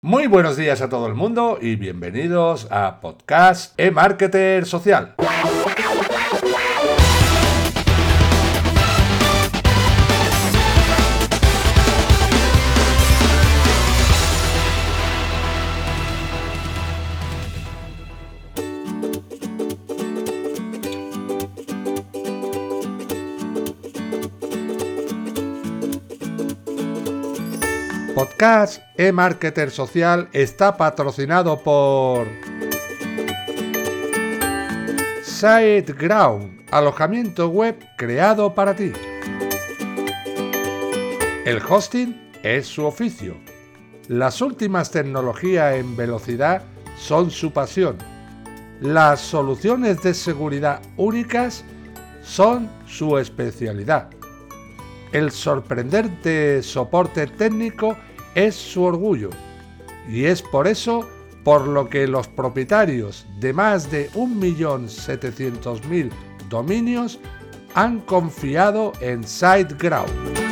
Muy 0.00 0.28
buenos 0.28 0.56
días 0.56 0.80
a 0.80 0.88
todo 0.88 1.08
el 1.08 1.14
mundo 1.14 1.58
y 1.60 1.74
bienvenidos 1.74 2.68
a 2.70 3.00
Podcast 3.00 3.74
e-Marketer 3.80 4.64
Social. 4.64 5.16
Podcast 28.38 28.84
e-Marketer 28.96 29.68
Social 29.68 30.28
está 30.32 30.76
patrocinado 30.76 31.60
por 31.60 32.28
SiteGround, 35.24 36.62
alojamiento 36.70 37.48
web 37.48 37.84
creado 37.96 38.54
para 38.54 38.76
ti. 38.76 38.92
El 41.44 41.60
hosting 41.68 42.30
es 42.44 42.68
su 42.68 42.84
oficio. 42.84 43.36
Las 44.06 44.40
últimas 44.40 44.92
tecnologías 44.92 45.74
en 45.74 45.96
velocidad 45.96 46.62
son 46.96 47.32
su 47.32 47.52
pasión. 47.52 47.98
Las 48.80 49.18
soluciones 49.18 50.00
de 50.02 50.14
seguridad 50.14 50.80
únicas 50.96 51.64
son 52.22 52.70
su 52.86 53.18
especialidad. 53.18 54.10
El 55.10 55.32
sorprendente 55.32 56.62
soporte 56.62 57.26
técnico 57.26 57.96
es 58.34 58.54
su 58.54 58.82
orgullo 58.82 59.30
y 60.08 60.24
es 60.24 60.42
por 60.42 60.66
eso 60.66 61.08
por 61.44 61.66
lo 61.66 61.88
que 61.88 62.06
los 62.06 62.28
propietarios 62.28 63.26
de 63.38 63.52
más 63.52 63.90
de 63.90 64.10
1.700.000 64.12 66.10
dominios 66.48 67.18
han 67.74 68.00
confiado 68.00 68.92
en 69.00 69.24
SiteGround. 69.24 70.47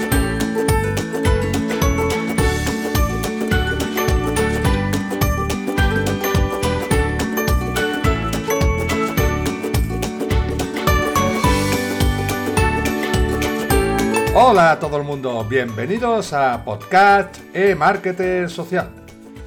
Hola 14.49 14.71
a 14.71 14.79
todo 14.79 14.97
el 14.97 15.03
mundo, 15.03 15.43
bienvenidos 15.43 16.33
a 16.33 16.65
Podcast 16.65 17.37
e-Marketer 17.53 18.49
Social. 18.49 18.89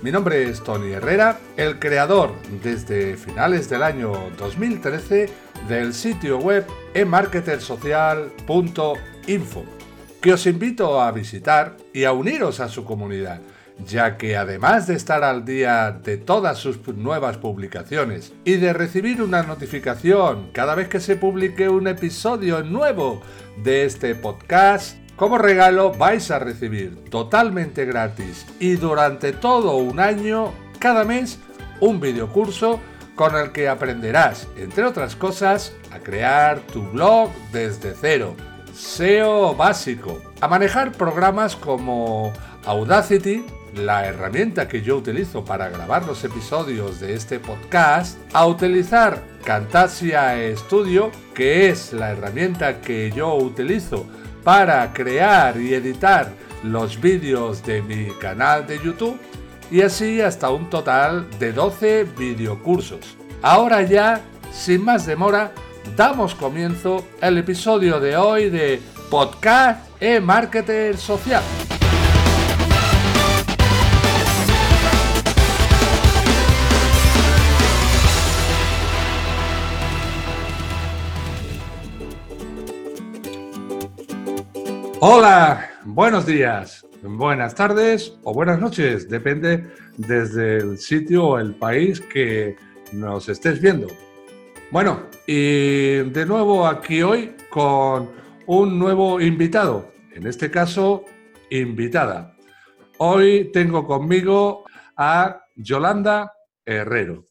Mi 0.02 0.12
nombre 0.12 0.50
es 0.50 0.62
Tony 0.62 0.92
Herrera, 0.92 1.40
el 1.56 1.80
creador 1.80 2.34
desde 2.62 3.16
finales 3.16 3.70
del 3.70 3.84
año 3.84 4.12
2013 4.38 5.30
del 5.70 5.94
sitio 5.94 6.40
web 6.40 6.66
emarketersocial.info, 6.94 9.64
que 10.20 10.34
os 10.34 10.46
invito 10.46 11.00
a 11.00 11.14
visitar 11.14 11.78
y 11.94 12.04
a 12.04 12.12
uniros 12.12 12.60
a 12.60 12.68
su 12.68 12.84
comunidad 12.84 13.40
ya 13.86 14.18
que 14.18 14.38
además 14.38 14.88
de 14.88 14.96
estar 14.96 15.24
al 15.24 15.46
día 15.46 15.92
de 15.92 16.18
todas 16.18 16.58
sus 16.58 16.86
nuevas 16.88 17.38
publicaciones 17.38 18.34
y 18.44 18.58
de 18.58 18.74
recibir 18.74 19.22
una 19.22 19.44
notificación 19.44 20.50
cada 20.54 20.76
vez 20.76 20.88
que 20.88 21.00
se 21.00 21.16
publique 21.16 21.70
un 21.70 21.88
episodio 21.88 22.64
nuevo 22.64 23.22
de 23.64 23.86
este 23.86 24.16
podcast, 24.16 24.98
como 25.16 25.38
regalo 25.38 25.92
vais 25.92 26.32
a 26.32 26.40
recibir 26.40 27.06
totalmente 27.10 27.86
gratis 27.86 28.46
y 28.60 28.76
durante 28.76 29.34
todo 29.34 29.76
un 29.78 30.00
año, 30.00 30.54
cada 30.80 31.04
mes, 31.04 31.40
un 31.80 32.00
videocurso 32.00 32.80
con 33.16 33.36
el 33.36 33.52
que 33.52 33.68
aprenderás, 33.68 34.48
entre 34.56 34.86
otras 34.86 35.16
cosas, 35.16 35.74
a 35.92 36.00
crear 36.00 36.60
tu 36.60 36.84
blog 36.92 37.30
desde 37.52 37.94
cero, 38.00 38.34
SEO 38.74 39.56
básico, 39.56 40.22
a 40.40 40.48
manejar 40.48 40.94
programas 40.94 41.58
como 41.58 42.32
Audacity, 42.66 43.44
la 43.76 44.06
herramienta 44.06 44.68
que 44.68 44.82
yo 44.82 44.98
utilizo 44.98 45.44
para 45.46 45.70
grabar 45.70 46.06
los 46.06 46.24
episodios 46.24 47.00
de 47.00 47.14
este 47.14 47.40
podcast, 47.40 48.18
a 48.34 48.46
utilizar 48.46 49.22
Camtasia 49.44 50.36
Studio, 50.56 51.12
que 51.34 51.70
es 51.70 51.94
la 51.94 52.12
herramienta 52.12 52.82
que 52.82 53.12
yo 53.12 53.36
utilizo 53.36 54.06
para 54.44 54.92
crear 54.94 55.60
y 55.60 55.74
editar 55.74 56.32
los 56.64 57.00
vídeos 57.00 57.64
de 57.66 57.82
mi 57.82 58.08
canal 58.20 58.68
de 58.68 58.80
YouTube, 58.80 59.20
y 59.72 59.82
así 59.82 60.22
hasta 60.22 60.50
un 60.50 60.70
total 60.70 61.28
de 61.40 61.54
12 61.54 62.06
videocursos. 62.18 63.18
Ahora 63.42 63.82
ya, 63.84 64.22
sin 64.52 64.84
más 64.84 65.06
demora, 65.06 65.52
damos 65.96 66.36
comienzo 66.36 67.06
al 67.22 67.38
episodio 67.38 68.00
de 68.00 68.18
hoy 68.18 68.50
de 68.50 68.82
Podcast 69.10 69.88
e-Marketer 70.00 70.98
Social. 70.98 71.44
Hola, 85.02 85.70
buenos 85.86 86.26
días, 86.26 86.86
buenas 87.02 87.56
tardes 87.56 88.20
o 88.24 88.34
buenas 88.34 88.60
noches, 88.60 89.08
depende 89.08 89.66
desde 89.96 90.58
el 90.58 90.78
sitio 90.78 91.26
o 91.26 91.40
el 91.40 91.56
país 91.56 92.02
que 92.02 92.58
nos 92.92 93.30
estés 93.30 93.62
viendo. 93.62 93.88
Bueno, 94.72 95.04
y 95.26 96.00
de 96.00 96.26
nuevo 96.26 96.68
aquí 96.68 97.02
hoy 97.02 97.34
con 97.50 98.12
un 98.46 98.78
nuevo 98.78 99.22
invitado, 99.22 99.90
en 100.14 100.28
este 100.28 100.52
caso 100.52 101.06
invitada. 101.50 102.36
Hoy 102.98 103.52
tengo 103.54 103.88
conmigo 103.88 104.66
a 104.98 105.44
Yolanda 105.56 106.34
Herrero. 106.66 107.24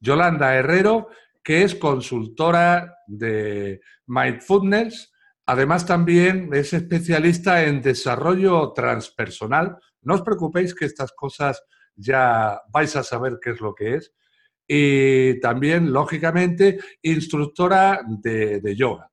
Yolanda 0.00 0.54
Herrero, 0.54 1.08
que 1.42 1.64
es 1.64 1.74
consultora 1.74 2.96
de 3.06 3.82
Mindfulness 4.06 5.13
Además, 5.46 5.84
también 5.84 6.48
es 6.52 6.72
especialista 6.72 7.64
en 7.64 7.82
desarrollo 7.82 8.72
transpersonal. 8.72 9.76
No 10.02 10.14
os 10.14 10.22
preocupéis 10.22 10.74
que 10.74 10.86
estas 10.86 11.12
cosas 11.12 11.62
ya 11.94 12.60
vais 12.70 12.96
a 12.96 13.02
saber 13.02 13.38
qué 13.42 13.50
es 13.50 13.60
lo 13.60 13.74
que 13.74 13.96
es. 13.96 14.12
Y 14.66 15.38
también, 15.40 15.92
lógicamente, 15.92 16.78
instructora 17.02 18.00
de, 18.06 18.74
yoga. 18.74 19.10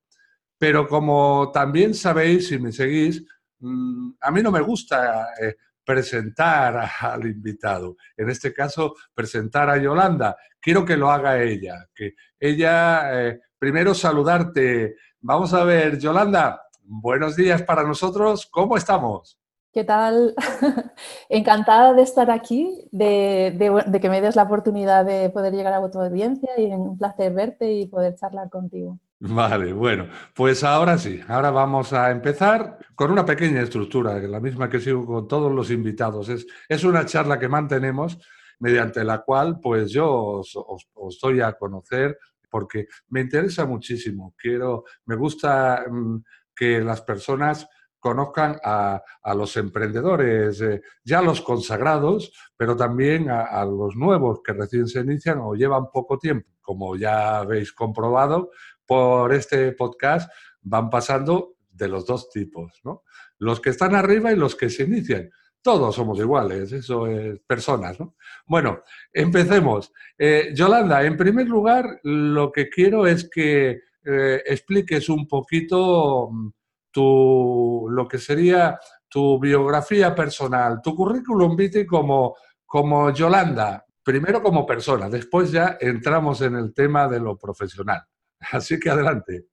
Pero 0.58 0.88
como 0.88 1.52
también 1.52 1.94
sabéis, 1.94 2.48
si 2.48 2.60
me 2.60 2.72
seguís, 2.72 3.26
mm, 3.60 4.12
a 4.22 4.32
mí 4.32 4.42
no 4.42 4.52
me 4.52 4.62
gusta 4.62 5.34
eh, 5.42 5.56
presentar 5.84 6.90
al 7.02 7.26
invitado. 7.26 7.98
En 8.16 8.30
este 8.30 8.54
caso, 8.54 8.96
presentar 9.14 9.70
a 9.70 9.78
Yolanda. 9.78 10.38
Quiero 10.62 10.86
que 10.86 10.96
lo 10.96 11.12
haga 11.12 11.42
ella. 11.42 11.88
Que 11.94 12.14
ella, 12.40 13.28
eh, 13.28 13.42
primero 13.60 13.94
saludarte 13.94 14.96
Vamos 15.24 15.54
a 15.54 15.64
ver, 15.64 16.00
Yolanda, 16.00 16.64
buenos 16.82 17.36
días 17.36 17.62
para 17.62 17.84
nosotros, 17.84 18.48
¿cómo 18.52 18.76
estamos? 18.76 19.40
¿Qué 19.72 19.84
tal? 19.84 20.34
Encantada 21.30 21.94
de 21.94 22.02
estar 22.02 22.32
aquí, 22.32 22.90
de, 22.92 23.56
que 24.02 24.10
me 24.10 24.20
des 24.20 24.36
la 24.36 24.44
oportunidad 24.44 25.06
de 25.06 25.30
poder 25.30 25.54
llegar 25.54 25.74
a 25.74 25.92
tu 25.92 26.02
audiencia 26.02 26.50
y 26.58 26.66
un 26.66 26.98
placer 26.98 27.34
verte 27.34 27.72
y 27.72 27.86
poder 27.86 28.16
charlar 28.16 28.50
contigo. 28.50 28.98
Vale, 29.20 29.74
bueno, 29.74 30.08
pues 30.34 30.64
ahora 30.64 30.98
sí, 30.98 31.22
ahora 31.28 31.52
vamos 31.52 31.94
a 31.94 32.10
empezar 32.10 32.80
con 32.96 33.12
una 33.12 33.24
pequeña 33.24 33.62
estructura, 33.62 34.18
la 34.18 34.40
misma 34.40 34.70
que 34.70 34.80
sigo 34.80 35.06
con 35.06 35.28
todos 35.28 35.52
los 35.52 35.70
invitados. 35.70 36.30
Es, 36.30 36.48
es 36.68 36.84
una 36.84 37.06
charla 37.06 37.38
que 37.38 37.48
mantenemos 37.48 38.18
mediante 38.58 39.04
la 39.04 39.20
cual 39.20 39.60
pues 39.60 39.92
yo 39.92 40.12
os, 40.12 40.52
os 40.56 41.20
doy 41.22 41.42
a 41.42 41.54
conocer 41.54 42.18
porque 42.52 42.88
me 43.10 43.22
interesa 43.22 43.66
muchísimo. 43.66 44.36
Quiero, 44.38 44.84
me 45.06 45.16
gusta 45.16 45.86
mm, 45.90 46.18
que 46.54 46.82
las 46.82 47.02
personas 47.02 47.68
conozcan 48.02 48.60
a, 48.64 49.04
los 49.36 49.56
emprendedores, 49.58 50.60
eh, 50.62 50.82
ya 51.04 51.22
los 51.22 51.42
consagrados, 51.42 52.34
pero 52.58 52.76
también 52.76 53.30
a, 53.30 53.64
los 53.64 53.96
nuevos 53.96 54.42
que 54.44 54.54
recién 54.54 54.88
se 54.88 55.02
inician 55.02 55.40
o 55.40 55.54
llevan 55.54 55.92
poco 55.92 56.18
tiempo. 56.18 56.50
Como 56.62 56.96
ya 56.96 57.38
habéis 57.38 57.72
comprobado, 57.72 58.52
por 58.86 59.34
este 59.34 59.72
podcast 59.74 60.32
van 60.62 60.90
pasando 60.90 61.56
de 61.70 61.88
los 61.88 62.06
dos 62.06 62.30
tipos, 62.30 62.82
¿no? 62.84 63.04
Los 63.38 63.60
que 63.60 63.70
están 63.70 63.96
arriba 63.96 64.32
y 64.32 64.36
los 64.36 64.56
que 64.56 64.70
se 64.70 64.84
inician 64.84 65.30
todos 65.62 65.96
somos 65.96 66.18
iguales, 66.20 66.72
eso 66.72 67.08
es 67.08 67.40
personas, 67.46 68.00
¿no? 68.00 68.16
Bueno, 68.46 68.82
empecemos. 69.14 69.94
Eh, 70.18 70.52
Yolanda, 70.56 71.04
en 71.04 71.18
primer 71.18 71.48
lugar, 71.48 72.00
lo 72.04 72.52
que 72.52 72.70
quiero 72.70 73.06
es 73.06 73.30
que 73.30 73.80
eh, 74.04 74.42
expliques 74.46 75.10
un 75.10 75.28
poquito 75.28 76.30
mm, 76.32 76.50
tu, 76.92 77.88
lo 77.90 78.08
que 78.08 78.18
sería 78.18 78.80
tu 79.08 79.40
biografía 79.40 80.16
personal, 80.16 80.82
tu 80.82 80.96
currículum 80.96 81.56
vitae 81.56 81.86
como, 81.86 82.36
como 82.66 83.12
Yolanda, 83.12 83.86
primero 84.04 84.42
como 84.42 84.66
persona, 84.66 85.10
después 85.10 85.52
ya 85.52 85.78
entramos 85.80 86.42
en 86.42 86.56
el 86.56 86.74
tema 86.74 87.08
de 87.08 87.20
lo 87.20 87.38
profesional. 87.38 88.02
Así 88.52 88.80
que 88.80 88.90
adelante. 88.90 89.48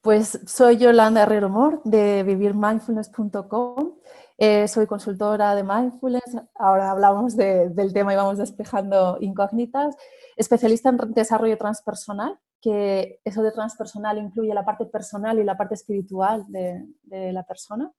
Pues 0.00 0.40
soy 0.46 0.78
Yolanda 0.78 1.22
Herrero 1.22 1.50
Mor 1.50 1.82
de 1.84 2.22
vivirmindfulness.com. 2.22 3.98
Eh, 4.42 4.66
soy 4.68 4.86
consultora 4.86 5.54
de 5.54 5.62
mindfulness. 5.62 6.34
Ahora 6.54 6.90
hablamos 6.90 7.36
del 7.36 7.92
tema 7.92 8.14
y 8.14 8.16
vamos 8.16 8.38
despejando 8.38 9.18
incógnitas. 9.20 9.94
Especialista 10.34 10.88
en 10.88 10.96
desarrollo 11.12 11.58
transpersonal, 11.58 12.38
que 12.58 13.20
eso 13.22 13.42
de 13.42 13.52
transpersonal 13.52 14.16
incluye 14.16 14.54
la 14.54 14.64
parte 14.64 14.86
personal 14.86 15.38
y 15.38 15.44
la 15.44 15.58
parte 15.58 15.74
espiritual 15.74 16.46
de, 16.48 16.86
de 17.02 17.34
la 17.34 17.42
persona. 17.42 17.92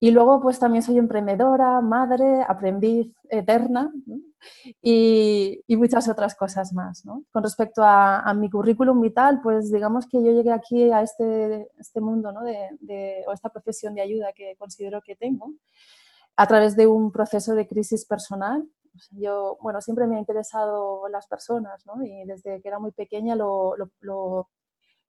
Y 0.00 0.10
luego, 0.10 0.40
pues 0.40 0.58
también 0.58 0.82
soy 0.82 0.98
emprendedora, 0.98 1.80
madre, 1.80 2.42
aprendiz 2.46 3.10
eterna 3.30 3.92
y, 4.82 5.62
muchas 5.68 6.08
otras 6.08 6.34
cosas 6.34 6.72
más. 6.72 7.04
Con 7.32 7.42
respecto 7.42 7.82
a, 7.84 8.32
mi 8.34 8.50
currículum 8.50 9.00
vital, 9.00 9.40
pues 9.42 9.72
digamos 9.72 10.06
que 10.06 10.22
yo 10.22 10.32
llegué 10.32 10.52
aquí 10.52 10.90
a 10.90 11.02
este, 11.02 11.68
este 11.78 12.00
mundo 12.00 12.32
¿no? 12.32 12.42
de, 12.42 13.24
o 13.26 13.32
esta 13.32 13.48
profesión 13.48 13.94
de 13.94 14.02
ayuda 14.02 14.32
que 14.32 14.56
considero 14.56 15.00
que 15.00 15.16
tengo 15.16 15.52
a 16.36 16.46
través 16.46 16.76
de 16.76 16.86
un 16.86 17.12
proceso 17.12 17.54
de 17.54 17.66
crisis 17.66 18.04
personal. 18.04 18.66
Yo, 19.12 19.56
bueno, 19.60 19.80
siempre 19.80 20.06
me 20.06 20.16
ha 20.16 20.20
interesado 20.20 21.08
las 21.08 21.26
personas 21.26 21.84
¿no? 21.86 22.04
y 22.04 22.24
desde 22.26 22.60
que 22.60 22.68
era 22.68 22.78
muy 22.78 22.92
pequeña 22.92 23.34
lo, 23.34 23.74
lo, 24.00 24.48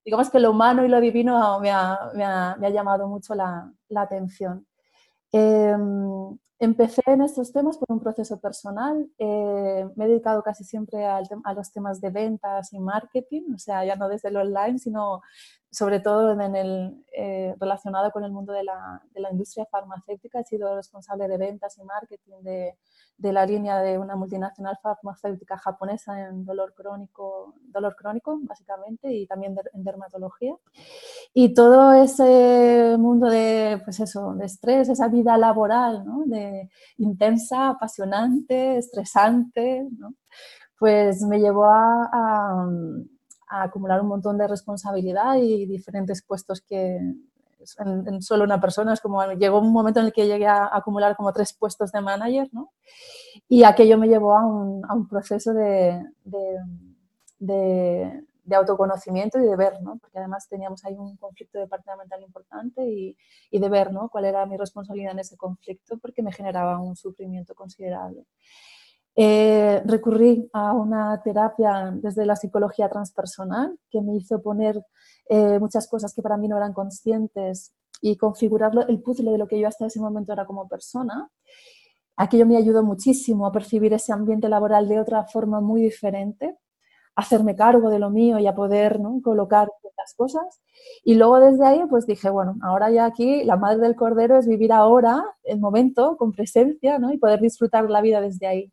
digamos 0.03 0.29
que 0.29 0.39
lo 0.39 0.51
humano 0.51 0.85
y 0.85 0.87
lo 0.87 0.99
divino 0.99 1.59
me 1.59 1.71
ha, 1.71 2.11
me 2.15 2.23
ha, 2.23 2.55
me 2.59 2.67
ha 2.67 2.69
llamado 2.71 3.07
mucho 3.07 3.35
la, 3.35 3.71
la 3.89 4.01
atención. 4.01 4.65
Em, 5.39 6.37
empecé 6.59 7.01
en 7.07 7.21
estos 7.21 7.51
temas 7.51 7.77
por 7.77 7.91
un 7.91 7.99
proceso 7.99 8.39
personal. 8.39 9.09
Eh, 9.17 9.87
me 9.95 10.05
he 10.05 10.07
dedicado 10.07 10.41
casi 10.43 10.63
siempre 10.63 11.05
a 11.05 11.21
los 11.53 11.71
temas 11.71 12.01
de 12.01 12.09
ventas 12.09 12.73
y 12.73 12.79
marketing, 12.79 13.53
o 13.53 13.59
sea, 13.59 13.83
ya 13.85 13.95
no 13.95 14.07
desde 14.07 14.29
el 14.29 14.37
online, 14.37 14.79
sino 14.79 15.21
sobre 15.75 15.99
todo 15.99 16.31
en 16.39 16.55
el, 16.55 17.03
eh, 17.11 17.53
relacionado 17.59 18.09
con 18.11 18.23
el 18.23 18.31
mundo 18.31 18.53
de 18.53 18.63
la, 18.63 19.01
de 19.13 19.19
la, 19.19 19.29
industria 19.29 19.65
farmacéutica. 19.65 20.39
He 20.39 20.45
sido 20.45 20.73
responsable 20.73 21.27
de 21.27 21.37
ventas 21.37 21.77
y 21.77 21.83
marketing 21.83 22.43
de, 22.43 22.77
de 23.17 23.33
la 23.33 23.45
línea 23.45 23.79
de 23.81 23.97
una 23.97 24.15
multinacional 24.15 24.77
farmacéutica 24.81 25.57
japonesa 25.57 26.29
en 26.29 26.45
dolor 26.45 26.73
crónico, 26.73 27.55
dolor 27.61 27.93
crónico 27.97 28.39
básicamente, 28.43 29.13
y 29.13 29.27
también 29.27 29.57
en 29.73 29.83
dermatología. 29.83 30.55
Y 31.33 31.53
todo 31.53 31.91
ese 31.91 32.95
mundo 32.97 33.29
de, 33.29 33.81
pues 33.83 33.99
eso, 33.99 34.33
de 34.33 34.45
estrés, 34.45 34.87
esa 34.87 35.09
vida 35.09 35.37
laboral, 35.37 36.05
¿no? 36.05 36.23
de 36.25 36.44
intensa, 36.97 37.69
apasionante, 37.69 38.77
estresante, 38.77 39.87
¿no? 39.97 40.13
pues 40.77 41.21
me 41.21 41.39
llevó 41.39 41.65
a, 41.65 42.67
acumular 43.47 44.01
un 44.01 44.07
montón 44.07 44.37
de 44.37 44.47
responsabilidad 44.47 45.35
y 45.35 45.65
diferentes 45.65 46.23
puestos 46.23 46.61
que, 46.61 46.99
en, 47.79 48.21
solo 48.21 48.43
una 48.43 48.59
persona. 48.59 48.93
Es 48.93 49.01
como 49.01 49.23
llegó 49.33 49.59
un 49.59 49.71
momento 49.71 49.99
en 49.99 50.07
el 50.07 50.13
que 50.13 50.27
llegué 50.27 50.47
a 50.47 50.69
acumular 50.71 51.15
como 51.15 51.31
tres 51.31 51.53
puestos 51.53 51.91
de 51.91 52.01
manager, 52.01 52.49
¿no? 52.51 52.71
Y 53.47 53.63
aquello 53.63 53.97
me 53.97 54.07
llevó 54.07 54.35
a 54.37 54.45
un, 54.45 55.07
proceso 55.07 55.53
de, 55.53 56.03
autoconocimiento 58.53 59.39
y 59.39 59.47
de 59.47 59.55
ver, 59.55 59.81
¿no? 59.81 59.97
Porque 59.97 60.19
además 60.19 60.47
teníamos 60.47 60.85
ahí 60.85 60.93
un 60.95 61.17
conflicto 61.17 61.57
departamental 61.57 62.21
importante 62.21 62.85
y, 62.85 63.17
y 63.49 63.59
de 63.59 63.69
ver, 63.69 63.91
¿no? 63.91 64.09
Cuál 64.09 64.25
era 64.25 64.45
mi 64.45 64.57
responsabilidad 64.57 65.13
en 65.13 65.19
ese 65.19 65.37
conflicto 65.37 65.97
porque 65.97 66.21
me 66.21 66.31
generaba 66.31 66.79
un 66.79 66.95
sufrimiento 66.95 67.55
considerable. 67.55 68.25
Eh, 69.17 69.81
recurrí 69.85 70.49
a 70.51 70.73
una 70.73 71.21
terapia 71.23 71.89
desde 71.95 72.25
la 72.25 72.35
psicología 72.35 72.89
transpersonal 72.89 73.79
que 73.89 74.01
me 74.01 74.17
hizo 74.17 74.41
poner 74.41 74.83
eh, 75.29 75.57
muchas 75.57 75.87
cosas 75.87 76.13
que 76.13 76.21
para 76.21 76.35
mí 76.35 76.49
no 76.49 76.57
eran 76.57 76.73
conscientes 76.73 77.73
y 78.01 78.17
configurar 78.17 78.73
el 78.89 79.01
puzzle 79.01 79.31
de 79.31 79.37
lo 79.37 79.47
que 79.47 79.57
yo 79.57 79.69
hasta 79.69 79.85
ese 79.85 80.01
momento 80.01 80.33
era 80.33 80.45
como 80.45 80.67
persona. 80.67 81.29
Aquello 82.17 82.45
me 82.45 82.57
ayudó 82.57 82.83
muchísimo 82.83 83.45
a 83.45 83.53
percibir 83.53 83.93
ese 83.93 84.11
ambiente 84.11 84.49
laboral 84.49 84.89
de 84.89 84.99
otra 84.99 85.23
forma 85.25 85.61
muy 85.61 85.81
diferente, 85.81 86.57
hacerme 87.15 87.55
cargo 87.55 87.89
de 87.89 87.99
lo 87.99 88.09
mío 88.09 88.39
y 88.39 88.47
a 88.47 88.55
poder 88.55 88.99
colocar 89.23 89.69
las 89.97 90.13
cosas. 90.13 90.61
Y 91.03 91.15
luego 91.15 91.39
desde 91.39 91.65
ahí 91.65 91.81
pues 91.89 92.05
dije, 92.05 92.29
bueno, 92.29 92.55
ahora 92.61 92.91
ya 92.91 93.05
aquí 93.05 93.43
la 93.43 93.57
madre 93.57 93.79
del 93.79 93.95
cordero 93.95 94.37
es 94.37 94.47
vivir 94.47 94.71
ahora, 94.71 95.23
el 95.43 95.59
momento, 95.59 96.17
con 96.17 96.31
presencia 96.31 96.99
¿no? 96.99 97.11
y 97.11 97.17
poder 97.17 97.39
disfrutar 97.39 97.89
la 97.89 98.01
vida 98.01 98.21
desde 98.21 98.47
ahí. 98.47 98.71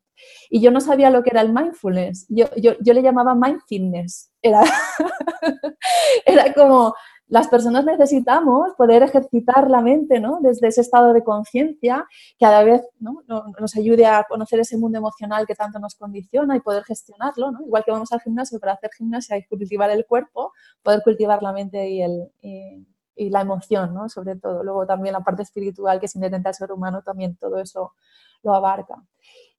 Y 0.50 0.60
yo 0.60 0.70
no 0.70 0.80
sabía 0.80 1.10
lo 1.10 1.22
que 1.22 1.30
era 1.30 1.40
el 1.40 1.52
mindfulness, 1.52 2.26
yo, 2.28 2.46
yo, 2.56 2.72
yo 2.80 2.94
le 2.94 3.02
llamaba 3.02 3.34
mindfulness. 3.34 4.30
Era, 4.40 4.62
era 6.26 6.52
como, 6.52 6.94
las 7.32 7.48
personas 7.48 7.86
necesitamos 7.86 8.74
poder 8.76 9.02
ejercitar 9.02 9.70
la 9.70 9.80
mente 9.80 10.20
¿no? 10.20 10.40
desde 10.42 10.68
ese 10.68 10.82
estado 10.82 11.14
de 11.14 11.24
conciencia 11.24 12.06
que 12.38 12.44
a 12.44 12.50
la 12.50 12.62
vez 12.62 12.82
¿no? 13.00 13.22
nos 13.58 13.74
ayude 13.74 14.04
a 14.04 14.22
conocer 14.28 14.60
ese 14.60 14.76
mundo 14.76 14.98
emocional 14.98 15.46
que 15.46 15.54
tanto 15.54 15.78
nos 15.78 15.94
condiciona 15.94 16.54
y 16.56 16.60
poder 16.60 16.84
gestionarlo. 16.84 17.50
¿no? 17.50 17.62
Igual 17.64 17.84
que 17.84 17.90
vamos 17.90 18.12
al 18.12 18.20
gimnasio 18.20 18.60
para 18.60 18.74
hacer 18.74 18.90
gimnasia 18.98 19.38
y 19.38 19.46
cultivar 19.46 19.88
el 19.88 20.04
cuerpo, 20.04 20.52
poder 20.82 21.00
cultivar 21.02 21.42
la 21.42 21.54
mente 21.54 21.88
y, 21.88 22.02
el, 22.02 22.30
y, 22.42 22.86
y 23.16 23.30
la 23.30 23.40
emoción, 23.40 23.94
¿no? 23.94 24.10
sobre 24.10 24.36
todo. 24.36 24.62
Luego 24.62 24.84
también 24.84 25.14
la 25.14 25.20
parte 25.20 25.40
espiritual 25.40 26.00
que 26.00 26.04
es 26.04 26.14
inherente 26.14 26.48
al 26.48 26.54
ser 26.54 26.70
humano, 26.70 27.00
también 27.00 27.36
todo 27.36 27.58
eso 27.60 27.94
lo 28.42 28.54
abarca. 28.54 29.02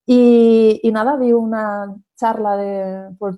Y, 0.06 0.80
nada, 0.94 1.16
vi 1.16 1.34
una 1.34 1.96
charla 2.16 2.56
de, 2.56 3.16
por, 3.18 3.36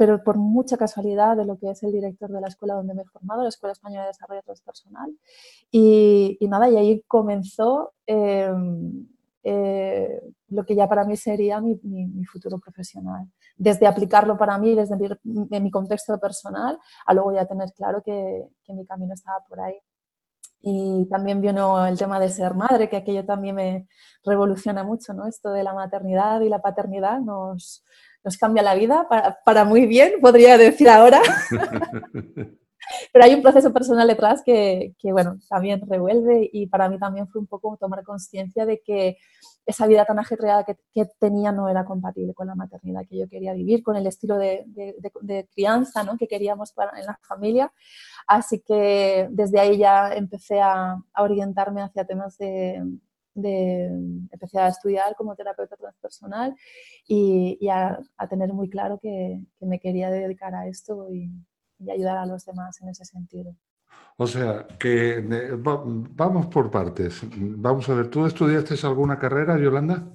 pero 0.00 0.24
por 0.24 0.38
mucha 0.38 0.78
casualidad 0.78 1.36
de 1.36 1.44
lo 1.44 1.58
que 1.58 1.70
es 1.70 1.82
el 1.82 1.92
director 1.92 2.30
de 2.30 2.40
la 2.40 2.48
escuela 2.48 2.72
donde 2.72 2.94
me 2.94 3.02
he 3.02 3.04
formado, 3.04 3.42
la 3.42 3.50
Escuela 3.50 3.72
Española 3.72 4.04
de 4.04 4.08
Desarrollo 4.08 4.40
Transpersonal. 4.40 5.14
Y, 5.70 6.38
y 6.40 6.48
nada, 6.48 6.70
y 6.70 6.76
ahí 6.78 7.04
comenzó 7.06 7.92
em, 8.06 9.06
eh, 9.42 10.22
lo 10.48 10.64
que 10.64 10.74
ya 10.74 10.88
para 10.88 11.04
mí 11.04 11.18
sería 11.18 11.60
mi, 11.60 11.78
mi, 11.82 12.24
futuro 12.24 12.58
profesional. 12.58 13.26
Desde 13.58 13.86
aplicarlo 13.86 14.38
para 14.38 14.56
mí, 14.56 14.74
desde 14.74 14.96
mi, 14.96 15.60
mi, 15.60 15.70
contexto 15.70 16.18
personal, 16.18 16.78
a 17.04 17.12
luego 17.12 17.34
ya 17.34 17.44
tener 17.44 17.70
claro 17.74 18.02
que, 18.02 18.48
que 18.64 18.72
mi 18.72 18.86
camino 18.86 19.12
estaba 19.12 19.44
por 19.46 19.60
ahí. 19.60 19.76
Y 20.62 21.06
también 21.10 21.42
vino 21.42 21.86
el 21.86 21.98
tema 21.98 22.18
de 22.18 22.30
ser 22.30 22.54
madre, 22.54 22.88
que 22.88 22.96
aquello 22.96 23.26
también 23.26 23.54
me 23.54 23.86
revoluciona 24.24 24.82
mucho, 24.82 25.12
¿no? 25.12 25.26
Esto 25.26 25.50
de 25.50 25.62
la 25.62 25.74
maternidad 25.74 26.40
y 26.40 26.48
la 26.48 26.62
paternidad 26.62 27.20
nos, 27.20 27.84
nos 28.24 28.36
cambia 28.36 28.62
la 28.62 28.74
vida 28.74 29.06
para, 29.08 29.38
para 29.44 29.64
muy 29.64 29.86
bien, 29.86 30.14
podría 30.20 30.58
decir 30.58 30.88
ahora. 30.88 31.20
Pero 33.12 33.24
hay 33.24 33.34
un 33.34 33.42
proceso 33.42 33.72
personal 33.72 34.08
detrás 34.08 34.42
que, 34.44 34.94
que, 34.98 35.12
bueno, 35.12 35.38
también 35.48 35.80
revuelve 35.86 36.48
y 36.52 36.66
para 36.66 36.88
mí 36.88 36.98
también 36.98 37.28
fue 37.28 37.40
un 37.40 37.46
poco 37.46 37.76
tomar 37.76 38.02
conciencia 38.04 38.66
de 38.66 38.80
que 38.80 39.16
esa 39.66 39.86
vida 39.86 40.04
tan 40.04 40.18
ajetreada 40.18 40.64
que, 40.64 40.76
que, 40.92 41.06
tenía 41.18 41.52
no 41.52 41.68
era 41.68 41.84
compatible 41.84 42.34
con 42.34 42.48
la 42.48 42.54
maternidad 42.54 43.06
que 43.08 43.18
yo 43.18 43.28
quería 43.28 43.52
vivir, 43.52 43.82
con 43.82 43.96
el 43.96 44.06
estilo 44.06 44.36
de, 44.38 44.64
de, 44.66 44.96
de 45.20 45.48
crianza 45.54 46.02
¿no? 46.02 46.16
que 46.16 46.26
queríamos 46.26 46.72
para, 46.72 46.98
en 46.98 47.06
la 47.06 47.18
familia. 47.22 47.72
Así 48.26 48.60
que 48.60 49.28
desde 49.30 49.60
ahí 49.60 49.78
ya 49.78 50.12
empecé 50.12 50.60
a, 50.60 51.00
a 51.12 51.22
orientarme 51.22 51.82
hacia 51.82 52.04
temas 52.04 52.36
de, 52.38 52.82
de, 53.42 53.86
empecé 54.30 54.58
a 54.58 54.68
estudiar 54.68 55.14
como 55.16 55.34
terapeuta 55.34 55.76
transpersonal 55.76 56.54
y, 57.06 57.58
y 57.60 57.68
a, 57.68 57.98
a, 58.16 58.28
tener 58.28 58.52
muy 58.52 58.68
claro 58.68 58.98
que, 59.00 59.40
que, 59.58 59.66
me 59.66 59.80
quería 59.80 60.10
dedicar 60.10 60.54
a 60.54 60.66
esto 60.66 61.08
y, 61.10 61.30
y, 61.78 61.90
ayudar 61.90 62.18
a 62.18 62.26
los 62.26 62.44
demás 62.44 62.80
en 62.82 62.88
ese 62.88 63.04
sentido. 63.04 63.54
O 64.16 64.26
sea, 64.26 64.66
que 64.78 65.24
vamos 65.24 66.46
por 66.48 66.70
partes. 66.70 67.22
Vamos 67.32 67.88
a 67.88 67.94
ver, 67.94 68.08
¿tú 68.08 68.26
estudiaste 68.26 68.74
alguna 68.86 69.18
carrera, 69.18 69.58
Yolanda? 69.58 70.06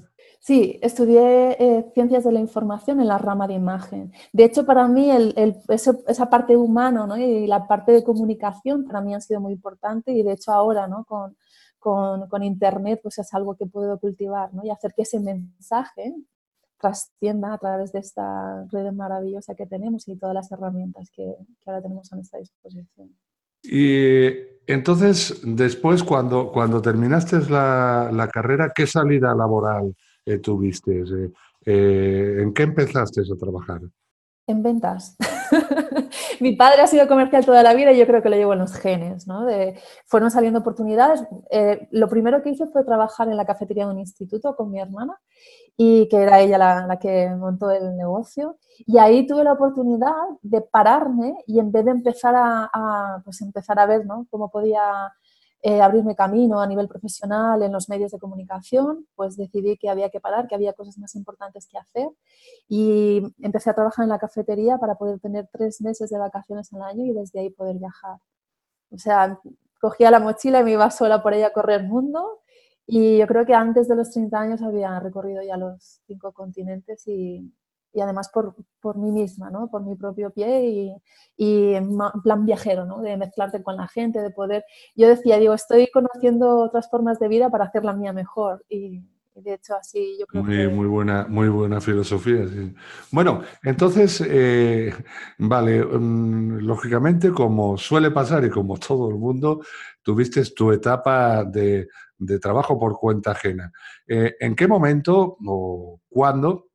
Sí, 0.45 0.77
estudié 0.83 1.57
eh, 1.59 1.91
ciencias 1.95 2.23
de 2.23 2.31
la 2.31 2.39
información 2.39 2.99
en 3.01 3.07
la 3.07 3.17
rama 3.17 3.47
de 3.47 3.55
imagen. 3.55 4.11
De 4.31 4.43
hecho, 4.43 4.63
para 4.63 4.87
mí 4.87 5.09
el, 5.09 5.33
el, 5.37 5.57
eso, 5.69 6.03
esa 6.07 6.29
parte 6.29 6.55
humana 6.55 7.07
¿no? 7.07 7.17
y 7.17 7.47
la 7.47 7.67
parte 7.67 7.91
de 7.91 8.03
comunicación 8.03 8.85
para 8.85 9.01
mí 9.01 9.15
han 9.15 9.23
sido 9.23 9.41
muy 9.41 9.53
importante 9.53 10.11
y 10.11 10.21
de 10.21 10.33
hecho 10.33 10.51
ahora 10.51 10.87
¿no? 10.87 11.03
con, 11.05 11.35
con, 11.85 12.27
con, 12.29 12.41
Internet 12.41 12.99
pues 13.03 13.19
es 13.19 13.31
algo 13.35 13.55
que 13.55 13.67
puedo 13.67 13.99
cultivar 13.99 14.51
¿no? 14.55 14.65
y 14.65 14.71
hacer 14.71 14.91
que 14.95 15.03
ese 15.03 15.19
mensaje 15.19 16.15
trascienda 16.81 17.53
a 17.53 17.59
través 17.59 17.91
de 17.91 17.99
esta 17.99 18.65
red 18.71 18.91
maravillosa 18.91 19.53
que 19.53 19.67
tenemos 19.67 20.07
y 20.07 20.15
todas 20.15 20.33
las 20.33 20.51
herramientas 20.51 21.11
que, 21.15 21.23
que 21.23 21.69
ahora 21.69 21.83
tenemos 21.83 22.11
a 22.11 22.15
nuestra 22.15 22.39
disposición. 22.39 23.15
Y 23.61 24.25
entonces, 24.65 25.41
después, 25.43 26.03
cuando, 26.03 26.51
cuando 26.51 26.81
terminaste 26.81 27.37
la, 27.51 28.09
la 28.11 28.27
carrera, 28.29 28.71
¿qué 28.73 28.87
salida 28.87 29.35
laboral 29.35 29.95
eh, 30.25 30.39
tuviste? 30.39 31.01
Eh, 31.01 31.31
eh, 31.67 32.37
¿En 32.41 32.51
qué 32.51 32.63
empezaste 32.63 33.21
a 33.21 33.37
trabajar? 33.37 33.81
En 34.47 34.63
ventas. 34.63 35.15
mi 36.39 36.55
padre 36.55 36.81
ha 36.81 36.87
sido 36.87 37.07
comercial 37.07 37.45
toda 37.45 37.63
la 37.63 37.73
vida 37.73 37.91
y 37.91 37.97
yo 37.97 38.07
creo 38.07 38.21
que 38.21 38.29
lo 38.29 38.35
llevo 38.35 38.53
en 38.53 38.59
los 38.59 38.73
genes, 38.73 39.27
¿no? 39.27 39.47
fueron 40.05 40.31
saliendo 40.31 40.59
oportunidades. 40.59 41.23
Eh, 41.49 41.87
lo 41.91 42.07
primero 42.09 42.41
que 42.41 42.49
hice 42.49 42.67
fue 42.67 42.83
trabajar 42.83 43.29
en 43.29 43.37
la 43.37 43.45
cafetería 43.45 43.85
de 43.85 43.93
un 43.93 43.99
instituto 43.99 44.55
con 44.55 44.71
mi 44.71 44.79
hermana 44.79 45.19
y 45.77 46.07
que 46.09 46.17
era 46.17 46.39
ella 46.39 46.57
la, 46.57 46.99
que 46.99 47.29
montó 47.35 47.71
el 47.71 47.95
negocio. 47.97 48.57
Y 48.85 48.97
ahí 48.97 49.25
tuve 49.27 49.43
la 49.43 49.53
oportunidad 49.53 50.13
de 50.41 50.61
pararme 50.61 51.35
y 51.47 51.59
en 51.59 51.71
vez 51.71 51.85
de 51.85 51.91
empezar 51.91 52.33
a, 52.37 53.21
pues 53.23 53.41
empezar 53.41 53.79
a 53.79 53.85
ver 53.85 54.05
¿no? 54.05 54.25
cómo 54.29 54.49
podía 54.49 55.13
eh, 55.67 55.81
abrirme 55.81 56.15
camino 56.15 56.61
a 56.61 56.67
nivel 56.67 56.87
profesional 56.87 57.63
en 57.63 57.71
los 57.71 57.89
medios 57.89 58.11
de 58.11 58.19
comunicación, 58.19 59.07
pues 59.15 59.35
decidí 59.35 59.77
que 59.77 59.89
había 59.89 60.11
que 60.11 60.19
parar, 60.19 60.47
que 60.47 60.53
había 60.53 60.73
cosas 60.73 60.99
más 60.99 61.15
importantes 61.15 61.65
que 61.65 61.79
hacer 61.79 62.07
y 62.69 63.23
empecé 63.41 63.71
a 63.71 63.73
trabajar 63.73 64.03
en 64.03 64.09
la 64.09 64.19
cafetería 64.19 64.77
para 64.77 64.93
poder 64.93 65.19
tener 65.19 65.49
tres 65.51 65.81
meses 65.81 66.11
de 66.11 66.19
vacaciones 66.19 66.71
al 66.71 66.83
año 66.83 67.03
y 67.05 67.13
desde 67.13 67.39
ahí 67.39 67.49
poder 67.49 67.77
viajar. 67.77 68.19
O 68.91 68.99
sea, 68.99 69.39
cogía 69.81 70.11
la 70.11 70.19
mochila 70.19 70.59
y 70.59 70.65
me 70.65 70.71
iba 70.73 70.91
sola 70.91 71.23
por 71.23 71.33
ella 71.33 71.47
a 71.47 71.53
correr 71.53 71.81
mundo 71.81 72.41
y 72.85 73.17
yo 73.17 73.25
creo 73.25 73.47
que 73.47 73.55
antes 73.55 73.87
de 73.87 73.95
los 73.95 74.11
30 74.11 74.39
años 74.39 74.61
había 74.61 74.99
recorrido 74.99 75.41
ya 75.41 75.57
los 75.57 75.99
cinco 76.05 76.31
continentes 76.31 77.07
y, 77.07 77.51
y 77.95 78.01
además 78.01 78.29
por, 78.31 78.53
por, 78.81 78.97
mí 78.97 79.09
misma, 79.09 79.49
¿no? 79.49 79.69
por 79.71 79.81
mi 79.81 79.95
propio 79.95 80.29
pie 80.29 80.65
y, 80.65 80.95
y, 81.37 81.73
en 81.73 81.97
plan 82.21 82.45
viajero, 82.45 82.85
¿no? 82.85 83.01
de 83.01 83.15
mezclarte 83.15 83.63
con 83.63 83.77
la 83.77 83.87
gente, 83.87 84.21
de 84.21 84.31
poder... 84.31 84.65
Yo 84.95 85.07
decía, 85.07 85.39
digo, 85.39 85.53
estoy 85.53 85.87
conociendo 85.91 86.57
otras 86.57 86.89
formas 86.89 87.19
de 87.19 87.29
vida 87.29 87.49
para 87.49 87.65
hacer 87.65 87.85
la 87.85 87.93
mía 87.93 88.11
mejor 88.11 88.65
y, 88.69 89.01
de 89.33 89.53
hecho 89.53 89.75
así 89.75 90.17
yo 90.19 90.25
creo 90.27 90.43
muy, 90.43 90.57
que... 90.57 90.67
Muy 90.67 90.87
buena, 90.87 91.25
muy 91.29 91.47
buena 91.47 91.79
filosofía, 91.79 92.45
sí. 92.49 92.75
Bueno, 93.11 93.41
entonces, 93.63 94.21
eh, 94.27 94.93
vale, 95.37 95.83
mm, 95.85 96.57
lógicamente, 96.59 97.31
como 97.31 97.77
suele 97.77 98.11
pasar 98.11 98.43
y 98.43 98.49
como 98.49 98.77
todo 98.77 99.09
el 99.09 99.15
mundo, 99.15 99.61
tuviste 100.03 100.43
tu 100.53 100.73
etapa 100.73 101.45
de, 101.45 101.87
de 102.17 102.39
trabajo 102.39 102.77
por 102.77 102.99
cuenta 102.99 103.31
ajena. 103.31 103.71
Eh, 104.05 104.35
¿En 104.37 104.53
qué 104.53 104.67
momento 104.67 105.37
o 105.45 106.01
cuándo 106.09 106.67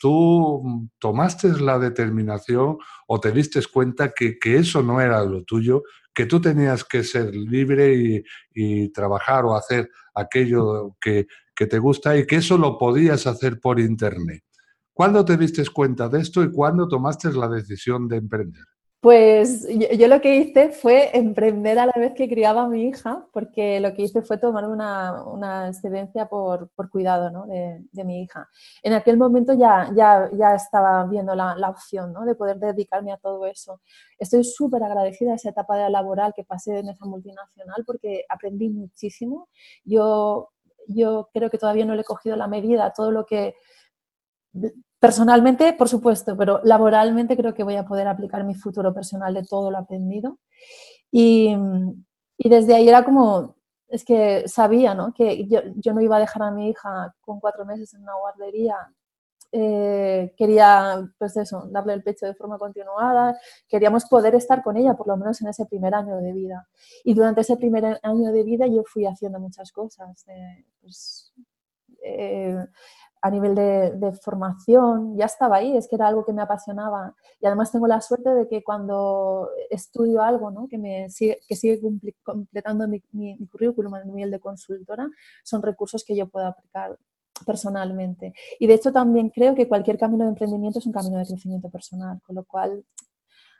tú 0.00 0.88
tomaste 0.98 1.48
la 1.60 1.78
determinación 1.78 2.78
o 3.06 3.20
te 3.20 3.32
diste 3.32 3.60
cuenta 3.72 4.12
que, 4.12 4.38
eso 4.42 4.82
no 4.82 5.00
era 5.00 5.24
lo 5.24 5.44
tuyo, 5.44 5.82
que 6.14 6.26
tú 6.26 6.40
tenías 6.40 6.84
que 6.84 7.04
ser 7.04 7.34
libre 7.34 8.22
y, 8.54 8.88
trabajar 8.90 9.44
o 9.44 9.54
hacer 9.54 9.90
aquello 10.14 10.96
que, 11.00 11.26
que, 11.54 11.66
te 11.66 11.78
gusta 11.78 12.16
y 12.16 12.26
que 12.26 12.36
eso 12.36 12.58
lo 12.58 12.78
podías 12.78 13.26
hacer 13.26 13.60
por 13.60 13.78
internet. 13.78 14.42
¿Cuándo 14.92 15.24
te 15.24 15.36
diste 15.36 15.64
cuenta 15.72 16.08
de 16.08 16.20
esto 16.20 16.42
y 16.42 16.50
cuándo 16.50 16.88
tomaste 16.88 17.32
la 17.32 17.48
decisión 17.48 18.08
de 18.08 18.16
emprender? 18.16 18.64
Pues 19.00 19.64
yo, 19.96 20.08
lo 20.08 20.20
que 20.20 20.34
hice 20.34 20.70
fue 20.70 21.16
emprender 21.16 21.78
a 21.78 21.86
la 21.86 21.92
vez 21.96 22.14
que 22.14 22.28
criaba 22.28 22.62
a 22.62 22.68
mi 22.68 22.88
hija, 22.88 23.24
porque 23.32 23.78
lo 23.78 23.94
que 23.94 24.02
hice 24.02 24.22
fue 24.22 24.38
tomar 24.38 24.66
una, 24.66 25.22
una 25.22 25.68
excedencia 25.68 26.28
por, 26.28 26.68
por 26.70 26.90
cuidado 26.90 27.30
¿no? 27.30 27.46
de, 27.46 27.84
de, 27.92 28.04
mi 28.04 28.22
hija. 28.22 28.48
En 28.82 28.94
aquel 28.94 29.16
momento 29.16 29.54
ya, 29.54 29.88
ya, 29.94 30.28
ya 30.36 30.56
estaba 30.56 31.04
viendo 31.06 31.36
la, 31.36 31.54
la 31.54 31.70
opción 31.70 32.12
¿no? 32.12 32.24
de 32.24 32.34
poder 32.34 32.58
dedicarme 32.58 33.12
a 33.12 33.18
todo 33.18 33.46
eso. 33.46 33.80
Estoy 34.18 34.42
súper 34.42 34.82
agradecida 34.82 35.30
a 35.30 35.36
esa 35.36 35.50
etapa 35.50 35.88
laboral 35.88 36.32
que 36.34 36.42
pasé 36.42 36.80
en 36.80 36.88
esa 36.88 37.06
multinacional 37.06 37.84
porque 37.86 38.24
aprendí 38.28 38.68
muchísimo. 38.68 39.48
Yo, 39.84 40.50
yo 40.88 41.30
creo 41.32 41.50
que 41.50 41.58
todavía 41.58 41.84
no 41.84 41.94
le 41.94 42.00
he 42.00 42.04
cogido 42.04 42.34
la 42.34 42.48
medida 42.48 42.92
todo 42.92 43.12
lo 43.12 43.26
que 43.26 43.54
Personalmente, 45.00 45.72
por 45.74 45.88
supuesto, 45.88 46.36
pero 46.36 46.60
laboralmente 46.64 47.36
creo 47.36 47.54
que 47.54 47.62
voy 47.62 47.76
a 47.76 47.86
poder 47.86 48.08
aplicar 48.08 48.44
mi 48.44 48.54
futuro 48.54 48.92
personal 48.92 49.32
de 49.34 49.44
todo 49.44 49.70
lo 49.70 49.78
aprendido. 49.78 50.38
Y, 51.10 51.54
y 52.36 52.48
desde 52.48 52.74
ahí 52.74 52.88
era 52.88 53.04
como, 53.04 53.56
es 53.88 54.04
que 54.04 54.46
sabía 54.48 54.94
¿no? 54.94 55.12
que 55.14 55.46
yo, 55.46 55.60
yo, 55.76 55.92
no 55.92 56.00
iba 56.00 56.16
a 56.16 56.20
dejar 56.20 56.42
a 56.42 56.50
mi 56.50 56.68
hija 56.68 57.14
con 57.20 57.40
cuatro 57.40 57.64
meses 57.64 57.94
en 57.94 58.02
una 58.02 58.14
guardería. 58.16 58.76
Eh, 59.50 60.34
quería, 60.36 61.08
pues 61.16 61.36
eso, 61.38 61.66
darle 61.70 61.94
el 61.94 62.02
pecho 62.02 62.26
de 62.26 62.34
forma 62.34 62.58
continuada. 62.58 63.38
Queríamos 63.66 64.04
poder 64.04 64.34
estar 64.34 64.62
con 64.62 64.76
ella, 64.76 64.94
por 64.94 65.08
lo 65.08 65.16
menos 65.16 65.40
en 65.40 65.48
ese 65.48 65.64
primer 65.64 65.94
año 65.94 66.16
de 66.18 66.32
vida. 66.32 66.68
Y 67.04 67.14
durante 67.14 67.40
ese 67.40 67.56
primer 67.56 67.98
año 68.02 68.30
de 68.30 68.42
vida 68.42 68.66
yo 68.66 68.82
fui 68.84 69.06
haciendo 69.06 69.40
muchas 69.40 69.72
cosas. 69.72 70.24
Eh, 70.28 70.66
pues, 70.82 71.32
eh, 72.02 72.66
a 73.20 73.30
nivel 73.30 73.54
de, 73.54 74.12
formación, 74.22 75.16
ya 75.16 75.26
estaba 75.26 75.56
ahí, 75.56 75.76
es 75.76 75.88
que 75.88 75.96
era 75.96 76.08
algo 76.08 76.24
que 76.24 76.32
me 76.32 76.42
apasionaba. 76.42 77.14
Y 77.40 77.46
además 77.46 77.72
tengo 77.72 77.86
la 77.86 78.00
suerte 78.00 78.30
de 78.30 78.48
que 78.48 78.62
cuando 78.62 79.50
estudio 79.70 80.22
algo 80.22 80.50
¿no? 80.50 80.68
que, 80.68 80.78
me 80.78 81.10
sigue, 81.10 81.40
que 81.46 81.56
sigue 81.56 81.80
completando 82.22 82.86
mi, 82.88 83.02
mi, 83.12 83.36
currículum 83.48 83.94
a 83.94 84.04
nivel 84.04 84.30
de 84.30 84.40
consultora, 84.40 85.08
son 85.44 85.62
recursos 85.62 86.04
que 86.04 86.16
yo 86.16 86.28
puedo 86.28 86.46
aplicar 86.46 86.98
personalmente. 87.46 88.34
Y 88.58 88.66
de 88.66 88.74
hecho 88.74 88.92
también 88.92 89.30
creo 89.30 89.54
que 89.54 89.68
cualquier 89.68 89.98
camino 89.98 90.24
de 90.24 90.30
emprendimiento 90.30 90.78
es 90.78 90.86
un 90.86 90.92
camino 90.92 91.18
de 91.18 91.26
crecimiento 91.26 91.70
personal, 91.70 92.20
con 92.24 92.36
lo 92.36 92.44
cual 92.44 92.84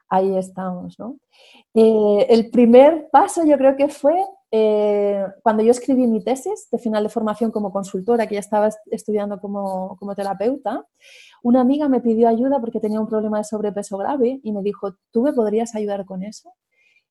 ahí 0.08 0.36
estamos. 0.36 0.98
¿no? 0.98 1.16
Eh, 1.74 2.26
el 2.28 2.50
primer 2.50 3.08
paso 3.10 3.44
yo 3.44 3.56
creo 3.56 3.76
que 3.76 3.88
fue 3.88 4.14
eh, 4.50 5.26
cuando 5.42 5.62
yo 5.62 5.70
escribí 5.70 6.06
mi 6.06 6.22
tesis 6.24 6.68
de 6.72 6.78
final 6.78 7.02
de 7.02 7.10
formación 7.10 7.50
como 7.50 7.70
consultora, 7.70 8.26
que 8.26 8.34
ya 8.34 8.40
estaba 8.40 8.70
estudiando 8.86 9.40
como, 9.40 9.96
como, 9.98 10.14
terapeuta, 10.14 10.86
una 11.42 11.60
amiga 11.60 11.88
me 11.88 12.00
pidió 12.00 12.28
ayuda 12.28 12.58
porque 12.58 12.80
tenía 12.80 13.00
un 13.00 13.08
problema 13.08 13.38
de 13.38 13.44
sobrepeso 13.44 13.98
grave 13.98 14.40
y 14.42 14.52
me 14.52 14.62
dijo, 14.62 14.94
¿tú 15.10 15.22
me 15.22 15.32
podrías 15.32 15.74
ayudar 15.74 16.06
con 16.06 16.22
eso? 16.22 16.52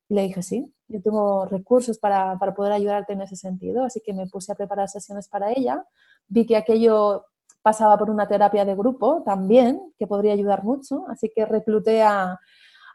Y 0.10 0.16
le 0.16 0.24
dije, 0.24 0.42
sí, 0.42 0.74
yo 0.88 1.01
tengo 1.01 1.46
recursos 1.46 2.00
para, 2.00 2.38
para 2.39 2.56
poder 2.56 2.72
ayudarte 2.72 3.13
en 3.13 3.22
ese 3.22 3.36
sentido, 3.36 3.84
así 3.84 4.01
que 4.04 4.13
me 4.13 4.27
puse 4.27 4.51
a 4.51 4.56
preparar 4.56 4.88
sesiones 4.89 5.27
para 5.27 5.51
ella. 5.51 5.86
Vi 6.27 6.46
que 6.46 6.56
aquello 6.58 7.25
pasaba 7.62 7.98
por 7.98 8.10
una 8.10 8.27
terapia 8.27 8.66
de 8.66 8.75
grupo 8.75 9.22
también, 9.25 9.94
que 10.00 10.08
podría 10.08 10.34
ayudar 10.34 10.63
mucho, 10.63 11.06
así 11.10 11.32
que 11.36 11.46
recluté 11.46 12.01
a 12.01 12.39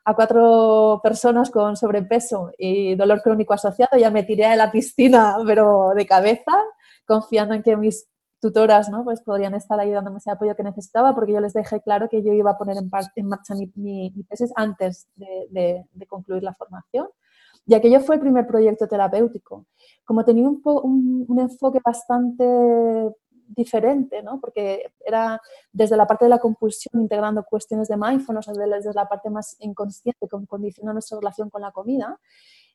a 0.04 0.14
cuatro 0.14 1.00
personas 1.02 1.50
con 1.50 1.76
sobrepeso 1.76 2.50
y 2.59 2.94
dolor 2.94 3.23
crónico 3.23 3.54
asociado, 3.54 3.99
ya 3.99 4.11
me 4.11 4.25
tiré 4.25 4.47
a 4.47 4.56
la 4.56 4.71
piscina, 4.73 5.37
pero 5.47 5.92
de 5.94 6.06
cabeza, 6.06 6.52
confiando 7.06 7.54
en 7.54 7.62
que 7.62 7.76
mis 7.76 8.09
tutoras 8.40 8.88
¿no? 8.88 9.04
pues 9.04 9.21
podrían 9.23 9.54
estar 9.54 9.78
ahí 9.78 9.92
dándome 9.92 10.18
ese 10.18 10.30
apoyo 10.30 10.56
que 10.56 10.64
necesitaba, 10.64 11.14
porque 11.14 11.32
yo 11.32 11.40
les 11.40 11.52
dejé 11.52 11.80
claro 11.80 12.09
que 12.09 12.23
yo 12.25 12.32
iba 12.32 12.50
a 12.50 12.59
poner 12.59 12.76
en, 12.76 12.90
en 13.16 13.28
marcha 13.28 13.54
mi, 13.76 14.12
tesis 14.28 14.52
antes 14.56 15.06
de, 15.14 15.87
concluir 16.09 16.42
la 16.42 16.54
formación. 16.54 17.09
Y 17.64 17.75
aquello 17.75 18.00
fue 18.00 18.16
el 18.16 18.21
primer 18.21 18.44
proyecto 18.49 18.88
terapéutico. 18.88 19.66
Como 20.04 20.25
tenía 20.25 20.49
un, 20.49 20.61
un, 20.64 21.25
un 21.28 21.38
enfoque 21.38 21.78
bastante 21.85 22.44
diferente, 23.54 24.23
¿no? 24.23 24.40
porque 24.40 24.92
era 25.04 25.40
desde 25.73 25.97
la 25.97 26.06
parte 26.06 26.25
de 26.25 26.30
la 26.30 26.38
compulsión 26.38 27.02
integrando 27.02 27.44
cuestiones 27.44 27.88
de 27.88 27.97
mindfulness, 27.97 28.47
desde 28.47 28.92
la 28.94 29.09
parte 29.09 29.30
más 29.30 29.56
inconsciente 29.61 30.28
que 30.28 30.47
condiciona 30.47 30.92
nuestra 30.92 31.18
relación 31.18 31.50
con 31.50 31.62
la 31.62 31.71
comida. 31.71 32.18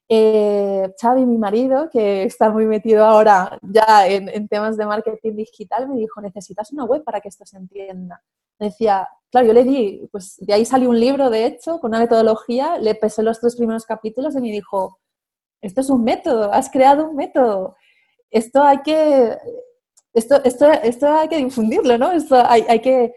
Eh, 0.09 0.93
Xavi, 0.99 1.25
mi 1.25 1.37
marido, 1.37 1.89
que 1.89 2.23
está 2.23 2.49
muy 2.49 2.65
metido 2.65 3.03
ahora 3.03 3.59
ya 3.61 4.07
en, 4.07 4.47
temas 4.47 4.77
de 4.77 4.85
marketing 4.85 5.35
digital, 5.35 5.89
me 5.89 5.97
dijo, 5.97 6.21
necesitas 6.21 6.71
una 6.71 6.85
web 6.85 7.03
para 7.03 7.19
que 7.19 7.27
esto 7.27 7.45
se 7.45 7.57
entienda. 7.57 8.23
decía, 8.57 9.07
claro, 9.29 9.47
yo 9.47 9.53
le 9.53 9.63
di, 9.63 10.07
pues 10.11 10.37
de 10.39 10.53
ahí 10.53 10.65
salió 10.65 10.89
un 10.89 10.99
libro, 10.99 11.29
de 11.29 11.45
hecho, 11.45 11.79
con 11.79 11.89
una 11.89 11.99
metodología, 11.99 12.77
le 12.77 12.95
pesé 12.95 13.21
los 13.21 13.39
tres 13.39 13.55
primeros 13.57 13.85
capítulos 13.85 14.35
y 14.35 14.41
me 14.41 14.51
dijo, 14.51 14.99
esto 15.61 15.81
es 15.81 15.89
un 15.89 16.03
método, 16.03 16.53
has 16.53 16.69
creado 16.69 17.09
un 17.09 17.15
método. 17.15 17.75
Esto 18.29 18.63
hay 18.63 18.81
que, 18.81 19.37
esto, 20.17 20.43
esto, 20.43 20.71
esto 20.71 21.07
hay 21.07 21.27
que 21.27 21.37
difundirlo, 21.37 21.97
¿no? 21.97 22.11
Esto 22.11 22.35
hay, 22.35 22.63
hay 22.67 22.81
que... 22.81 23.13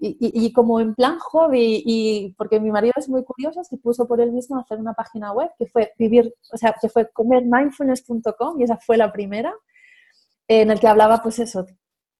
Y, 0.00 0.16
y, 0.20 0.52
como 0.52 0.78
en 0.78 0.94
plan 0.94 1.18
hobby, 1.18 1.82
y 1.84 2.32
porque 2.38 2.60
mi 2.60 2.70
marido 2.70 2.94
es 2.96 3.08
muy 3.08 3.24
curioso, 3.24 3.64
se 3.64 3.78
puso 3.78 4.06
por 4.06 4.20
él 4.20 4.30
mismo 4.30 4.56
a 4.56 4.60
hacer 4.60 4.78
una 4.78 4.94
página 4.94 5.32
web 5.32 5.50
que 5.58 5.66
fue 5.66 5.92
vivir, 5.98 6.32
o 6.52 6.56
sea, 6.56 6.72
que 6.80 6.88
fue 6.88 7.10
comermindfulness.com 7.10 8.60
y 8.60 8.62
esa 8.62 8.76
fue 8.76 8.96
la 8.96 9.10
primera, 9.10 9.52
en 10.46 10.70
el 10.70 10.78
que 10.78 10.86
hablaba, 10.86 11.20
pues 11.20 11.40
eso, 11.40 11.66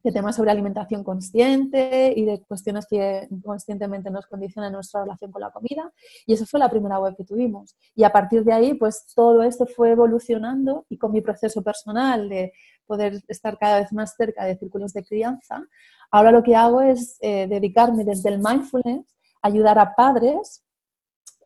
de 0.02 0.12
temas 0.12 0.37
sobre 0.37 0.50
alimentación 0.50 1.02
consciente 1.02 2.12
y 2.14 2.25
de 2.25 2.42
cuestiones 2.42 2.87
que 2.88 3.28
conscientemente 3.44 4.10
nos 4.10 4.26
condicionan 4.26 4.72
nuestra 4.72 5.02
relación 5.02 5.32
con 5.32 5.40
la 5.40 5.50
comida. 5.50 5.92
Y 6.26 6.34
esa 6.34 6.46
fue 6.46 6.60
la 6.60 6.68
primera 6.68 6.98
web 6.98 7.16
que 7.16 7.25
tuvimos. 7.25 7.76
Y 7.94 8.04
a 8.04 8.10
partir 8.10 8.44
de 8.44 8.52
ahí, 8.52 8.75
pues 8.75 9.06
todo 9.14 9.42
esto 9.42 9.66
fue 9.66 9.90
evolucionando 9.90 10.87
y 10.88 10.98
con 10.98 11.12
mi 11.12 11.20
proceso 11.20 11.62
personal 11.62 12.28
de 12.28 12.52
poder 12.88 13.23
estar 13.28 13.57
cada 13.59 13.78
vez 13.80 13.92
más 13.92 14.16
cerca 14.16 14.45
de 14.45 14.57
círculos 14.57 14.92
de 14.92 15.04
crianza, 15.04 15.62
ahora 16.11 16.33
lo 16.33 16.42
que 16.42 16.57
hago 16.57 16.80
es 16.80 17.16
eh, 17.21 17.47
dedicarme 17.47 18.04
desde 18.04 18.30
el 18.30 18.38
mindfulness 18.38 19.07
a 19.42 19.49
ayudar 19.49 19.78
a 19.78 19.95
padres 19.95 20.64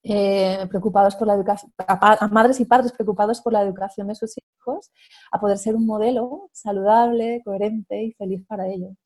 eh, 0.04 0.66
preocupados 0.68 1.14
por 1.14 1.28
la 1.28 1.34
educación, 1.34 1.72
a, 1.78 2.28
madres 2.28 2.58
y 2.60 2.64
padres 2.64 2.92
preocupados 2.92 3.40
por 3.40 3.52
la 3.52 3.62
educación 3.62 4.08
de 4.08 4.14
sus 4.14 4.34
hijos, 4.36 4.90
a 5.30 5.38
poder 5.38 5.58
ser 5.58 5.76
un 5.76 5.86
modelo 5.86 6.48
saludable, 6.52 7.42
coherente 7.44 8.02
y 8.02 8.12
feliz 8.12 8.44
para 8.48 8.66
ellos. 8.66 8.96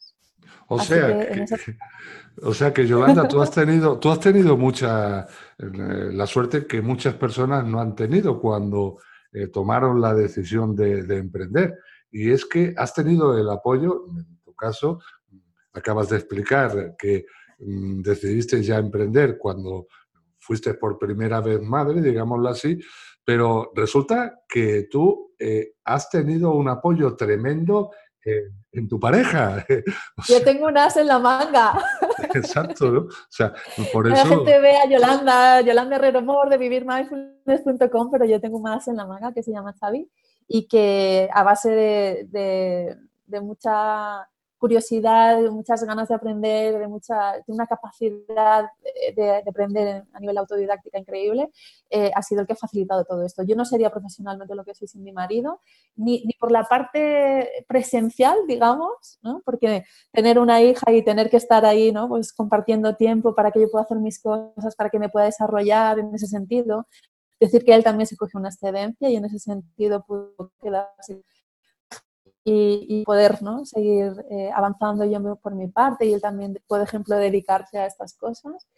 O 0.68 0.78
sea, 0.78 1.28
que, 1.28 1.44
o 2.42 2.54
sea 2.54 2.72
que 2.72 2.86
Yolanda, 2.86 3.28
tú 3.28 3.42
has 3.42 3.50
tenido, 3.50 3.98
tú 3.98 4.10
has 4.10 4.20
tenido 4.20 4.56
mucha 4.56 5.26
eh, 5.58 6.10
la 6.12 6.26
suerte 6.26 6.66
que 6.66 6.80
muchas 6.80 7.14
personas 7.14 7.64
no 7.64 7.80
han 7.80 7.94
tenido 7.94 8.40
cuando 8.40 8.98
eh, 9.32 9.48
tomaron 9.48 10.00
la 10.00 10.14
decisión 10.14 10.74
de, 10.74 11.00
emprender. 11.18 11.78
Y 12.16 12.30
es 12.30 12.46
que 12.46 12.72
has 12.78 12.94
tenido 12.94 13.36
el 13.36 13.46
apoyo, 13.50 14.06
en 14.08 14.40
tu 14.42 14.54
caso, 14.54 15.00
acabas 15.74 16.08
de 16.08 16.16
explicar 16.16 16.96
que 16.96 17.26
mm, 17.58 18.00
decidiste 18.00 18.62
ya 18.62 18.78
emprender 18.78 19.36
cuando 19.36 19.88
fuiste 20.38 20.72
por 20.72 20.98
primera 20.98 21.42
vez 21.42 21.60
madre, 21.60 22.00
digámoslo 22.00 22.48
así, 22.48 22.78
pero 23.22 23.70
resulta 23.74 24.40
que 24.48 24.88
tú 24.90 25.34
eh, 25.38 25.74
has 25.84 26.08
tenido 26.08 26.52
un 26.52 26.70
apoyo 26.70 27.14
tremendo 27.16 27.90
en 28.72 28.88
tu 28.88 28.98
pareja. 28.98 29.64
Yo 30.28 30.42
tengo 30.42 30.68
un 30.68 30.78
as 30.78 30.96
en 30.96 31.06
la 31.06 31.18
manga. 31.18 31.78
Exacto, 32.34 32.90
¿no? 32.90 33.00
O 33.00 33.08
sea, 33.28 33.52
por 33.92 34.06
eso... 34.06 34.16
La 34.16 34.24
gente 34.24 34.58
ve 34.58 34.76
a 34.78 34.88
Yolanda, 34.88 35.60
Yolanda 35.60 35.96
Herrero 35.96 36.22
Mor 36.22 36.48
de 36.48 36.56
vivirmindfulness.com, 36.56 38.10
pero 38.10 38.24
yo 38.24 38.40
tengo 38.40 38.56
un 38.56 38.68
as 38.68 38.88
en 38.88 38.96
la 38.96 39.06
manga 39.06 39.32
que 39.34 39.42
se 39.42 39.52
llama 39.52 39.74
Xavi 39.78 40.10
y 40.48 40.66
que 40.68 41.28
a 41.32 41.42
base 41.42 41.70
de, 41.70 42.96
mucha 43.40 44.28
curiosidad, 44.58 45.38
muchas 45.50 45.84
ganas 45.84 46.08
de 46.08 46.14
aprender, 46.14 46.78
de, 46.78 46.88
mucha, 46.88 47.32
de 47.34 47.52
una 47.52 47.66
capacidad 47.66 48.64
de, 49.14 49.42
aprender 49.46 50.04
a 50.12 50.20
nivel 50.20 50.38
autodidáctica 50.38 50.98
increíble, 50.98 51.50
eh, 51.90 52.10
ha 52.14 52.22
sido 52.22 52.40
el 52.40 52.46
que 52.46 52.54
ha 52.54 52.56
facilitado 52.56 53.04
todo 53.04 53.22
esto. 53.22 53.42
Yo 53.42 53.54
no 53.54 53.64
sería 53.64 53.90
profesionalmente 53.90 54.54
lo 54.54 54.64
que 54.64 54.74
soy 54.74 54.88
sin 54.88 55.02
mi 55.04 55.12
marido, 55.12 55.60
ni, 55.94 56.22
ni 56.24 56.32
por 56.34 56.50
la 56.50 56.64
parte 56.64 57.64
presencial, 57.68 58.38
digamos, 58.46 59.18
¿no? 59.22 59.42
porque 59.44 59.84
tener 60.10 60.38
una 60.38 60.62
hija 60.62 60.90
y 60.90 61.04
tener 61.04 61.28
que 61.28 61.36
estar 61.36 61.66
ahí 61.66 61.92
¿no? 61.92 62.08
pues 62.08 62.32
compartiendo 62.32 62.96
tiempo 62.96 63.34
para 63.34 63.50
que 63.50 63.60
yo 63.60 63.70
pueda 63.70 63.84
hacer 63.84 63.98
mis 63.98 64.20
cosas, 64.20 64.74
para 64.74 64.90
que 64.90 64.98
me 64.98 65.10
pueda 65.10 65.26
desarrollar 65.26 65.98
en 65.98 66.14
ese 66.14 66.26
sentido. 66.26 66.86
Decir 67.40 67.64
que 67.64 67.74
él 67.74 67.84
también 67.84 68.06
se 68.06 68.16
coge 68.16 68.38
una 68.38 68.48
excedencia 68.48 69.10
y 69.10 69.16
en 69.16 69.24
ese 69.26 69.38
sentido 69.38 70.04
pudo 70.04 70.52
quedarse 70.62 71.22
y, 72.48 73.02
poder 73.04 73.42
¿no? 73.42 73.64
seguir 73.64 74.12
eh, 74.30 74.50
avanzando 74.54 75.04
yo 75.04 75.36
por 75.36 75.56
mi 75.56 75.66
parte 75.66 76.06
y 76.06 76.12
él 76.12 76.20
también, 76.20 76.56
por 76.68 76.80
ejemplo, 76.80 77.16
dedicarse 77.16 77.78
a 77.78 77.86
estas 77.86 78.16
cosas. 78.16 78.68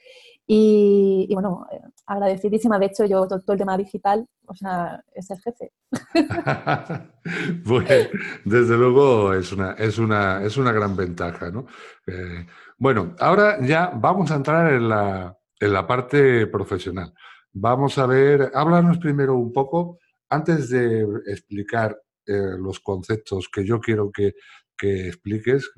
Y, 0.47 1.29
bueno, 1.35 1.67
eh, 1.71 1.83
agradecidísima. 2.07 2.79
De 2.79 2.87
hecho, 2.87 3.05
yo 3.05 3.29
todo, 3.29 3.43
el 3.47 3.59
tema 3.59 3.77
digital, 3.77 4.27
o 4.47 4.55
sea, 4.55 5.05
es 5.13 5.31
el 5.31 5.39
jefe. 5.43 5.73
pues, 7.67 8.09
desde 8.47 8.77
luego 8.79 9.35
es 9.35 9.53
una, 9.53 9.73
es 9.73 9.99
una, 9.99 10.43
es 10.43 10.57
una 10.57 10.73
gran 10.73 10.97
ventaja, 10.97 11.51
¿no? 11.51 11.67
Eh, 12.07 12.47
bueno, 12.79 13.15
ahora 13.21 13.59
ya 13.61 13.93
vamos 13.95 14.31
a 14.31 14.37
entrar 14.37 14.73
en 14.73 14.89
la, 14.89 15.37
en 15.61 15.73
la 15.75 15.87
parte 15.87 16.47
profesional. 16.47 17.13
Vamos 17.61 17.99
a 17.99 18.07
ver, 18.07 18.53
háblanos 18.55 18.99
primero 18.99 19.35
un 19.35 19.53
poco, 19.53 19.99
antes 20.29 20.71
de 20.71 21.03
explicar 21.27 22.01
eh, 22.25 22.57
los 22.57 22.79
conceptos 22.79 23.49
que 23.53 23.67
yo 23.67 23.81
quiero 23.81 24.13
que, 24.13 24.35
expliques. 24.81 25.69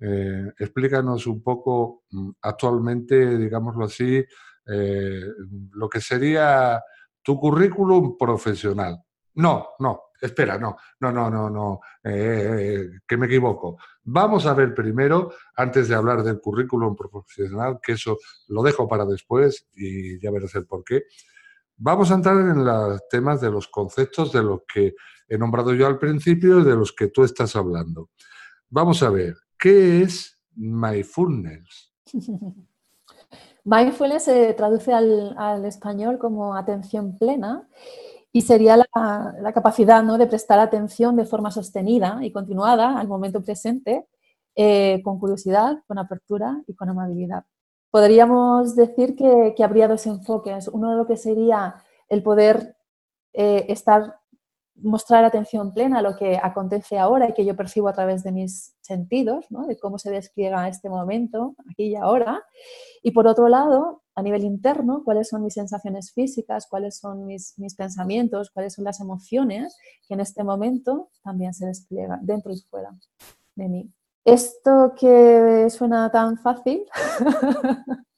Eh, 0.00 0.52
explícanos 0.58 1.28
un 1.28 1.40
poco 1.40 2.02
mm, 2.10 2.30
actualmente, 2.42 3.38
digámoslo 3.38 3.84
así, 3.84 4.24
eh, 4.66 5.22
lo 5.72 5.88
que 5.88 6.00
sería 6.00 6.82
tu 7.22 7.38
currículum 7.38 8.16
profesional. 8.18 8.98
No, 9.34 9.68
no, 9.78 10.00
espera, 10.20 10.58
no, 10.58 10.76
no, 11.00 11.12
no, 11.12 11.30
no, 11.30 11.50
no, 11.50 11.80
que 12.02 13.16
me 13.16 13.26
equivoco. 13.26 13.78
Vamos 14.04 14.46
a 14.46 14.54
ver 14.54 14.74
primero, 14.74 15.32
antes 15.56 15.88
de 15.88 15.94
hablar 15.94 16.22
del 16.22 16.40
currículum 16.40 16.96
profesional, 16.96 17.78
que 17.82 17.92
eso 17.92 18.18
lo 18.48 18.62
dejo 18.62 18.88
para 18.88 19.04
después 19.04 19.68
y 19.74 20.20
ya 20.20 20.30
verás 20.30 20.54
el 20.54 20.66
por 20.66 20.84
qué. 20.84 21.04
Vamos 21.76 22.10
a 22.10 22.14
entrar 22.14 22.36
en 22.36 22.64
los 22.64 23.08
temas 23.08 23.40
de 23.40 23.50
los 23.50 23.68
conceptos 23.68 24.32
de 24.32 24.42
los 24.42 24.60
que 24.72 24.94
he 25.28 25.38
nombrado 25.38 25.72
yo 25.72 25.86
al 25.86 25.98
principio 25.98 26.60
y 26.60 26.64
de 26.64 26.76
los 26.76 26.92
que 26.92 27.08
tú 27.08 27.24
estás 27.24 27.56
hablando. 27.56 28.10
Vamos 28.68 29.02
a 29.02 29.10
ver, 29.10 29.36
¿qué 29.58 30.02
es 30.02 30.38
mindfulness? 30.54 31.92
Mindfulness 33.64 34.24
se 34.24 34.54
traduce 34.54 34.92
al, 34.92 35.64
español 35.64 36.18
como 36.18 36.54
atención 36.54 37.18
plena 37.18 37.68
y 38.32 38.42
sería 38.42 38.76
la, 38.76 39.52
capacidad 39.52 40.02
¿no? 40.02 40.18
de 40.18 40.26
prestar 40.26 40.58
atención 40.58 41.16
de 41.16 41.26
forma 41.26 41.50
sostenida 41.50 42.18
y 42.22 42.32
continuada 42.32 42.98
al 42.98 43.08
momento 43.08 43.42
presente, 43.42 44.06
eh, 44.54 45.00
con 45.02 45.18
curiosidad, 45.18 45.78
con 45.86 45.98
apertura 45.98 46.62
y 46.66 46.74
con 46.74 46.88
amabilidad 46.88 47.44
podríamos 47.90 48.76
decir 48.76 49.16
que, 49.16 49.54
habría 49.62 49.88
dos 49.88 50.06
enfoques. 50.06 50.68
Uno 50.68 50.90
de 50.90 50.96
lo 50.96 51.06
que 51.06 51.16
sería 51.16 51.76
el 52.08 52.22
poder 52.22 52.76
eh, 53.32 53.66
estar, 53.68 54.16
mostrar 54.76 55.24
atención 55.24 55.74
plena 55.74 55.98
a 55.98 56.02
lo 56.02 56.16
que 56.16 56.38
acontece 56.42 56.98
ahora 56.98 57.28
y 57.28 57.34
que 57.34 57.44
yo 57.44 57.56
percibo 57.56 57.88
a 57.88 57.92
través 57.92 58.22
de 58.22 58.32
mis 58.32 58.76
sentidos, 58.80 59.46
de 59.50 59.78
cómo 59.78 59.98
se 59.98 60.10
despliega 60.10 60.68
este 60.68 60.88
momento, 60.88 61.54
aquí 61.70 61.88
y 61.88 61.96
ahora. 61.96 62.42
Y 63.02 63.10
por 63.10 63.26
otro 63.26 63.48
lado, 63.48 64.02
a 64.20 64.22
nivel 64.22 64.44
interno, 64.44 65.02
cuáles 65.04 65.28
son 65.28 65.42
mis 65.42 65.54
sensaciones 65.54 66.12
físicas, 66.12 66.66
cuáles 66.68 66.98
son 66.98 67.26
mis, 67.26 67.58
mis 67.58 67.74
pensamientos, 67.74 68.50
cuáles 68.50 68.74
son 68.74 68.84
las 68.84 69.00
emociones 69.00 69.76
que 70.06 70.14
en 70.14 70.20
este 70.20 70.44
momento 70.44 71.10
también 71.24 71.54
se 71.54 71.66
despliegan 71.66 72.20
dentro 72.24 72.52
y 72.52 72.60
fuera 72.70 72.90
de 73.54 73.68
mí. 73.68 73.90
Esto 74.24 74.92
que 74.98 75.68
suena 75.70 76.10
tan 76.10 76.36
fácil 76.38 76.84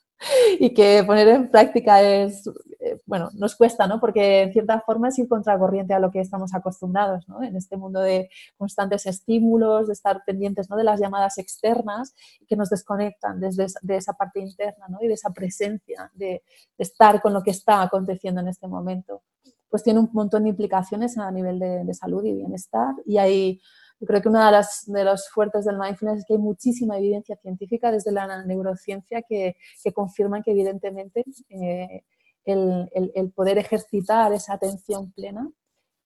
y 0.58 0.72
que 0.74 1.02
poner 1.04 1.28
en 1.28 1.50
práctica 1.50 2.02
es, 2.02 2.46
eh, 2.80 3.00
bueno, 3.06 3.30
nos 3.34 3.56
cuesta, 3.56 3.86
¿no? 3.86 4.00
Porque 4.00 4.42
en 4.42 4.52
cierta 4.52 4.80
forma 4.80 5.08
es 5.08 5.18
ir 5.18 5.28
contracorriente 5.28 5.94
a 5.94 5.98
lo 5.98 6.10
que 6.10 6.20
estamos 6.20 6.54
acostumbrados, 6.54 7.28
¿no? 7.28 7.42
En 7.42 7.56
este 7.56 7.76
mundo 7.76 8.00
de 8.00 8.30
constantes 8.56 9.06
estímulos, 9.06 9.86
de 9.86 9.92
estar 9.92 10.22
pendientes, 10.24 10.68
¿no? 10.70 10.76
De 10.76 10.84
las 10.84 11.00
llamadas 11.00 11.38
externas 11.38 12.14
que 12.48 12.56
nos 12.56 12.70
desconectan 12.70 13.40
desde 13.40 13.66
de 13.82 13.96
esa 13.96 14.14
parte 14.14 14.40
interna, 14.40 14.86
¿no? 14.88 14.98
Y 15.00 15.08
de 15.08 15.14
esa 15.14 15.30
presencia, 15.30 16.10
de, 16.14 16.42
estar 16.78 17.22
con 17.22 17.32
lo 17.32 17.42
que 17.42 17.52
está 17.52 17.82
aconteciendo 17.82 18.40
en 18.40 18.48
este 18.48 18.66
momento. 18.66 19.22
Pues 19.68 19.82
tiene 19.82 20.00
un 20.00 20.10
montón 20.12 20.42
de 20.42 20.50
implicaciones 20.50 21.16
a 21.16 21.30
nivel 21.30 21.58
de, 21.58 21.84
de 21.84 21.94
salud 21.94 22.24
y 22.24 22.34
bienestar 22.34 22.94
y 23.06 23.18
hay 23.18 23.60
yo 24.02 24.06
creo 24.08 24.20
que 24.20 24.28
una 24.28 24.46
de 24.46 24.52
las 24.52 24.82
de 24.86 25.04
los 25.04 25.28
fuertes 25.30 25.64
del 25.64 25.78
mindfulness 25.78 26.18
es 26.18 26.24
que 26.26 26.34
hay 26.34 26.40
muchísima 26.40 26.98
evidencia 26.98 27.36
científica 27.36 27.92
desde 27.92 28.10
la 28.10 28.44
neurociencia 28.44 29.22
que, 29.22 29.56
que 29.82 29.92
confirman 29.92 30.42
que 30.42 30.50
evidentemente 30.50 31.24
eh, 31.48 32.02
el, 32.44 32.90
el, 33.14 33.30
poder 33.30 33.58
ejercitar 33.58 34.32
esa 34.32 34.54
atención 34.54 35.12
plena 35.12 35.48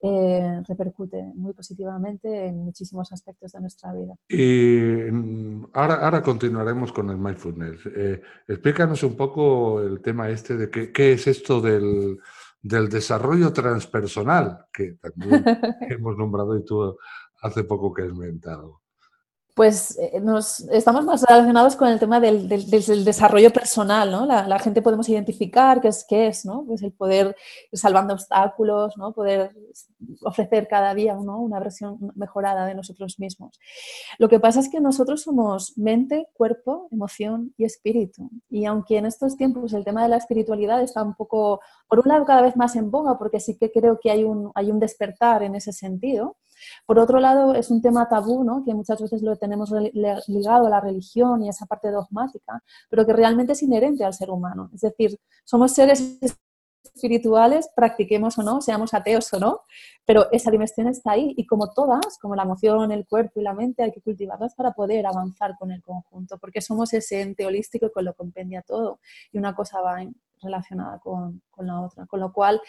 eh, 0.03 0.63
repercute 0.69 1.33
muy 1.37 1.55
positivamente 1.55 2.49
en 2.49 2.59
muchísimos 2.67 3.11
aspectos 3.13 3.53
de 3.53 3.61
nuestra 3.63 3.95
vida. 3.95 4.15
Y 4.29 5.11
mm, 5.11 5.69
ahora, 5.73 5.95
ahora 5.95 6.23
continuaremos 6.23 6.93
con 6.93 7.09
el 7.09 7.17
mindfulness. 7.17 7.81
Eh, 7.97 8.21
explícanos 8.47 9.03
un 9.05 9.17
poco 9.17 9.81
el 9.81 10.03
tema 10.03 10.29
este 10.29 10.59
de 10.59 10.69
qué, 10.69 10.93
qué 10.93 11.13
es 11.13 11.27
esto 11.29 11.63
del, 11.63 12.19
del 12.61 12.89
desarrollo 12.89 13.53
transpersonal, 13.55 14.67
que 14.71 14.99
también 15.01 15.43
hemos 15.89 16.19
nombrado 16.19 16.59
y 16.59 16.65
tú 16.65 16.99
hace 17.43 17.65
poco 17.65 17.93
que 17.93 18.03
has 18.03 18.09
inventado? 18.09 18.81
Pues 19.57 19.99
eh, 19.99 20.21
nos, 20.21 20.61
estamos 20.69 21.03
más 21.07 21.23
relacionados 21.23 21.77
con 21.77 21.89
el 21.89 21.99
tema 21.99 22.21
del, 22.21 22.47
desarrollo 22.47 23.51
personal, 23.51 24.13
¿no? 24.13 24.27
La, 24.27 24.59
gente 24.59 24.83
podemos 24.83 25.09
identificar 25.09 25.81
qué 25.81 25.89
es, 25.89 26.05
qué 26.07 26.27
es, 26.27 26.45
¿no? 26.45 26.63
Pues 26.67 26.83
el 26.83 26.93
poder 26.93 27.35
salvando 27.73 28.13
obstáculos, 28.13 28.99
¿no? 28.99 29.15
Poder 29.15 29.57
ofrecer 30.23 30.69
cada 30.69 30.95
día 30.95 31.15
una 31.15 31.59
versión 31.59 31.97
mejorada 32.17 32.67
de 32.67 32.75
nosotros 32.75 33.19
mismos. 33.19 33.59
Lo 34.19 34.29
que 34.29 34.41
pasa 34.41 34.61
es 34.61 34.69
que 34.69 34.79
nosotros 34.79 35.23
somos 35.23 35.73
mente, 35.79 36.29
cuerpo, 36.35 36.89
emoción 36.93 37.55
y 37.57 37.65
espíritu. 37.65 38.29
Y 38.51 38.67
aunque 38.67 38.99
en 38.99 39.07
estos 39.07 39.39
tiempos 39.39 39.73
el 39.73 39.87
tema 39.87 40.03
de 40.03 40.11
la 40.11 40.19
espiritualidad 40.19 40.83
está 40.83 41.03
un 41.03 41.15
poco, 41.15 41.61
por 41.89 42.01
un 42.01 42.09
lado, 42.09 42.27
cada 42.27 42.43
vez 42.43 42.57
más 42.57 42.77
en 42.77 42.91
boga, 42.91 43.17
porque 43.17 43.41
sí 43.41 43.57
que 43.57 43.73
creo 43.73 43.99
que 44.03 44.11
hay 44.11 44.23
un, 44.23 44.53
hay 44.55 44.71
un 44.71 44.81
despertar 44.81 45.43
en 45.43 45.55
ese 45.55 45.73
sentido, 45.73 46.37
por 46.87 46.99
otro 46.99 47.21
lado, 47.21 47.55
es 47.55 47.71
un 47.71 47.83
tema 47.83 48.09
tabú, 48.09 48.45
¿no? 48.45 48.65
que 48.65 48.75
muchas 48.75 49.01
veces 49.01 49.23
lo 49.23 49.37
tenemos 49.37 49.71
ligado 50.29 50.67
a 50.67 50.71
la 50.71 50.81
religión 50.81 51.43
y 51.43 51.49
a 51.49 51.51
esa 51.51 51.67
parte 51.67 51.91
dogmática, 51.91 52.63
pero 52.89 53.07
que 53.07 53.13
realmente 53.13 53.53
es 53.53 53.63
inherente 53.63 54.05
al 54.05 54.15
ser 54.15 54.31
humano. 54.31 54.71
Es 54.75 54.81
decir, 54.81 55.19
somos 55.45 55.73
seres 55.73 56.19
espirituales, 56.95 57.69
practiquemos 57.75 58.39
o 58.39 58.43
no, 58.43 58.61
seamos 58.61 58.95
ateos 58.95 59.33
o 59.35 59.39
no, 59.39 59.61
pero 60.05 60.31
esa 60.33 60.51
dimensión 60.51 60.89
está 60.89 61.13
ahí 61.13 61.35
y 61.37 61.47
como 61.47 61.71
todas, 61.71 62.19
como 62.19 62.35
la 62.37 62.45
emoción, 62.45 62.91
el 62.93 63.07
cuerpo 63.07 63.41
y 63.41 63.43
la 63.43 63.53
mente, 63.53 63.83
hay 63.83 63.93
que 63.93 64.01
cultivarlas 64.01 64.55
para 64.55 64.73
poder 64.73 65.07
avanzar 65.07 65.57
con 65.59 65.71
el 65.71 65.83
conjunto, 65.83 66.39
porque 66.39 66.61
somos 66.61 66.93
ese 66.93 67.21
ente 67.21 67.45
holístico 67.45 67.91
que 67.95 68.03
lo 68.03 68.15
compendia 68.15 68.63
todo 68.63 69.01
y 69.33 69.39
una 69.39 69.55
cosa 69.55 69.81
va 69.81 69.99
relacionada 70.43 70.99
con, 70.99 71.43
con 71.51 71.67
la 71.67 71.81
otra. 71.81 72.07
Con 72.07 72.21
lo 72.21 72.33
cual, 72.33 72.61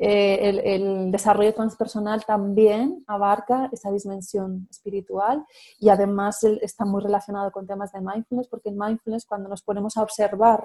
eh, 0.00 0.60
el, 0.64 1.10
desarrollo 1.10 1.52
transpersonal 1.52 2.24
también 2.24 3.02
abarca 3.08 3.68
esa 3.72 3.90
dimensión 3.90 4.68
espiritual 4.70 5.44
y 5.80 5.88
además 5.88 6.44
está 6.44 6.84
muy 6.84 7.02
relacionado 7.02 7.50
con 7.50 7.66
temas 7.66 7.92
de 7.92 8.00
mindfulness, 8.00 8.46
porque 8.48 8.68
en 8.68 8.78
mindfulness 8.78 9.26
cuando 9.26 9.48
nos 9.48 9.62
ponemos 9.62 9.96
a 9.96 10.02
observar 10.02 10.64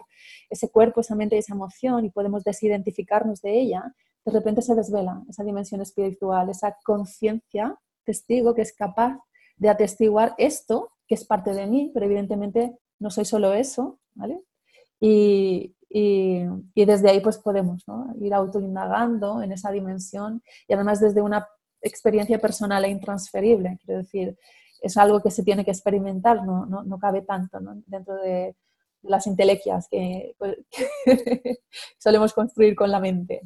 ese 0.50 0.70
cuerpo, 0.70 1.02
esa 1.02 1.16
mente 1.16 1.36
y 1.36 1.40
esa 1.40 1.56
emoción 1.56 2.06
y 2.06 2.12
podemos 2.12 2.44
desidentificarnos 2.44 3.42
de 3.42 3.60
ella, 3.60 3.96
de 4.24 4.32
repente 4.32 4.62
se 4.62 4.76
desvela 4.76 5.24
esa 5.28 5.44
dimensión 5.44 5.82
espiritual, 5.82 6.50
esa 6.50 6.78
conciencia, 6.84 7.76
testigo 8.06 8.54
que 8.54 8.62
es 8.62 8.74
capaz 8.74 9.18
de 9.58 9.70
atestiguar 9.70 10.36
esto, 10.38 10.92
que 11.08 11.16
es 11.16 11.26
parte 11.26 11.54
de 11.54 11.66
mí, 11.66 11.92
pero 11.94 12.06
evidentemente 12.06 12.78
no 13.00 13.10
soy 13.10 13.26
solo 13.26 13.54
eso, 13.54 14.00
¿vale? 14.14 14.44
Y, 15.00 15.76
y, 15.96 16.44
desde 16.74 17.12
ahí 17.12 17.20
pues 17.20 17.38
podemos 17.38 17.86
ir 18.20 18.34
autoindagando 18.34 19.44
en 19.44 19.52
esa 19.52 19.72
dimensión 19.72 20.42
y 20.68 20.74
además 20.74 21.00
desde 21.00 21.22
una 21.22 21.48
experiencia 21.82 22.40
personal 22.40 22.84
e 22.84 22.90
intransferible. 22.90 23.78
Quiero 23.86 24.02
decir, 24.02 24.36
es 24.82 24.98
algo 24.98 25.22
que 25.22 25.30
se 25.30 25.44
tiene 25.44 25.64
que 25.64 25.72
experimentar, 25.72 26.44
no, 26.44 26.66
no, 26.66 26.84
no 26.84 26.98
cabe 26.98 27.22
tanto 27.22 27.60
dentro 27.86 28.16
de 28.16 28.56
las 29.04 29.28
intelequias 29.28 29.88
que, 29.90 30.36
que 30.72 31.60
solemos 32.00 32.34
construir 32.34 32.76
con 32.76 32.90
la 32.90 33.00
mente. 33.00 33.42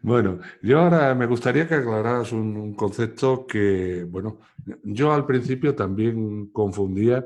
Bueno, 0.00 0.40
yo 0.62 0.80
ahora 0.80 1.14
me 1.14 1.26
gustaría 1.26 1.68
que 1.68 1.76
aclararas 1.76 2.32
un, 2.32 2.74
concepto 2.74 3.46
que, 3.46 4.04
bueno, 4.08 4.40
yo 4.82 5.12
al 5.12 5.26
principio 5.26 5.76
también 5.76 6.48
confundía 6.48 7.24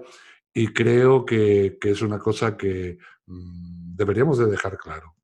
y 0.58 0.68
creo 0.68 1.26
que, 1.26 1.76
que 1.78 1.90
es 1.90 2.00
una 2.00 2.18
cosa 2.18 2.56
que 2.56 2.96
mm, 3.26 3.94
deberíamos 3.94 4.38
de 4.38 4.46
dejar 4.46 4.78
claro, 4.78 5.14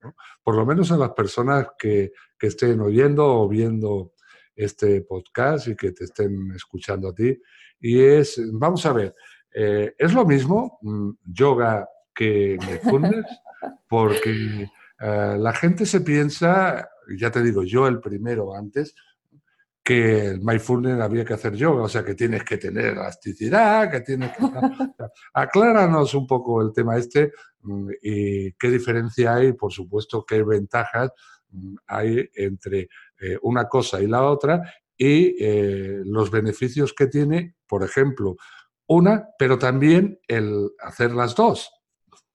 por 0.42 0.54
lo 0.54 0.66
menos 0.66 0.92
a 0.92 0.98
las 0.98 1.12
personas 1.12 1.68
que, 1.78 2.12
estén 2.38 2.80
oyendo 2.80 3.24
o 3.24 3.48
viendo 3.48 4.12
este 4.54 5.00
podcast 5.02 5.68
y 5.68 5.76
que 5.76 5.92
te 5.92 6.04
estén 6.04 6.50
escuchando 6.56 7.08
a 7.08 7.14
ti. 7.14 7.40
Y 7.80 8.00
es, 8.00 8.38
vamos 8.52 8.84
a 8.84 8.92
ver, 8.92 9.14
eh, 9.54 9.94
¿es 9.96 10.12
lo 10.12 10.26
mismo 10.26 10.78
mm, 10.82 11.10
yoga 11.24 11.88
que 12.12 12.58
mindfulness? 12.60 13.24
Porque 13.88 14.68
eh, 15.00 15.36
la 15.38 15.52
gente 15.54 15.86
se 15.86 16.00
piensa, 16.00 16.90
ya 17.16 17.30
te 17.30 17.42
digo, 17.42 17.62
yo 17.62 17.86
el 17.86 18.00
primero 18.00 18.54
antes, 18.54 18.94
que 19.84 20.26
el 20.26 20.40
mindfulness 20.40 21.00
había 21.00 21.24
que 21.24 21.34
hacer 21.34 21.54
yoga, 21.54 21.82
o 21.82 21.88
sea 21.88 22.04
que 22.04 22.14
tienes 22.14 22.44
que 22.44 22.56
tener 22.56 22.86
elasticidad, 22.86 23.90
que 23.90 24.00
tienes 24.00 24.30
que... 24.36 24.44
Acláranos 25.34 26.14
un 26.14 26.26
poco 26.26 26.62
el 26.62 26.72
tema 26.72 26.96
este 26.96 27.32
mm, 27.62 27.88
y 28.02 28.52
qué 28.52 28.70
diferencia 28.70 29.34
hay, 29.34 29.52
por 29.54 29.72
supuesto, 29.72 30.24
qué 30.24 30.42
ventajas 30.42 31.10
mm, 31.50 31.74
hay 31.86 32.30
entre 32.34 32.88
eh, 33.20 33.38
una 33.42 33.68
cosa 33.68 34.00
y 34.00 34.06
la 34.06 34.22
otra 34.22 34.62
y 34.96 35.34
eh, 35.44 36.02
los 36.04 36.30
beneficios 36.30 36.92
que 36.92 37.08
tiene, 37.08 37.56
por 37.66 37.82
ejemplo, 37.82 38.36
una, 38.86 39.28
pero 39.38 39.58
también 39.58 40.20
el 40.28 40.70
hacer 40.78 41.12
las 41.12 41.34
dos. 41.34 41.70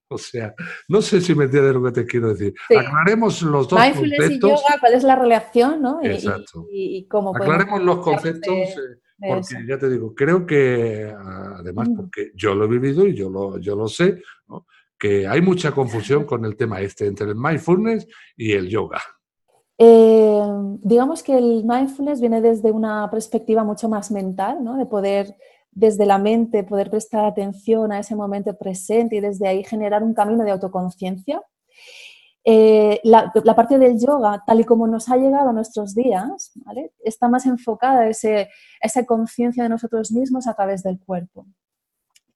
O 0.10 0.17
sea, 0.17 0.56
no 0.88 1.02
sé 1.02 1.20
si 1.20 1.36
me 1.36 1.46
entiendes 1.46 1.74
lo 1.74 1.84
que 1.84 1.91
te 1.91 2.06
quiero 2.06 2.30
decir. 2.30 2.54
Aclaremos 2.78 3.41
los 3.41 3.67
dos 3.67 3.80
Mindfulness 3.80 4.20
conceptos. 4.20 4.50
Y 4.50 4.54
yoga, 4.54 4.80
¿cuál 4.80 4.93
es 4.93 5.04
la 5.04 5.15
relación? 5.15 5.82
¿no? 5.82 6.00
Exacto. 6.02 6.65
Y, 6.72 7.06
cómo 7.08 7.36
Aclaremos 7.36 7.84
los 7.84 8.00
conceptos, 8.00 8.56
eh, 8.56 9.00
porque 9.20 9.67
ya 9.67 9.78
te 9.78 9.89
digo, 9.89 10.13
creo 10.15 10.46
que, 10.46 11.13
además, 11.58 11.89
porque 11.96 12.32
yo 12.36 12.56
lo 12.56 12.65
he 12.65 12.67
vivido 12.67 13.06
y 13.06 13.15
yo 13.15 13.30
lo, 13.30 13.58
yo 13.58 13.76
lo 13.76 13.88
sé, 13.88 14.22
que 14.98 15.28
hay 15.28 15.41
mucha 15.41 15.72
confusión 15.72 16.24
con 16.24 16.46
el 16.46 16.56
tema 16.56 16.80
este 16.82 17.06
entre 17.06 17.28
el 17.28 17.36
mindfulness 17.36 18.08
y 18.36 18.54
el 18.54 18.70
yoga. 18.70 19.02
Eh, 19.78 20.41
digamos 20.82 21.22
que 21.22 21.38
el 21.38 21.63
mindfulness 21.63 22.20
viene 22.20 22.41
desde 22.41 22.72
una 22.72 23.10
perspectiva 23.12 23.63
mucho 23.63 23.89
más 23.89 24.10
mental, 24.10 24.63
¿no? 24.63 24.76
de 24.78 24.88
poder 24.88 25.36
desde 25.71 26.06
la 26.06 26.17
mente 26.17 26.63
poder 26.63 26.89
prestar 26.89 27.25
atención 27.25 27.91
a 27.91 27.99
ese 27.99 28.15
momento 28.15 28.58
presente 28.58 29.15
y 29.15 29.21
desde 29.21 29.47
ahí 29.47 29.63
generar 29.63 30.03
un 30.03 30.13
camino 30.13 30.43
de 30.43 30.51
autoconciencia. 30.51 31.41
Eh, 32.49 33.01
la, 33.03 33.30
parte 33.58 33.77
del 33.77 33.99
yoga, 33.99 34.41
tal 34.47 34.62
y 34.62 34.63
como 34.63 34.88
nos 34.88 35.10
ha 35.10 35.17
llegado 35.17 35.49
a 35.49 35.53
nuestros 35.53 35.93
días, 35.93 36.53
está 37.03 37.27
más 37.27 37.45
enfocada 37.45 38.03
a, 38.03 38.08
esa 38.10 39.06
conciencia 39.06 39.63
de 39.63 39.69
nosotros 39.69 40.13
mismos 40.13 40.47
a 40.47 40.53
través 40.53 40.82
del 40.82 40.97
cuerpo. 40.97 41.45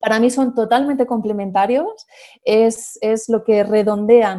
Para 0.01 0.19
mí 0.19 0.29
son 0.29 0.53
totalmente 0.53 1.05
complementarios, 1.05 2.07
es, 2.43 2.99
lo 3.29 3.45
que 3.45 3.63
redondea 3.63 4.37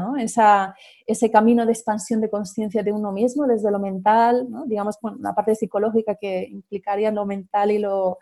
ese 1.07 1.31
camino 1.31 1.65
de 1.65 1.73
expansión 1.73 2.21
de 2.21 2.29
conciencia 2.29 2.83
de 2.83 2.93
uno 2.93 3.11
mismo 3.11 3.47
desde 3.47 3.71
lo 3.71 3.79
mental, 3.79 4.47
digamos, 4.67 4.99
la 5.21 5.35
parte 5.35 5.55
psicológica 5.55 6.17
que 6.17 6.49
implicaría 6.51 7.11
lo 7.13 7.25
mental 7.25 7.71
y 7.71 7.79
lo, 7.79 8.19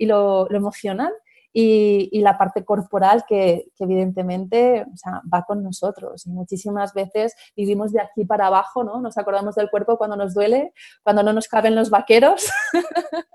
y 0.00 0.06
lo, 0.06 0.50
emocional 0.50 1.12
y, 1.52 2.20
la 2.22 2.38
parte 2.38 2.64
corporal 2.64 3.24
que, 3.28 3.66
evidentemente 3.78 4.86
va 5.32 5.44
con 5.46 5.62
nosotros. 5.62 6.26
Y 6.26 6.30
muchísimas 6.30 6.94
veces 6.94 7.34
vivimos 7.54 7.92
de 7.92 8.00
aquí 8.00 8.24
para 8.24 8.46
abajo, 8.46 8.82
¿no? 8.82 9.00
Nos 9.00 9.18
acordamos 9.18 9.56
del 9.56 9.68
cuerpo 9.68 9.98
cuando 9.98 10.16
nos 10.16 10.32
duele, 10.32 10.72
cuando 11.02 11.22
no 11.22 11.34
nos 11.34 11.48
caben 11.48 11.74
los 11.74 11.90
vaqueros. 11.90 12.50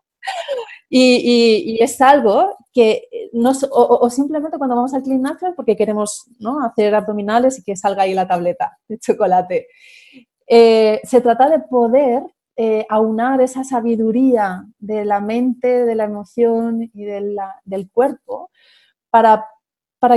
y, 0.89 1.77
es 1.79 2.01
algo 2.01 2.57
que, 2.73 3.07
nos, 3.31 3.67
o, 3.69 4.09
simplemente 4.09 4.57
cuando 4.57 4.75
vamos 4.75 4.93
al 4.95 5.03
Natural 5.21 5.53
porque 5.55 5.77
queremos 5.77 6.25
¿no? 6.39 6.61
hacer 6.65 6.95
abdominales 6.95 7.59
y 7.59 7.63
que 7.63 7.75
salga 7.75 8.03
ahí 8.03 8.15
la 8.15 8.27
tableta 8.27 8.75
de 8.87 8.97
chocolate. 8.97 9.67
Eh, 10.47 10.99
se 11.03 11.21
trata 11.21 11.47
de 11.47 11.59
poder 11.59 12.23
eh, 12.57 12.85
aunar 12.89 13.41
esa 13.41 13.65
sabiduría 13.65 14.65
de 14.79 15.03
la 15.03 15.19
mente, 15.19 15.85
de 15.85 15.95
la 15.95 16.05
emoción 16.05 16.89
y 16.93 17.03
del 17.03 17.91
cuerpo 17.91 18.49
para, 19.09 19.45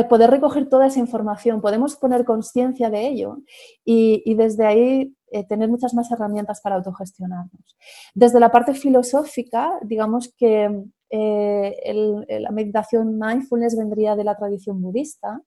poder 0.08 0.30
recoger 0.30 0.68
toda 0.68 0.86
esa 0.86 1.00
información. 1.00 1.60
Podemos 1.62 1.96
poner 1.96 2.24
conciencia 2.24 2.90
de 2.90 3.08
ello 3.08 3.38
y, 3.84 4.34
desde 4.34 4.66
ahí 4.66 5.16
eh, 5.32 5.44
tener 5.46 5.68
muchas 5.68 5.94
más 5.94 6.10
herramientas 6.12 6.60
para 6.60 6.76
autogestionarnos. 6.76 7.76
Desde 8.14 8.38
la 8.38 8.50
parte 8.50 8.74
filosófica, 8.74 9.72
digamos 9.82 10.34
que 10.36 10.84
eh, 11.10 12.38
la 12.40 12.50
meditación 12.50 13.18
mindfulness 13.18 13.76
vendría 13.76 14.14
de 14.14 14.24
la 14.24 14.36
tradición 14.36 14.82
budista 14.82 15.42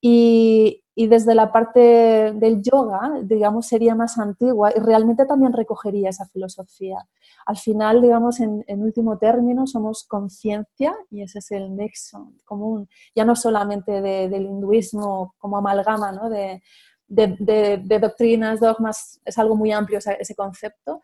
y, 0.00 0.82
desde 0.96 1.34
la 1.34 1.52
parte 1.52 2.32
del 2.34 2.60
yoga, 2.60 3.20
digamos, 3.22 3.68
sería 3.68 3.94
más 3.94 4.18
antigua 4.18 4.72
y 4.74 4.80
realmente 4.80 5.26
también 5.26 5.52
recogería 5.52 6.10
esa 6.10 6.26
filosofía. 6.26 7.06
Al 7.46 7.56
final, 7.56 8.02
digamos, 8.02 8.40
en, 8.40 8.64
último 8.82 9.16
término, 9.16 9.66
somos 9.66 10.04
conciencia 10.04 10.94
y 11.10 11.22
ese 11.22 11.38
es 11.38 11.50
el 11.52 11.76
nexo 11.76 12.32
común, 12.44 12.88
ya 13.14 13.24
no 13.24 13.36
solamente 13.36 14.00
del 14.00 14.42
hinduismo 14.42 15.34
como 15.38 15.58
amalgama 15.58 16.10
¿no? 16.10 16.28
de, 16.28 16.62
de, 17.08 17.98
doctrinas, 18.00 18.60
dogmas, 18.60 19.20
es 19.24 19.38
algo 19.38 19.56
muy 19.56 19.72
amplio 19.72 19.98
ese, 19.98 20.34
concepto, 20.34 21.02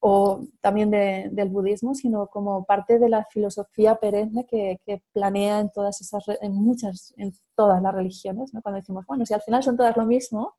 o 0.00 0.46
también 0.60 0.90
del 0.90 1.48
budismo, 1.50 1.94
sino 1.94 2.26
como 2.28 2.64
parte 2.64 2.98
de 2.98 3.08
la 3.08 3.24
filosofía 3.26 3.96
perenne 3.96 4.46
que, 4.46 4.78
planea 5.12 5.60
en 5.60 5.70
todas 5.70 6.00
esas, 6.00 6.24
en 6.40 6.54
muchas, 6.54 7.12
en 7.16 7.32
todas 7.54 7.82
las 7.82 7.94
religiones, 7.94 8.52
¿no? 8.54 8.62
cuando 8.62 8.80
decimos, 8.80 9.04
bueno, 9.06 9.26
si 9.26 9.34
al 9.34 9.42
final 9.42 9.62
son 9.62 9.76
todas 9.76 9.96
lo 9.96 10.06
mismo, 10.06 10.54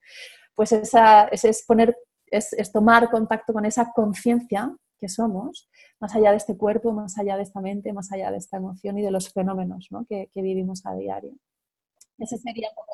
pues 0.55 0.71
esa, 0.71 1.25
es, 1.25 1.63
poner, 1.65 1.97
es, 2.27 2.71
tomar 2.71 3.09
contacto 3.09 3.51
con 3.51 3.65
esa 3.65 3.91
conciencia 3.93 4.75
que 4.99 5.09
somos, 5.09 5.69
más 5.99 6.15
allá 6.15 6.31
de 6.31 6.37
este 6.37 6.55
cuerpo, 6.55 6.93
más 6.93 7.17
allá 7.17 7.35
de 7.35 7.43
esta 7.43 7.59
mente, 7.59 7.91
más 7.91 8.11
allá 8.11 8.31
de 8.31 8.37
esta 8.37 8.57
emoción 8.57 8.97
y 8.97 9.01
de 9.01 9.11
los 9.11 9.29
fenómenos 9.33 9.87
¿no? 9.89 10.05
que, 10.05 10.29
que 10.31 10.41
vivimos 10.41 10.85
a 10.85 10.93
diario. 10.93 11.33
Ese 12.19 12.37
sería 12.37 12.69
como 12.75 12.93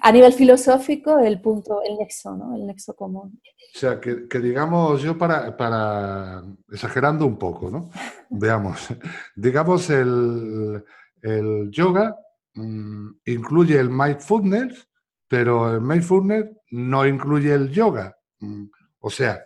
a 0.00 0.12
nivel 0.12 0.32
filosófico 0.32 1.18
el 1.18 1.40
punto, 1.40 1.82
el 1.82 1.96
nexo, 1.96 2.36
¿no? 2.36 2.54
El 2.54 2.66
nexo 2.66 2.94
común. 2.94 3.40
O 3.74 3.78
sea, 3.78 4.00
que, 4.00 4.26
digamos, 4.40 5.02
yo 5.02 5.16
para, 5.16 5.56
para, 5.56 6.42
exagerando 6.70 7.26
un 7.26 7.38
poco, 7.38 7.70
¿no? 7.70 7.90
Veamos, 8.30 8.88
digamos 9.36 9.88
el, 9.90 10.84
el 11.22 11.70
yoga 11.70 12.16
mm, 12.54 13.08
incluye 13.26 13.78
el 13.78 13.90
mindfulness, 13.90 14.88
pero 15.28 15.74
el 15.74 15.80
mindfulness 15.80 16.46
no 16.70 17.06
incluye 17.06 17.52
el 17.52 17.70
yoga. 17.70 18.16
Mm, 18.40 18.64
o 19.00 19.10
sea, 19.10 19.42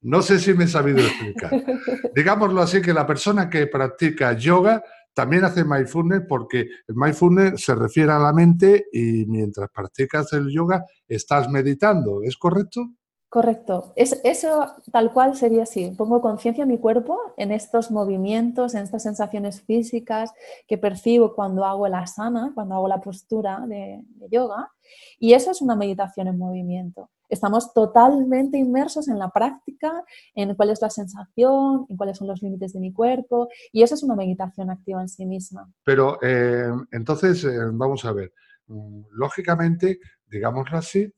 no 0.00 0.22
sé 0.22 0.38
si 0.38 0.52
me 0.54 0.64
he 0.64 0.68
sabido 0.68 1.00
explicar. 1.00 1.50
Digámoslo 2.14 2.60
así, 2.60 2.82
que 2.82 2.92
la 2.92 3.06
persona 3.06 3.48
que 3.48 3.66
practica 3.66 4.32
yoga 4.34 4.82
también 5.14 5.44
hace 5.44 5.64
mindfulness 5.64 6.22
porque 6.28 6.60
el 6.86 6.96
mindfulness 6.96 7.62
se 7.62 7.74
refiere 7.74 8.12
a 8.12 8.18
la 8.18 8.32
mente 8.32 8.86
y 8.92 9.24
mientras 9.26 9.70
practicas 9.70 10.32
el 10.32 10.50
yoga 10.50 10.84
estás 11.08 11.48
meditando, 11.48 12.22
¿es 12.22 12.36
correcto? 12.36 12.90
Correcto. 13.34 13.92
Es, 13.96 14.20
eso 14.22 14.64
tal 14.92 15.12
cual 15.12 15.34
sería 15.34 15.64
así. 15.64 15.90
Pongo 15.98 16.20
conciencia 16.20 16.62
en 16.62 16.68
mi 16.68 16.78
cuerpo, 16.78 17.18
en 17.36 17.50
estos 17.50 17.90
movimientos, 17.90 18.76
en 18.76 18.84
estas 18.84 19.02
sensaciones 19.02 19.60
físicas 19.60 20.30
que 20.68 20.78
percibo 20.78 21.34
cuando 21.34 21.64
hago 21.64 21.88
la 21.88 21.98
asana, 21.98 22.52
cuando 22.54 22.76
hago 22.76 22.86
la 22.86 23.00
postura 23.00 23.64
de, 23.66 24.00
yoga. 24.30 24.70
Y 25.18 25.32
eso 25.32 25.50
es 25.50 25.60
una 25.62 25.74
meditación 25.74 26.28
en 26.28 26.38
movimiento. 26.38 27.10
Estamos 27.28 27.74
totalmente 27.74 28.56
inmersos 28.56 29.08
en 29.08 29.18
la 29.18 29.30
práctica, 29.30 30.04
en 30.36 30.54
cuál 30.54 30.70
es 30.70 30.80
la 30.80 30.90
sensación, 30.90 31.86
en 31.88 31.96
cuáles 31.96 32.18
son 32.18 32.28
los 32.28 32.40
límites 32.40 32.72
de 32.72 32.78
mi 32.78 32.92
cuerpo. 32.92 33.48
Y 33.72 33.82
eso 33.82 33.96
es 33.96 34.04
una 34.04 34.14
meditación 34.14 34.70
activa 34.70 35.00
en 35.00 35.08
sí 35.08 35.26
misma. 35.26 35.68
Pero 35.82 36.20
eh, 36.22 36.70
entonces, 36.92 37.42
eh, 37.42 37.58
vamos 37.72 38.04
a 38.04 38.12
ver. 38.12 38.32
Mm, 38.68 39.00
lógicamente, 39.10 39.98
digámoslo 40.30 40.78
así, 40.78 41.12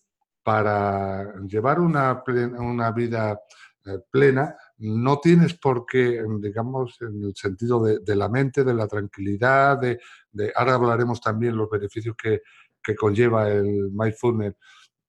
para 0.46 1.34
llevar 1.44 1.80
una, 1.80 2.22
una 2.60 2.92
vida 2.92 3.40
eh, 3.84 3.98
plena, 4.08 4.54
no 4.78 5.18
tienes 5.18 5.54
por 5.54 5.84
qué, 5.84 6.22
digamos, 6.38 6.98
en 7.00 7.24
el 7.24 7.34
sentido 7.34 7.82
de, 7.82 8.14
la 8.14 8.28
mente, 8.28 8.62
de 8.62 8.72
la 8.72 8.86
tranquilidad, 8.86 9.76
de, 9.80 9.98
ahora 10.54 10.74
hablaremos 10.74 11.20
también 11.20 11.56
los 11.56 11.68
beneficios 11.68 12.14
que, 12.16 12.42
conlleva 12.96 13.50
el 13.50 13.90
mindfulness 13.90 14.54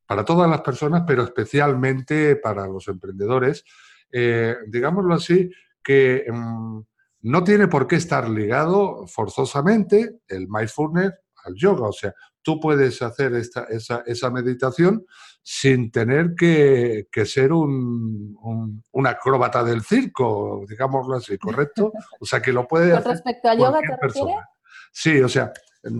para 0.08 0.26
todas 0.26 0.50
las 0.50 0.62
personas, 0.62 1.04
pero 1.06 1.22
especialmente 1.22 2.38
para 2.38 2.66
los 2.66 2.88
emprendedores, 2.88 3.64
eh, 4.12 4.56
digámoslo 4.66 5.14
así, 5.14 5.52
que 5.84 6.26
mm, 6.28 6.80
no 7.22 7.44
tiene 7.44 7.68
por 7.68 7.86
qué 7.86 7.98
estar 7.98 8.28
ligado 8.28 9.06
forzosamente 9.06 10.22
el 10.28 10.48
mindfulness 10.50 11.14
al 11.48 11.56
yoga. 11.56 11.88
O 11.88 11.94
sea, 11.94 12.14
tú 12.42 12.60
puedes 12.60 13.02
hacer 13.02 13.34
esta, 13.36 13.64
esa, 13.66 14.04
esa 14.06 14.30
meditación 14.30 15.06
sin 15.50 15.92
tener 15.92 16.36
que, 16.36 17.08
ser 17.26 17.54
un, 17.54 18.84
acróbata 19.06 19.64
del 19.64 19.82
circo, 19.82 20.66
digámoslo 20.68 21.16
así, 21.16 21.38
¿correcto? 21.38 21.94
O 22.20 22.26
sea, 22.26 22.42
que 22.42 22.52
lo 22.52 22.68
puede 22.68 22.92
hacer 22.98 23.14
respecto 23.14 23.50
a 23.50 23.56
yoga, 23.56 23.80
¿te 23.80 23.98
persona. 23.98 24.46
Sí, 24.92 25.22
o 25.22 25.30
sea, 25.30 25.54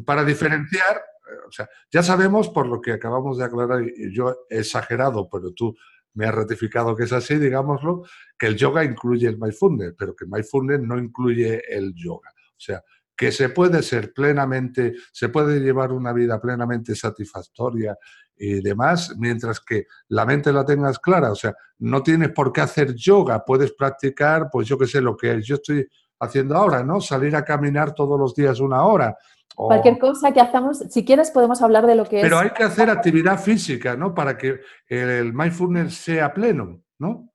para 0.06 0.26
diferenciar, 0.26 0.98
eh, 0.98 1.48
o 1.48 1.52
sea, 1.52 1.70
ya 1.90 2.04
sabemos 2.04 2.50
por 2.50 2.68
lo 2.68 2.82
que 2.82 2.92
acabamos 2.92 3.38
de 3.38 3.46
aclarar, 3.46 3.84
y 3.84 4.14
yo 4.14 4.36
he 4.50 4.60
exagerado, 4.60 5.30
pero 5.30 5.54
tú 5.54 5.78
me 6.14 6.26
has 6.26 6.36
ratificado 6.36 6.94
que 6.94 7.06
es 7.06 7.14
así, 7.14 7.38
digámoslo, 7.38 8.04
que 8.38 8.48
el 8.48 8.58
yoga 8.58 8.84
incluye 8.84 9.30
el 9.30 9.38
mindfulness, 9.38 9.94
pero 9.98 10.14
que 10.14 10.26
mindfulness 10.26 10.82
no 10.82 10.98
incluye 10.98 11.62
el 11.70 11.94
yoga. 11.96 12.32
O 12.36 12.60
sea, 12.60 12.84
que 13.18 13.32
se 13.32 13.50
puede 13.50 13.82
ser 13.82 14.14
plenamente, 14.14 14.94
se 15.12 15.30
puede 15.30 15.60
llevar 15.60 15.92
una 15.92 16.14
vida 16.14 16.40
plenamente 16.40 16.96
satisfactoria 16.96 17.98
y 18.38 18.62
demás, 18.62 19.16
mientras 19.18 19.60
que 19.60 19.88
la 20.10 20.24
mente 20.26 20.54
la 20.54 20.64
tengas 20.64 21.00
clara. 21.00 21.32
O 21.32 21.36
sea, 21.36 21.56
no 21.80 22.04
tienes 22.04 22.30
por 22.30 22.54
qué 22.54 22.62
hacer 22.62 22.94
yoga, 22.94 23.44
puedes 23.44 23.74
practicar, 23.74 24.50
pues 24.52 24.68
yo 24.68 24.78
qué 24.78 24.86
sé, 24.86 25.02
lo 25.02 25.18
que 25.18 25.42
yo 25.42 25.56
estoy 25.56 25.88
haciendo 26.20 26.56
ahora, 26.56 26.84
¿no? 26.84 27.02
Salir 27.02 27.36
a 27.36 27.44
caminar 27.44 27.96
todos 27.96 28.20
los 28.20 28.36
días 28.36 28.60
una 28.60 28.84
hora. 28.84 29.18
Cualquier 29.56 29.98
cosa 29.98 30.32
que 30.32 30.40
hagamos, 30.40 30.78
si 30.90 31.04
quieres 31.04 31.32
podemos 31.32 31.64
hablar 31.64 31.88
de 31.88 31.96
lo 31.96 32.06
que 32.06 32.18
es. 32.18 32.24
Pero 32.24 32.38
hay 32.38 32.52
que 32.52 32.64
hacer 32.64 32.92
actividad 32.92 33.40
física, 33.40 33.96
¿no? 33.96 34.14
Para 34.14 34.38
que 34.38 34.60
el 34.88 35.34
mindfulness 35.34 35.96
sea 35.96 36.32
pleno, 36.32 36.84
¿no? 37.00 37.32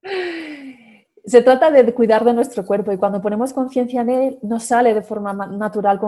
Se 1.25 1.41
trata 1.43 1.71
de 1.71 1.95
cuidar 1.95 2.25
de 2.25 2.33
nuestro 2.33 2.67
cuerpo 2.67 2.91
y 2.91 2.97
cuando 2.97 3.23
ponemos 3.23 3.53
conciencia 3.53 4.01
en 4.01 4.11
él, 4.11 4.39
nos 4.43 4.65
sale 4.65 4.93
de 4.93 5.03
forma 5.03 5.33
natural 5.33 6.01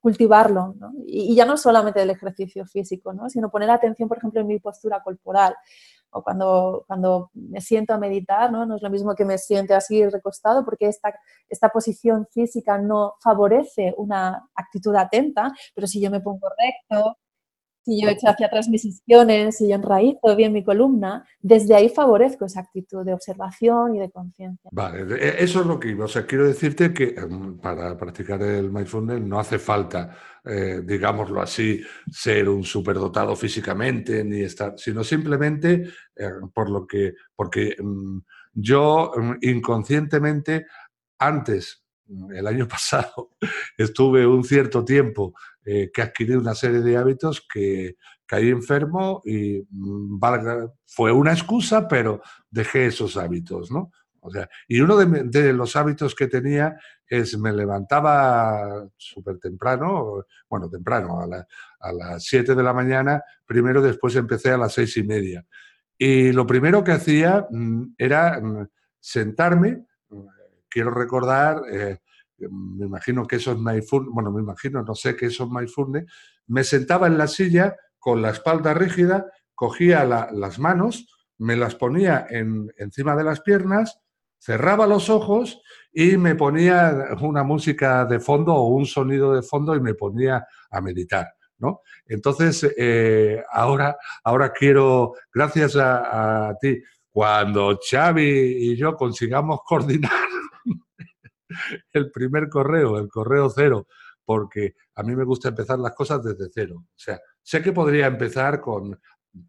cultivarlo. 0.00 0.74
Y, 1.06 1.34
ya 1.34 1.46
no 1.46 1.56
solamente 1.56 2.00
del 2.00 2.10
ejercicio 2.10 2.66
físico, 2.66 3.14
¿no? 3.14 3.30
sino 3.30 3.50
poner 3.50 3.70
atención, 3.70 4.08
por 4.08 4.18
ejemplo, 4.18 4.40
en 4.42 4.46
mi 4.46 4.58
postura 4.58 5.02
corporal. 5.02 5.54
O 6.10 6.22
cuando, 6.22 6.84
cuando 6.86 7.30
me 7.34 7.60
siento 7.60 7.94
a 7.94 7.98
meditar, 7.98 8.50
¿no? 8.50 8.66
no 8.66 8.76
es 8.76 8.82
lo 8.82 8.90
mismo 8.90 9.14
que 9.14 9.24
me 9.24 9.38
siente 9.38 9.74
así 9.74 10.06
recostado, 10.06 10.64
porque 10.64 10.86
esta, 10.86 11.14
esta 11.48 11.68
posición 11.70 12.26
física 12.30 12.78
no 12.78 13.14
favorece 13.22 13.94
una 13.96 14.48
actitud 14.54 14.94
atenta, 14.96 15.52
pero 15.74 15.86
si 15.86 16.00
yo 16.00 16.10
me 16.10 16.20
pongo 16.20 16.48
recto, 16.58 17.16
si 17.84 18.00
yo 18.00 18.08
echo 18.08 18.28
hacia 18.28 18.46
atrás 18.46 18.68
mis 18.68 18.82
sesiones, 18.82 19.56
si 19.56 19.68
yo 19.68 19.74
enraizo 19.74 20.36
bien 20.36 20.52
mi 20.52 20.62
columna, 20.62 21.26
desde 21.40 21.74
ahí 21.74 21.88
favorezco 21.88 22.44
esa 22.44 22.60
actitud 22.60 23.04
de 23.04 23.14
observación 23.14 23.96
y 23.96 23.98
de 23.98 24.10
conciencia. 24.10 24.70
Vale, 24.72 25.16
e, 25.16 25.42
eso 25.42 25.60
es 25.60 25.66
lo 25.66 25.80
que 25.80 25.88
iba. 25.88 26.04
O 26.04 26.08
sea, 26.08 26.26
quiero 26.26 26.46
decirte 26.46 26.92
que 26.92 27.14
em, 27.16 27.58
para 27.58 27.96
practicar 27.96 28.42
el 28.42 28.70
mindfulness 28.70 29.20
no 29.20 29.38
hace 29.40 29.58
falta, 29.58 30.16
eh, 30.44 30.82
digámoslo 30.84 31.40
así, 31.40 31.80
ser 32.10 32.48
un 32.48 32.64
superdotado 32.64 33.34
físicamente, 33.34 34.22
ni 34.24 34.42
estar, 34.42 34.74
sino 34.76 35.02
simplemente 35.02 35.84
eh, 36.14 36.30
por 36.52 36.70
lo 36.70 36.86
que, 36.86 37.14
porque 37.34 37.74
em, 37.78 38.20
yo 38.52 39.12
em, 39.16 39.38
inconscientemente 39.40 40.66
antes 41.18 41.84
el 42.32 42.46
año 42.46 42.66
pasado 42.68 43.30
estuve 43.76 44.26
un 44.26 44.44
cierto 44.44 44.84
tiempo 44.84 45.34
eh, 45.64 45.90
que 45.92 46.02
adquirí 46.02 46.34
una 46.34 46.54
serie 46.54 46.80
de 46.80 46.96
hábitos 46.96 47.46
que 47.52 47.96
caí 48.26 48.50
enfermo 48.50 49.22
y 49.24 49.66
mm, 49.70 50.18
valga, 50.18 50.72
fue 50.86 51.12
una 51.12 51.32
excusa, 51.32 51.88
pero 51.88 52.20
dejé 52.50 52.86
esos 52.86 53.16
hábitos, 53.16 53.70
¿no? 53.70 53.90
O 54.20 54.30
sea, 54.30 54.48
y 54.66 54.80
uno 54.80 54.96
de, 54.96 55.52
los 55.52 55.76
hábitos 55.76 56.14
que 56.14 56.26
tenía 56.26 56.76
es 57.06 57.38
me 57.38 57.52
levantaba 57.52 58.86
súper 58.96 59.38
temprano, 59.38 60.24
bueno, 60.48 60.68
temprano, 60.68 61.20
a, 61.20 61.46
a 61.80 61.92
las 61.92 62.24
7 62.24 62.54
de 62.54 62.62
la 62.62 62.72
mañana, 62.72 63.22
primero 63.46 63.80
después 63.80 64.16
empecé 64.16 64.50
a 64.50 64.58
las 64.58 64.74
seis 64.74 64.96
y 64.96 65.04
media. 65.04 65.46
Y 65.96 66.32
lo 66.32 66.46
primero 66.46 66.84
que 66.84 66.92
hacía 66.92 67.46
mm, 67.50 67.94
era 67.98 68.40
mm, 68.40 68.68
sentarme, 69.00 69.86
quiero 70.68 70.90
recordar, 70.90 71.62
eh, 71.70 71.98
me 72.38 72.86
imagino 72.86 73.26
que 73.26 73.36
eso 73.36 73.52
es 73.52 73.58
mindfulness, 73.58 74.12
bueno, 74.12 74.30
me 74.30 74.40
imagino, 74.40 74.82
no 74.82 74.94
sé 74.94 75.16
qué 75.16 75.26
eso 75.26 75.44
es 75.44 75.50
mindfulness, 75.50 76.04
me 76.46 76.64
sentaba 76.64 77.06
en 77.06 77.18
la 77.18 77.26
silla 77.26 77.76
con 77.98 78.22
la 78.22 78.30
espalda 78.30 78.74
rígida, 78.74 79.26
cogía 79.54 80.04
las 80.04 80.58
manos, 80.58 81.08
me 81.38 81.56
las 81.56 81.74
ponía 81.74 82.26
en, 82.30 82.72
encima 82.78 83.16
de 83.16 83.24
las 83.24 83.40
piernas, 83.40 84.00
cerraba 84.38 84.86
los 84.86 85.10
ojos 85.10 85.60
y 85.92 86.16
me 86.16 86.36
ponía 86.36 87.08
una 87.20 87.42
música 87.42 88.04
de 88.04 88.20
fondo 88.20 88.54
o 88.54 88.68
un 88.68 88.86
sonido 88.86 89.34
de 89.34 89.42
fondo 89.42 89.74
y 89.74 89.80
me 89.80 89.94
ponía 89.94 90.46
a 90.70 90.80
meditar. 90.80 91.26
¿no? 91.58 91.80
Entonces, 92.06 92.72
eh, 92.76 93.42
ahora, 93.50 93.96
ahora 94.22 94.52
quiero, 94.52 95.14
gracias 95.34 95.74
a, 95.74 96.50
a 96.50 96.54
ti, 96.56 96.80
cuando 97.10 97.78
Xavi 97.78 98.22
y 98.22 98.76
yo 98.76 98.94
consigamos 98.94 99.60
coordinar 99.66 100.27
el 101.92 102.10
primer 102.10 102.48
correo, 102.48 102.98
el 102.98 103.08
correo 103.08 103.50
cero, 103.50 103.86
porque 104.24 104.74
a 104.94 105.02
mí 105.02 105.16
me 105.16 105.24
gusta 105.24 105.48
empezar 105.48 105.78
las 105.78 105.94
cosas 105.94 106.22
desde 106.22 106.50
cero. 106.52 106.84
O 106.86 106.98
sea, 106.98 107.18
sé 107.42 107.62
que 107.62 107.72
podría 107.72 108.06
empezar 108.06 108.60
con, 108.60 109.00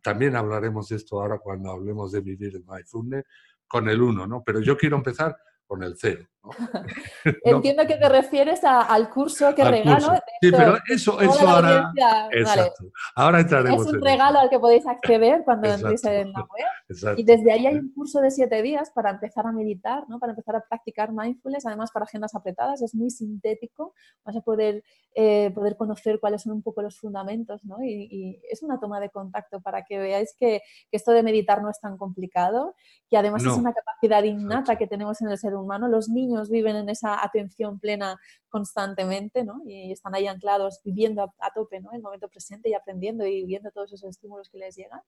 también 0.02 0.36
hablaremos 0.36 0.90
de 0.90 0.98
esto 0.98 1.22
ahora 1.22 1.40
cuando 1.40 1.72
hablemos 1.72 2.12
de 2.12 2.22
vivir 2.22 2.56
en 2.56 2.66
MyFundne, 2.66 3.24
con 3.68 3.88
el 3.90 4.02
uno, 4.02 4.26
¿no? 4.26 4.44
Pero 4.44 4.60
yo 4.62 4.78
quiero 4.78 4.98
empezar 4.98 5.38
con 5.70 5.84
el 5.84 5.96
cero. 5.96 6.26
Entiendo 7.44 7.86
que 7.86 7.96
te 7.96 8.10
refieres 8.10 8.62
al 8.64 9.10
curso 9.12 9.54
que 9.54 9.64
regalo. 9.64 10.16
Sí, 10.42 10.52
pero 10.52 10.78
eso, 10.88 11.22
eso 11.22 11.48
ahora. 11.48 11.92
Exacto. 12.32 12.86
Ahora 13.16 13.42
entraremos. 13.42 13.86
Es 13.86 13.94
un 13.94 14.02
regalo 14.02 14.40
al 14.40 14.50
que 14.50 14.58
podéis 14.58 14.88
acceder 14.88 15.44
cuando 15.44 15.70
entréis 15.70 16.04
en 16.06 16.32
la 16.32 16.40
web. 16.40 16.66
Y 17.18 17.24
desde 17.24 17.52
ahí 17.52 17.68
hay 17.68 17.76
un 17.76 17.94
curso 17.94 18.20
de 18.20 18.32
siete 18.32 18.64
días 18.64 18.90
para 18.90 19.12
empezar 19.12 19.46
a 19.46 19.52
meditar, 19.52 20.10
¿no? 20.10 20.18
para 20.18 20.32
empezar 20.32 20.56
a 20.56 20.62
practicar 20.68 21.12
mindfulness, 21.12 21.68
además 21.68 21.92
para 21.92 22.06
agendas 22.06 22.34
apretadas. 22.34 22.82
Es 22.82 22.96
muy 22.96 23.12
sintético. 23.12 23.94
Vas 24.26 24.36
a 24.36 24.42
poder, 24.42 24.84
eh, 25.14 25.52
poder 25.54 25.78
conocer 25.78 26.20
cuáles 26.20 26.42
son 26.42 26.54
un 26.54 26.64
poco 26.64 26.82
los 26.82 26.98
fundamentos. 26.98 27.64
¿no? 27.64 27.78
Y, 27.84 28.42
es 28.50 28.64
una 28.64 28.80
toma 28.80 29.00
de 29.00 29.12
contacto 29.12 29.62
para 29.62 29.84
que 29.84 30.00
veáis 30.00 30.36
que, 30.40 30.62
esto 30.92 31.12
de 31.12 31.22
meditar 31.22 31.62
no 31.62 31.70
es 31.70 31.80
tan 31.80 31.96
complicado, 31.96 32.76
que 33.08 33.18
además 33.18 33.44
es 33.44 33.54
una 33.54 33.74
capacidad 33.74 34.24
innata 34.24 34.76
que 34.76 34.88
tenemos 34.88 35.22
en 35.22 35.30
el 35.30 35.38
ser 35.38 35.54
humano. 35.54 35.59
Los 35.90 36.10
niños 36.10 36.50
viven 36.50 36.76
en 36.76 36.90
esa 36.90 37.24
atención 37.24 37.80
plena 37.80 38.18
constantemente, 38.50 39.44
¿no? 39.44 39.62
Y 39.66 39.92
están 39.92 40.16
ahí 40.16 40.28
anclados, 40.28 40.82
viviendo 40.84 41.24
a, 41.24 41.54
tope, 41.54 41.80
¿no? 41.82 41.92
El 41.94 42.02
momento 42.02 42.28
presente 42.28 42.70
y 42.70 42.74
aprendiendo 42.74 43.26
y 43.26 43.46
viendo 43.46 43.72
todos 43.72 43.94
esos 43.94 44.10
estímulos 44.10 44.50
que 44.50 44.58
les 44.58 44.76
llegan. 44.76 45.02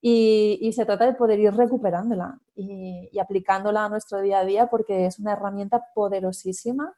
Y, 0.00 0.72
se 0.72 0.84
trata 0.84 1.06
de 1.06 1.14
poder 1.14 1.38
ir 1.40 1.52
recuperándola 1.54 2.38
y, 2.54 3.18
aplicándola 3.18 3.86
a 3.86 3.88
nuestro 3.88 4.20
día 4.20 4.40
a 4.40 4.44
día 4.44 4.66
porque 4.66 5.06
es 5.06 5.18
una 5.18 5.32
herramienta 5.32 5.82
poderosísima 5.94 6.94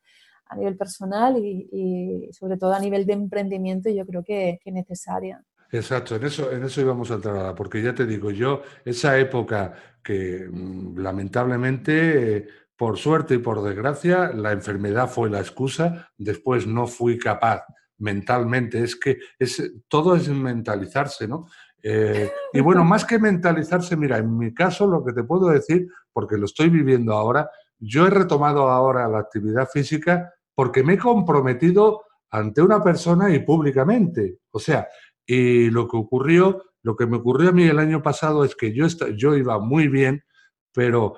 a 0.46 0.56
nivel 0.56 0.76
personal 0.76 1.36
y, 1.38 2.28
sobre 2.32 2.56
todo 2.56 2.72
a 2.72 2.80
nivel 2.80 3.06
de 3.06 3.12
emprendimiento 3.12 3.90
yo 3.90 4.04
creo 4.06 4.24
que, 4.24 4.58
que 4.62 4.72
necesaria. 4.72 5.44
Exacto, 5.70 6.16
en 6.16 6.24
eso, 6.24 6.50
en 6.50 6.64
eso 6.64 6.80
íbamos 6.80 7.10
a 7.10 7.14
entrar 7.14 7.54
porque 7.54 7.82
ya 7.82 7.94
te 7.94 8.06
digo, 8.06 8.30
yo, 8.30 8.62
esa 8.84 9.18
época 9.18 9.74
que 10.02 10.48
mm, 10.50 10.98
lamentablemente 10.98 12.48
por 12.78 12.96
suerte 12.96 13.34
y 13.34 13.38
por 13.38 13.60
desgracia, 13.62 14.30
la 14.32 14.52
enfermedad 14.52 15.10
fue 15.10 15.28
la 15.28 15.40
excusa, 15.40 16.12
después 16.16 16.64
no 16.68 16.86
fui 16.86 17.18
capaz 17.18 17.64
mentalmente, 17.98 18.80
es 18.84 18.94
que 18.94 19.18
es, 19.36 19.72
todo 19.88 20.14
es 20.14 20.28
mentalizarse, 20.28 21.26
¿no? 21.26 21.48
Eh, 21.82 22.30
y 22.52 22.60
bueno, 22.60 22.84
más 22.84 23.04
que 23.04 23.18
mentalizarse, 23.18 23.96
mira, 23.96 24.18
en 24.18 24.38
mi 24.38 24.54
caso 24.54 24.86
lo 24.86 25.04
que 25.04 25.12
te 25.12 25.24
puedo 25.24 25.48
decir, 25.48 25.88
porque 26.12 26.36
lo 26.36 26.44
estoy 26.44 26.68
viviendo 26.68 27.14
ahora, 27.14 27.50
yo 27.80 28.06
he 28.06 28.10
retomado 28.10 28.68
ahora 28.68 29.08
la 29.08 29.18
actividad 29.18 29.68
física 29.68 30.32
porque 30.54 30.84
me 30.84 30.94
he 30.94 30.98
comprometido 30.98 32.02
ante 32.30 32.62
una 32.62 32.82
persona 32.82 33.34
y 33.34 33.40
públicamente. 33.40 34.38
O 34.52 34.60
sea, 34.60 34.86
y 35.26 35.68
lo 35.70 35.88
que 35.88 35.96
ocurrió, 35.96 36.62
lo 36.82 36.94
que 36.94 37.06
me 37.06 37.16
ocurrió 37.16 37.50
a 37.50 37.52
mí 37.52 37.64
el 37.64 37.80
año 37.80 38.02
pasado 38.02 38.44
es 38.44 38.54
que 38.54 38.72
yo, 38.72 38.86
yo 39.16 39.36
iba 39.36 39.58
muy 39.58 39.88
bien, 39.88 40.22
pero 40.72 41.16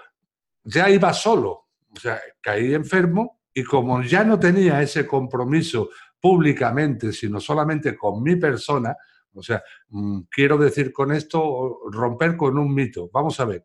ya 0.72 0.88
iba 0.90 1.12
solo. 1.12 1.68
O 1.90 1.98
sea, 2.00 2.20
caí 2.40 2.74
enfermo 2.74 3.40
y 3.52 3.64
como 3.64 4.02
ya 4.02 4.24
no 4.24 4.38
tenía 4.38 4.80
ese 4.80 5.06
compromiso 5.06 5.90
públicamente, 6.20 7.12
sino 7.12 7.40
solamente 7.40 7.96
con 7.96 8.22
mi 8.22 8.36
persona, 8.36 8.96
o 9.32 9.42
sea, 9.42 9.62
mm, 9.88 10.22
quiero 10.30 10.58
decir 10.58 10.92
con 10.92 11.12
esto 11.12 11.80
romper 11.90 12.36
con 12.36 12.58
un 12.58 12.74
mito. 12.74 13.10
Vamos 13.12 13.38
a 13.40 13.44
ver. 13.44 13.64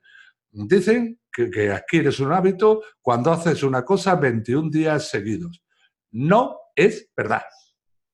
Dicen 0.51 1.19
que, 1.31 1.49
que, 1.49 1.71
adquieres 1.71 2.19
un 2.19 2.31
hábito 2.31 2.81
cuando 3.01 3.31
haces 3.31 3.61
una 3.63 3.83
cosa 3.83 4.15
21 4.15 4.69
días 4.69 5.09
seguidos. 5.09 5.63
No 6.11 6.57
es 6.75 7.09
verdad. 7.15 7.43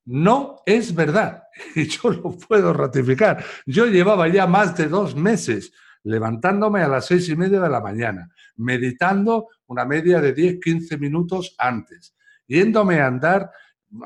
No 0.05 0.57
es 0.65 0.93
verdad. 0.93 1.43
Y 1.75 1.87
yo 1.87 2.09
lo 2.09 2.31
puedo 2.31 2.73
ratificar. 2.73 3.43
Yo 3.65 3.85
llevaba 3.85 4.27
ya 4.27 4.47
más 4.47 4.75
de 4.75 4.87
dos 4.87 5.15
meses 5.15 5.71
levantándome 6.03 6.81
a 6.81 6.87
las 6.87 7.05
seis 7.05 7.29
y 7.29 7.35
media 7.35 7.59
de 7.59 7.69
la 7.69 7.79
mañana, 7.79 8.29
meditando 8.61 9.47
una 9.67 9.85
media 9.85 10.21
de 10.21 10.35
10-15 10.35 10.99
minutos 10.99 11.55
antes, 11.57 12.15
yéndome 12.47 12.99
a 12.99 13.07
andar 13.07 13.51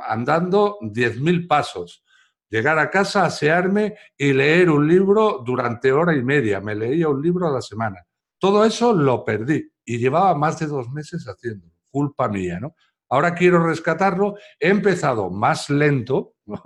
andando 0.07 0.77
10.000 0.81 1.47
pasos, 1.47 2.03
llegar 2.49 2.79
a 2.79 2.89
casa, 2.89 3.25
asearme 3.25 3.95
y 4.17 4.33
leer 4.33 4.69
un 4.69 4.87
libro 4.87 5.43
durante 5.45 5.91
hora 5.91 6.15
y 6.15 6.23
media. 6.23 6.61
Me 6.61 6.75
leía 6.75 7.09
un 7.09 7.21
libro 7.21 7.47
a 7.47 7.51
la 7.51 7.61
semana. 7.61 8.05
Todo 8.39 8.65
eso 8.65 8.93
lo 8.93 9.23
perdí 9.23 9.71
y 9.83 9.97
llevaba 9.97 10.35
más 10.35 10.59
de 10.59 10.67
dos 10.67 10.89
meses 10.89 11.25
haciendo. 11.25 11.67
Culpa 11.89 12.27
mía, 12.27 12.59
¿no? 12.59 12.75
Ahora 13.09 13.33
quiero 13.35 13.65
rescatarlo. 13.65 14.35
He 14.59 14.69
empezado 14.69 15.29
más 15.29 15.69
lento, 15.69 16.35
¿no? 16.45 16.61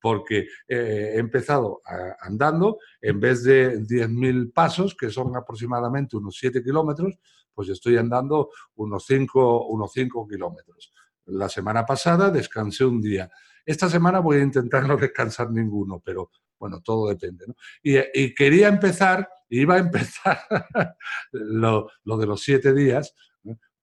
Porque 0.00 0.46
eh, 0.68 1.12
he 1.14 1.18
empezado 1.18 1.82
andando, 2.20 2.78
en 3.00 3.20
vez 3.20 3.44
de 3.44 3.80
10.000 3.80 4.52
pasos, 4.52 4.94
que 4.94 5.10
son 5.10 5.36
aproximadamente 5.36 6.16
unos 6.16 6.36
7 6.38 6.62
kilómetros, 6.62 7.18
pues 7.54 7.68
estoy 7.70 7.96
andando 7.96 8.50
unos 8.76 9.04
5, 9.06 9.66
unos 9.66 9.92
5 9.92 10.28
kilómetros. 10.28 10.92
La 11.26 11.48
semana 11.48 11.84
pasada 11.84 12.30
descansé 12.30 12.84
un 12.84 13.00
día. 13.00 13.30
Esta 13.66 13.88
semana 13.88 14.20
voy 14.20 14.38
a 14.38 14.42
intentar 14.42 14.86
no 14.86 14.96
descansar 14.96 15.50
ninguno, 15.50 16.00
pero 16.04 16.30
bueno, 16.58 16.80
todo 16.80 17.08
depende. 17.08 17.46
¿no? 17.46 17.54
Y, 17.82 18.34
quería 18.34 18.68
empezar, 18.68 19.28
iba 19.48 19.74
a 19.74 19.78
empezar 19.78 20.38
lo, 21.32 21.90
lo, 22.04 22.16
de 22.16 22.26
los 22.26 22.42
siete 22.42 22.72
días, 22.72 23.14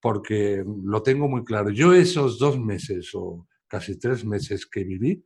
porque 0.01 0.63
lo 0.83 1.01
tengo 1.03 1.27
muy 1.27 1.43
claro. 1.43 1.69
Yo 1.69 1.93
esos 1.93 2.39
dos 2.39 2.59
meses 2.59 3.09
o 3.13 3.47
casi 3.67 3.97
tres 3.99 4.23
meses 4.23 4.65
que 4.65 4.83
viví, 4.83 5.25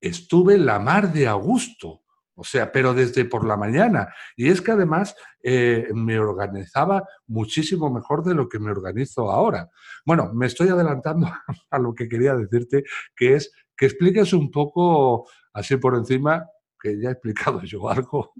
estuve 0.00 0.58
la 0.58 0.78
mar 0.78 1.12
de 1.12 1.26
a 1.26 1.34
gusto. 1.34 2.02
O 2.34 2.44
sea, 2.44 2.72
pero 2.72 2.94
desde 2.94 3.26
por 3.26 3.46
la 3.46 3.56
mañana. 3.56 4.14
Y 4.34 4.48
es 4.48 4.62
que 4.62 4.72
además 4.72 5.14
eh, 5.42 5.88
me 5.92 6.18
organizaba 6.18 7.04
muchísimo 7.26 7.90
mejor 7.90 8.24
de 8.24 8.34
lo 8.34 8.48
que 8.48 8.58
me 8.58 8.70
organizo 8.70 9.30
ahora. 9.30 9.68
Bueno, 10.06 10.32
me 10.32 10.46
estoy 10.46 10.68
adelantando 10.68 11.28
a 11.70 11.78
lo 11.78 11.94
que 11.94 12.08
quería 12.08 12.34
decirte, 12.34 12.84
que 13.14 13.34
es 13.34 13.52
que 13.76 13.86
expliques 13.86 14.32
un 14.32 14.50
poco, 14.50 15.28
así 15.52 15.76
por 15.76 15.94
encima, 15.94 16.46
que 16.80 16.98
ya 16.98 17.10
he 17.10 17.12
explicado 17.12 17.62
yo 17.62 17.88
algo, 17.90 18.32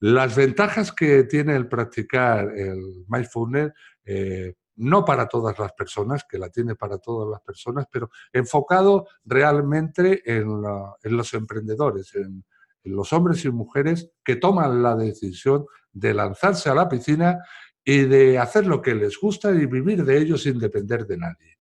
las 0.00 0.36
ventajas 0.36 0.92
que 0.92 1.24
tiene 1.24 1.56
el 1.56 1.68
practicar 1.68 2.56
el 2.56 3.04
mindfulness 3.08 3.72
eh, 4.04 4.54
no 4.78 5.04
para 5.04 5.26
todas 5.26 5.58
las 5.58 5.72
personas, 5.72 6.24
que 6.24 6.38
la 6.38 6.48
tiene 6.48 6.74
para 6.74 6.98
todas 6.98 7.28
las 7.28 7.40
personas, 7.40 7.86
pero 7.90 8.10
enfocado 8.32 9.06
realmente 9.24 10.22
en, 10.24 10.62
los 11.02 11.34
emprendedores, 11.34 12.14
en, 12.14 12.44
los 12.84 13.12
hombres 13.12 13.44
y 13.44 13.50
mujeres 13.50 14.10
que 14.24 14.36
toman 14.36 14.82
la 14.82 14.96
decisión 14.96 15.66
de 15.92 16.14
lanzarse 16.14 16.70
a 16.70 16.74
la 16.74 16.88
piscina 16.88 17.38
y 17.84 18.04
de 18.04 18.38
hacer 18.38 18.66
lo 18.66 18.80
que 18.80 18.94
les 18.94 19.18
gusta 19.18 19.50
y 19.50 19.66
vivir 19.66 20.04
de 20.04 20.16
ello 20.16 20.38
sin 20.38 20.58
depender 20.58 21.06
de 21.06 21.18
nadie. 21.18 21.58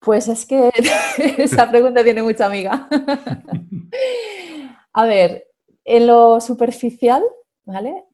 Pues 0.00 0.28
es 0.28 0.44
que 0.44 0.72
esa 1.38 1.70
pregunta 1.70 2.02
tiene 2.02 2.22
mucha 2.22 2.46
amiga. 2.46 2.88
a 4.92 5.04
ver, 5.04 5.46
en 5.84 6.06
lo 6.06 6.40
superficial, 6.40 7.22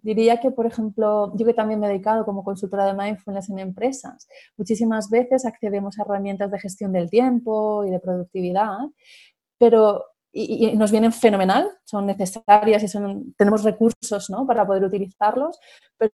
Diría 0.03 0.41
que, 0.41 0.51
por 0.51 0.67
ejemplo, 0.67 1.33
yo 1.37 1.47
que 1.47 1.55
también 1.55 1.79
me 1.81 1.87
he 1.87 1.91
dedicado 1.91 2.25
como 2.25 2.43
consultora 2.43 2.87
de 2.87 2.95
mindfulness 2.95 3.51
en 3.51 3.61
empresas, 3.61 4.29
muchísimas 4.57 5.11
veces 5.11 5.47
accedemos 5.47 5.99
a 5.99 6.03
herramientas 6.03 6.51
de 6.51 6.59
gestión 6.59 6.93
del 6.93 7.09
tiempo 7.09 7.85
y 7.85 7.91
de 7.91 8.01
productividad, 8.01 8.79
pero 9.59 10.05
y, 10.33 10.77
nos 10.77 10.91
vienen 10.91 11.13
fenomenal, 11.13 11.71
son 11.85 12.07
necesarias 12.07 12.83
y 12.83 12.89
son, 12.89 13.35
tenemos 13.39 13.63
recursos 13.63 14.29
¿no? 14.29 14.47
para 14.47 14.67
poder 14.67 14.85
utilizarlos, 14.85 15.59
pero 15.97 16.13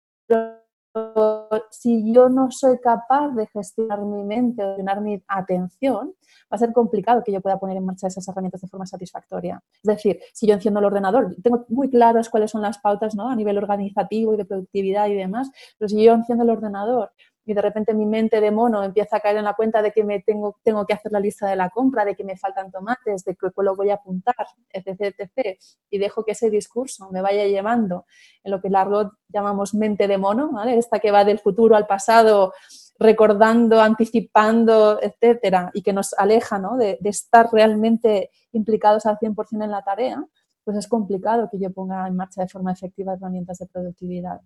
si 1.69 2.13
yo 2.13 2.30
no 2.30 2.52
soy 2.52 2.80
capaz 2.80 3.30
de 3.30 3.47
gestionar 3.47 4.02
mi 4.02 4.23
mente, 4.23 4.62
de 4.62 4.67
gestionar 4.69 5.02
mi 5.02 5.21
atención, 5.28 6.13
va 6.52 6.56
a 6.56 6.58
ser 6.58 6.73
complicado 6.73 7.23
que 7.23 7.32
yo 7.32 7.41
pueda 7.41 7.60
poner 7.60 7.78
en 7.78 7.86
marcha 7.86 8.08
esas 8.08 8.28
herramientas 8.28 8.62
de 8.62 8.67
forma 8.67 8.86
satisfactoria. 8.86 9.62
Es 9.75 9.95
decir, 9.95 10.19
si 10.34 10.47
yo 10.47 10.54
enciendo 10.56 10.80
el 10.80 10.86
ordenador, 10.86 11.36
tengo 11.43 11.65
muy 11.69 11.89
claras 11.89 12.30
cuáles 12.30 12.52
son 12.52 12.62
las 12.62 12.80
pautas 12.80 13.15
¿no? 13.15 13.30
a 13.30 13.36
nivel 13.36 13.58
organizativo 13.58 14.34
y 14.34 14.38
de 14.38 14.45
productividad 14.45 15.08
y 15.08 15.15
demás, 15.15 15.52
pero 15.78 15.89
si 15.89 16.04
yo 16.04 16.13
enciendo 16.13 16.43
el 16.43 16.49
ordenador 16.49 17.12
y 17.49 17.53
de 17.55 17.63
repente 17.63 17.95
mi 17.95 18.05
mente 18.05 18.39
de 18.41 18.51
mono 18.51 18.83
empieza 18.83 19.17
a 19.17 19.19
caer 19.21 19.38
en 19.38 19.43
la 19.43 19.55
cuenta 19.55 19.81
de 19.81 19.91
que 19.91 20.03
me 20.03 20.19
tengo, 20.19 20.59
tengo 20.62 20.85
que 20.85 20.93
hacer 20.93 21.12
la 21.12 21.19
lista 21.19 21.47
de 21.47 21.55
la 21.55 21.71
compra, 21.71 22.05
de 22.05 22.15
que 22.15 22.23
me 22.23 22.38
faltan 22.38 22.69
tomates, 22.69 23.25
de 23.25 23.35
que 23.35 23.47
lo 23.57 23.75
voy 23.75 23.89
a 23.89 23.95
apuntar, 23.95 24.35
etc, 24.69 25.15
etc, 25.17 25.59
y 25.89 25.97
dejo 25.97 26.23
que 26.23 26.33
ese 26.33 26.51
discurso 26.51 27.09
me 27.09 27.21
vaya 27.21 27.47
llevando 27.47 28.05
en 28.43 28.51
lo 28.51 28.62
que 28.62 28.69
largo 28.69 29.13
llamamos 29.29 29.73
mente 29.73 30.07
de 30.07 30.19
mono, 30.19 30.51
¿vale? 30.51 30.77
esta 30.77 30.99
que 30.99 31.09
va 31.09 31.25
del 31.25 31.39
futuro 31.39 31.75
al 31.75 31.88
pasado, 31.88 32.53
recordando, 32.99 33.81
anticipando, 33.81 35.01
etcétera, 35.01 35.71
y 35.73 35.81
que 35.81 35.91
nos 35.91 36.13
aleja 36.13 36.59
¿no? 36.59 36.77
de, 36.77 36.99
de 37.01 37.09
estar 37.09 37.49
realmente 37.51 38.29
implicados 38.51 39.07
al 39.07 39.17
100% 39.17 39.63
en 39.63 39.71
la 39.71 39.81
tarea, 39.81 40.23
pues 40.63 40.77
es 40.77 40.88
complicado 40.88 41.49
que 41.51 41.57
yo 41.57 41.73
ponga 41.73 42.07
en 42.07 42.15
marcha 42.15 42.43
de 42.43 42.47
forma 42.47 42.71
efectiva 42.71 43.15
herramientas 43.15 43.57
de 43.57 43.65
productividad. 43.65 44.39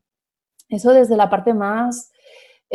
Eso 0.69 0.93
desde 0.93 1.17
la 1.17 1.29
parte 1.29 1.53
más 1.53 2.13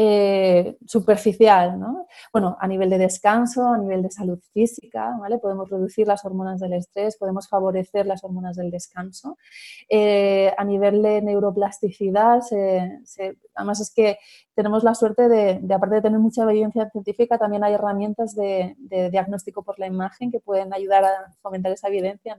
eh, 0.01 0.77
superficial, 0.87 1.77
¿no? 1.81 2.07
Bueno, 2.33 2.57
a 2.61 2.69
nivel 2.69 2.89
de 2.89 2.99
descanso, 2.99 3.67
a 3.67 3.79
nivel 3.79 4.01
de 4.01 4.13
salud 4.13 4.39
física. 4.53 5.13
Podemos 5.43 5.69
reducir 5.69 6.07
las 6.07 6.25
hormonas 6.25 6.61
del 6.61 6.75
estrés, 6.75 7.17
podemos 7.17 7.49
favorecer 7.49 8.07
las 8.07 8.23
hormonas 8.23 8.55
del 8.55 8.71
descanso. 8.71 9.37
Eh, 9.89 10.55
a 10.57 10.63
nivel 10.63 11.03
de 11.03 11.21
neuroplasticidad, 11.21 12.43
además 13.57 13.81
es 13.81 13.93
que 13.93 14.19
tenemos 14.55 14.85
la 14.85 14.95
suerte 14.95 15.29
de, 15.29 15.61
aparte 15.75 15.97
de 15.97 16.03
tener 16.03 16.21
mucha 16.21 16.45
evidencia 16.45 16.89
científica, 16.91 17.37
también 17.37 17.65
hay 17.65 17.75
herramientas 17.75 18.37
de, 18.37 18.77
diagnóstico 19.11 19.65
por 19.65 19.81
la 19.81 19.89
imagen 19.89 20.31
que 20.31 20.39
pueden 20.39 20.73
ayudar 20.73 21.05
a 21.05 21.33
fomentar 21.43 21.73
esa 21.73 21.89
evidencia 21.89 22.39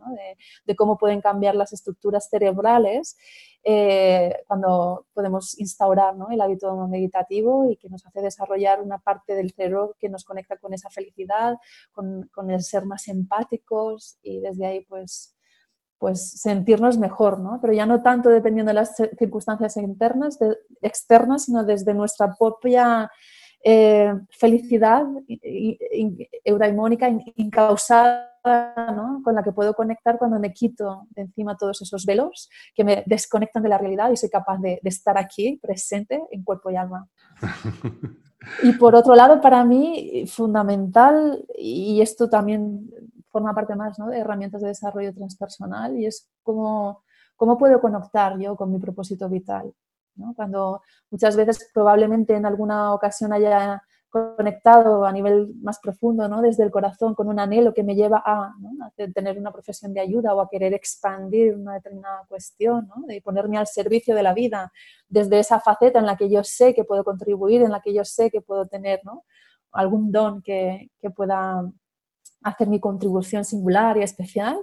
de, 0.65 0.75
cómo 0.77 0.97
pueden 0.97 1.19
cambiar 1.19 1.55
las 1.55 1.73
estructuras 1.73 2.29
cerebrales 2.29 3.17
eh, 3.63 4.43
cuando 4.47 5.05
podemos 5.13 5.59
instaurar 5.59 6.15
el 6.31 6.41
hábito 6.41 6.87
meditativo 6.87 7.69
y 7.69 7.75
que 7.75 7.89
nos 7.89 8.05
hace 8.05 8.21
desarrollar 8.21 8.81
una 8.81 8.99
parte 8.99 9.35
del 9.35 9.51
cerebro 9.51 9.95
que 9.99 10.09
nos 10.09 10.23
conecta 10.23 10.57
con 10.57 10.73
esa 10.73 10.89
felicidad, 10.89 11.57
con, 11.91 12.29
el 12.49 12.63
ser 12.63 12.85
más 12.85 13.07
empáticos 13.07 14.17
y 14.21 14.39
desde 14.39 14.65
ahí 14.65 14.85
pues 14.85 15.35
pues 15.97 16.31
sentirnos 16.39 16.97
mejor, 16.97 17.41
¿no? 17.41 17.59
Pero 17.61 17.73
ya 17.73 17.85
no 17.85 18.01
tanto 18.01 18.29
dependiendo 18.29 18.69
de 18.69 18.75
las 18.75 18.95
circunstancias 18.95 19.75
internas, 19.75 20.39
externas, 20.81 21.43
sino 21.43 21.65
desde 21.65 21.93
nuestra 21.93 22.33
propia 22.39 23.11
eh, 23.63 24.13
felicidad 24.29 25.05
euraimónica, 26.45 27.09
incausada, 27.35 28.29
¿no? 28.95 29.21
con 29.23 29.35
la 29.35 29.43
que 29.43 29.51
puedo 29.51 29.73
conectar 29.73 30.17
cuando 30.17 30.39
me 30.39 30.53
quito 30.53 31.07
de 31.09 31.23
encima 31.23 31.57
todos 31.57 31.81
esos 31.81 32.05
velos 32.05 32.49
que 32.73 32.85
me 32.85 33.03
desconectan 33.05 33.63
de 33.63 33.69
la 33.69 33.77
realidad 33.77 34.11
y 34.11 34.17
soy 34.17 34.29
capaz 34.29 34.59
de, 34.59 34.79
estar 34.83 35.17
aquí, 35.17 35.59
presente, 35.61 36.23
en 36.31 36.43
cuerpo 36.43 36.69
y 36.69 36.75
alma. 36.75 37.07
Y 38.63 38.71
por 38.71 38.95
otro 38.95 39.15
lado, 39.15 39.41
para 39.41 39.65
mí, 39.65 40.23
fundamental, 40.25 41.45
y 41.57 42.01
esto 42.01 42.29
también 42.29 42.89
forma 43.27 43.53
parte 43.53 43.75
más 43.75 43.99
¿no? 43.99 44.07
de 44.07 44.17
herramientas 44.17 44.61
de 44.61 44.69
desarrollo 44.69 45.13
transpersonal, 45.13 45.97
y 45.97 46.05
es 46.05 46.29
cómo, 46.41 47.03
cómo 47.35 47.57
puedo 47.57 47.81
conectar 47.81 48.39
yo 48.39 48.55
con 48.55 48.71
mi 48.71 48.79
propósito 48.79 49.27
vital. 49.27 49.73
Cuando 50.35 50.81
muchas 51.09 51.35
veces 51.35 51.69
probablemente 51.73 52.35
en 52.35 52.45
alguna 52.45 52.93
ocasión 52.93 53.31
haya 53.33 53.81
conectado 54.09 55.05
a 55.05 55.11
nivel 55.11 55.53
más 55.61 55.79
profundo, 55.79 56.27
¿no? 56.27 56.41
desde 56.41 56.63
el 56.63 56.71
corazón, 56.71 57.13
con 57.13 57.27
un 57.27 57.39
anhelo 57.39 57.73
que 57.73 57.83
me 57.83 57.95
lleva 57.95 58.21
a, 58.25 58.53
tener 59.13 59.37
una 59.37 59.51
profesión 59.51 59.93
de 59.93 60.01
ayuda 60.01 60.33
o 60.33 60.41
a 60.41 60.49
querer 60.49 60.73
expandir 60.73 61.55
una 61.55 61.75
determinada 61.75 62.25
cuestión, 62.27 62.87
¿no? 62.87 63.05
de 63.05 63.21
ponerme 63.21 63.57
al 63.57 63.67
servicio 63.67 64.15
de 64.15 64.23
la 64.23 64.33
vida, 64.33 64.71
desde 65.07 65.39
esa 65.39 65.59
faceta 65.59 65.99
en 65.99 66.07
la 66.07 66.17
que 66.17 66.29
yo 66.29 66.43
sé 66.43 66.73
que 66.73 66.83
puedo 66.83 67.03
contribuir, 67.03 67.61
en 67.61 67.71
la 67.71 67.81
que 67.81 67.93
yo 67.93 68.03
sé 68.03 68.31
que 68.31 68.41
puedo 68.41 68.65
tener 68.65 68.99
¿no? 69.03 69.25
algún 69.71 70.11
don 70.11 70.41
que, 70.41 70.89
que 70.99 71.11
pueda 71.11 71.71
hacer 72.41 72.67
mi 72.67 72.79
contribución 72.79 73.45
singular 73.45 73.97
y 73.97 74.03
especial. 74.03 74.57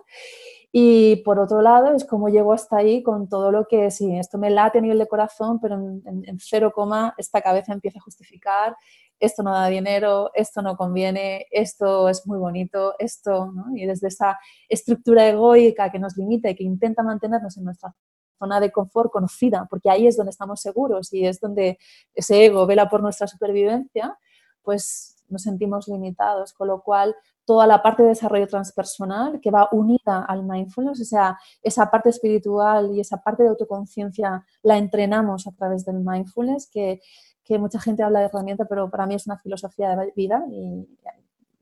Y 0.79 1.17
por 1.25 1.39
otro 1.39 1.63
lado, 1.63 1.95
es 1.95 2.05
como 2.05 2.29
llego 2.29 2.53
hasta 2.53 2.77
ahí 2.77 3.03
con 3.03 3.31
todo 3.31 3.51
lo 3.51 3.67
que, 3.67 3.91
sí, 3.91 4.15
esto 4.19 4.37
me 4.37 4.51
late 4.51 4.77
a 4.77 4.83
nivel 4.83 4.99
de 4.99 5.07
corazón, 5.09 5.59
pero 5.59 5.77
en, 5.77 6.39
cero 6.39 6.71
coma 6.75 7.15
esta 7.17 7.41
cabeza 7.41 7.73
empieza 7.73 7.99
a 7.99 8.03
justificar, 8.03 8.77
esto 9.19 9.43
no 9.43 9.55
da 9.55 9.69
dinero, 9.69 10.31
esto 10.35 10.61
no 10.61 10.77
conviene, 10.77 11.47
esto 11.51 12.11
es 12.11 12.27
muy 12.27 12.37
bonito, 12.37 12.95
esto, 12.99 13.51
¿no? 13.53 13.75
Y 13.75 13.87
desde 13.87 14.09
esa 14.09 14.39
estructura 14.69 15.27
egoica 15.27 15.91
que 15.91 15.99
nos 15.99 16.15
limita 16.19 16.51
y 16.51 16.55
que 16.55 16.65
intenta 16.65 17.03
mantenernos 17.03 17.57
en 17.57 17.65
nuestra 17.65 17.95
zona 18.39 18.61
de 18.61 18.71
confort 18.71 19.11
conocida, 19.11 19.67
porque 19.71 19.89
ahí 19.89 20.07
es 20.07 20.19
donde 20.19 20.29
estamos 20.33 20.61
seguros 20.61 21.11
y 21.11 21.25
es 21.25 21.41
donde 21.41 21.79
ese 22.13 22.45
ego 22.45 22.67
vela 22.67 22.91
por 22.91 23.01
nuestra 23.01 23.27
supervivencia, 23.27 24.15
pues 24.61 25.16
nos 25.29 25.43
sentimos 25.43 25.89
limitados, 25.89 26.53
con 26.53 26.69
lo 26.69 26.83
cual 26.83 27.15
toda 27.45 27.67
la 27.67 27.83
parte 27.83 28.03
de 28.03 28.11
desarrollo 28.11 28.47
transpersonal 28.47 29.41
que 29.41 29.51
va 29.51 29.69
unida 29.73 30.25
al 30.27 30.43
mindfulness, 30.43 31.01
o 31.01 31.05
sea, 31.05 31.39
esa 31.63 31.91
parte 31.91 32.11
espiritual 32.11 32.95
y 32.95 33.01
esa 33.01 33.19
parte 33.19 33.43
de 33.43 33.51
autoconciencia 33.51 34.45
la 34.63 34.77
entrenamos 34.77 35.47
a 35.47 35.53
través 35.53 35.85
del 35.85 36.01
mindfulness, 36.01 36.69
que, 36.71 37.01
que, 37.45 37.59
mucha 37.59 37.81
gente 37.81 38.03
habla 38.03 38.21
de 38.21 38.27
herramienta, 38.27 38.65
pero 38.65 38.91
para 38.91 39.07
mí 39.07 39.15
es 39.15 39.27
una 39.27 39.39
filosofía 39.39 39.95
de 39.95 40.13
vida 40.17 40.45
y 40.51 40.89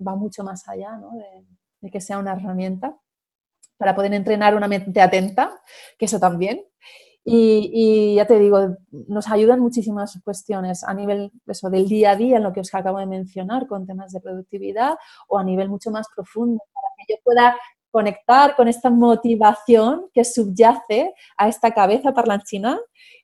va 0.06 0.16
mucho 0.16 0.42
más 0.42 0.66
allá 0.68 0.96
¿no? 0.96 1.12
de, 1.12 1.46
de 1.80 1.90
que 1.90 2.00
sea 2.00 2.18
una 2.18 2.32
herramienta 2.32 2.96
para 3.76 3.94
poder 3.94 4.14
entrenar 4.14 4.54
una 4.54 4.68
mente 4.68 5.00
atenta, 5.00 5.60
que 5.98 6.06
eso 6.06 6.18
también, 6.18 6.64
y, 7.26 8.14
ya 8.16 8.26
te 8.26 8.38
digo, 8.38 8.76
nos 8.90 9.28
ayudan 9.28 9.60
muchísimas 9.60 10.20
cuestiones 10.22 10.84
a 10.84 10.92
nivel 10.92 11.32
eso, 11.46 11.70
del 11.70 11.88
día 11.88 12.10
a 12.10 12.16
día, 12.16 12.36
en 12.36 12.42
lo 12.42 12.52
que 12.52 12.60
os 12.60 12.74
acabo 12.74 12.98
de 12.98 13.06
mencionar, 13.06 13.66
con 13.66 13.86
temas 13.86 14.12
de 14.12 14.20
productividad, 14.20 14.96
o 15.28 15.38
a 15.38 15.44
nivel 15.44 15.70
mucho 15.70 15.90
más 15.90 16.06
profundo, 16.14 16.62
para 16.74 16.88
que 16.98 17.14
yo 17.14 17.18
pueda 17.24 17.56
conectar 17.90 18.56
con 18.56 18.68
esta 18.68 18.90
motivación 18.90 20.10
que 20.12 20.24
subyace 20.24 21.14
a 21.36 21.48
esta 21.48 21.72
cabeza 21.72 22.12
parlanchina 22.12 22.78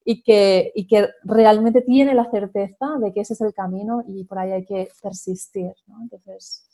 y 0.04 0.22
que, 0.22 0.72
y 0.74 0.86
que 0.86 1.08
realmente 1.24 1.82
tiene 1.82 2.14
la 2.14 2.30
certeza 2.30 2.86
de 3.00 3.12
que 3.12 3.20
ese 3.20 3.34
es 3.34 3.40
el 3.40 3.52
camino 3.52 4.02
y 4.06 4.24
por 4.24 4.38
ahí 4.38 4.52
hay 4.52 4.64
que 4.64 4.88
persistir. 5.02 5.72
Entonces, 6.00 6.68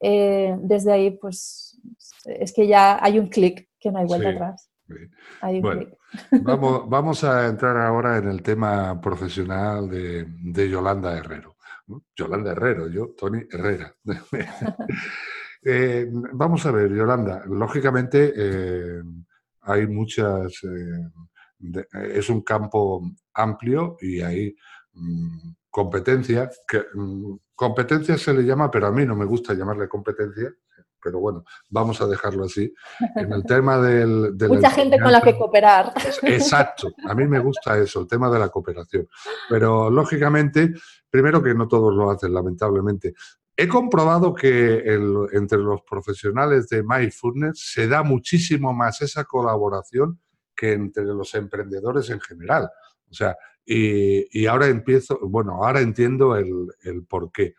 eh, 0.00 0.56
desde 0.60 0.92
ahí, 0.92 1.10
pues 1.10 1.80
es 2.24 2.52
que 2.52 2.66
ya 2.66 2.98
hay 3.04 3.18
un 3.18 3.26
clic 3.26 3.68
que 3.78 3.90
no 3.90 3.98
hay 3.98 4.06
vuelta 4.06 4.30
atrás. 4.30 4.71
Bueno, 5.60 5.86
vamos, 6.42 6.88
vamos 6.88 7.24
a 7.24 7.46
entrar 7.46 7.76
ahora 7.76 8.18
en 8.18 8.28
el 8.28 8.42
tema 8.42 9.00
profesional 9.00 9.88
de, 9.88 10.68
Yolanda 10.68 11.16
Herrero. 11.16 11.56
Yolanda 12.16 12.52
Herrero, 12.52 12.88
yo, 12.88 13.14
Tony 13.16 13.42
Herrera. 13.50 13.94
Eh, 15.64 16.08
vamos 16.10 16.66
a 16.66 16.72
ver, 16.72 16.92
Yolanda, 16.92 17.44
lógicamente 17.46 18.32
eh, 18.34 19.00
hay 19.60 19.86
muchas, 19.86 20.60
eh, 20.64 21.78
es 22.14 22.28
un 22.28 22.42
campo 22.42 23.00
amplio 23.34 23.96
y 24.00 24.20
hay 24.20 24.56
mm, 24.94 25.52
competencia, 25.70 26.50
que 26.66 26.84
mm, 26.92 27.36
competencia 27.54 28.18
se 28.18 28.34
le 28.34 28.42
llama, 28.42 28.72
pero 28.72 28.88
a 28.88 28.90
mí 28.90 29.06
no 29.06 29.14
me 29.14 29.24
gusta 29.24 29.54
llamarle 29.54 29.88
competencia, 29.88 30.52
pero 31.02 31.18
bueno, 31.18 31.44
vamos 31.68 32.00
a 32.00 32.06
dejarlo 32.06 32.44
así. 32.44 32.72
En 33.16 33.32
el 33.32 33.44
tema 33.44 33.78
del... 33.78 34.34
Mucha 34.48 34.70
gente 34.70 35.00
con 35.00 35.12
la 35.12 35.20
que 35.20 35.36
cooperar. 35.36 35.92
Exacto, 36.22 36.92
a 37.04 37.14
mí 37.14 37.26
me 37.26 37.40
gusta 37.40 37.76
eso, 37.78 38.00
el 38.00 38.06
tema 38.06 38.30
de 38.30 38.38
la 38.38 38.48
cooperación. 38.48 39.08
Pero 39.48 39.90
lógicamente, 39.90 40.72
primero 41.10 41.42
que 41.42 41.54
no 41.54 41.66
todos 41.66 41.94
lo 41.94 42.10
hacen, 42.10 42.32
lamentablemente. 42.32 43.14
He 43.56 43.68
comprobado 43.68 44.34
que 44.34 44.82
entre 45.32 45.58
los 45.58 45.82
profesionales 45.82 46.68
de 46.68 46.82
mindfulness 46.82 47.72
se 47.72 47.86
da 47.86 48.02
muchísimo 48.02 48.72
más 48.72 49.02
esa 49.02 49.24
colaboración 49.24 50.20
que 50.56 50.72
entre 50.72 51.04
los 51.04 51.34
emprendedores 51.34 52.08
en 52.10 52.20
general. 52.20 52.70
O 53.10 53.14
sea, 53.14 53.36
y, 53.64 54.46
ahora 54.46 54.66
empiezo, 54.66 55.18
bueno, 55.22 55.64
ahora 55.64 55.80
entiendo 55.80 56.36
el, 56.36 56.68
el 56.82 57.04
por 57.04 57.30
qué. 57.30 57.54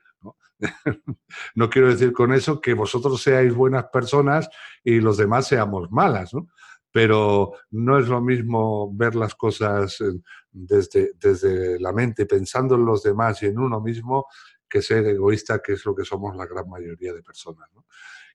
No 1.55 1.69
quiero 1.69 1.89
decir 1.89 2.13
con 2.13 2.33
eso 2.33 2.61
que 2.61 2.73
vosotros 2.73 3.21
seáis 3.21 3.53
buenas 3.53 3.85
personas 3.85 4.49
y 4.83 4.99
los 4.99 5.17
demás 5.17 5.47
seamos 5.47 5.91
malas, 5.91 6.33
¿no? 6.33 6.49
Pero 6.91 7.53
no 7.71 7.97
es 7.97 8.07
lo 8.07 8.21
mismo 8.21 8.93
ver 8.93 9.15
las 9.15 9.33
cosas 9.33 9.99
eh, 10.01 10.21
desde, 10.51 11.13
desde 11.19 11.79
la 11.79 11.91
mente, 11.91 12.25
pensando 12.25 12.75
en 12.75 12.85
los 12.85 13.01
demás 13.01 13.41
y 13.41 13.47
en 13.47 13.57
uno 13.57 13.81
mismo, 13.81 14.27
que 14.69 14.81
ser 14.81 15.05
egoísta, 15.07 15.59
que 15.59 15.73
es 15.73 15.85
lo 15.85 15.95
que 15.95 16.05
somos 16.05 16.35
la 16.35 16.45
gran 16.45 16.67
mayoría 16.69 17.13
de 17.13 17.21
personas. 17.21 17.69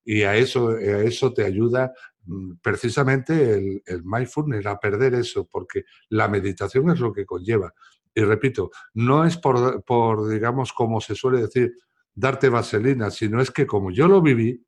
Y 0.04 0.22
a 0.22 0.36
eso, 0.36 0.70
a 0.70 1.02
eso 1.02 1.32
te 1.34 1.44
ayuda 1.44 1.92
mm, 2.24 2.54
precisamente 2.62 3.54
el, 3.54 3.82
el 3.86 4.02
mindfulness, 4.04 4.66
a 4.66 4.78
perder 4.78 5.14
eso, 5.14 5.48
porque 5.50 5.84
la 6.08 6.28
meditación 6.28 6.90
es 6.90 7.00
lo 7.00 7.12
que 7.12 7.26
conlleva. 7.26 7.74
Y 8.14 8.22
repito, 8.22 8.70
no 8.94 9.24
es 9.24 9.36
por, 9.36 9.84
por, 9.84 10.28
digamos, 10.28 10.72
como 10.72 11.00
se 11.00 11.14
suele 11.14 11.42
decir, 11.42 11.72
darte 12.18 12.48
vaselina, 12.48 13.10
sino 13.10 13.40
es 13.40 13.50
que 13.50 13.66
como 13.66 13.90
yo 13.90 14.08
lo 14.08 14.20
viví, 14.20 14.64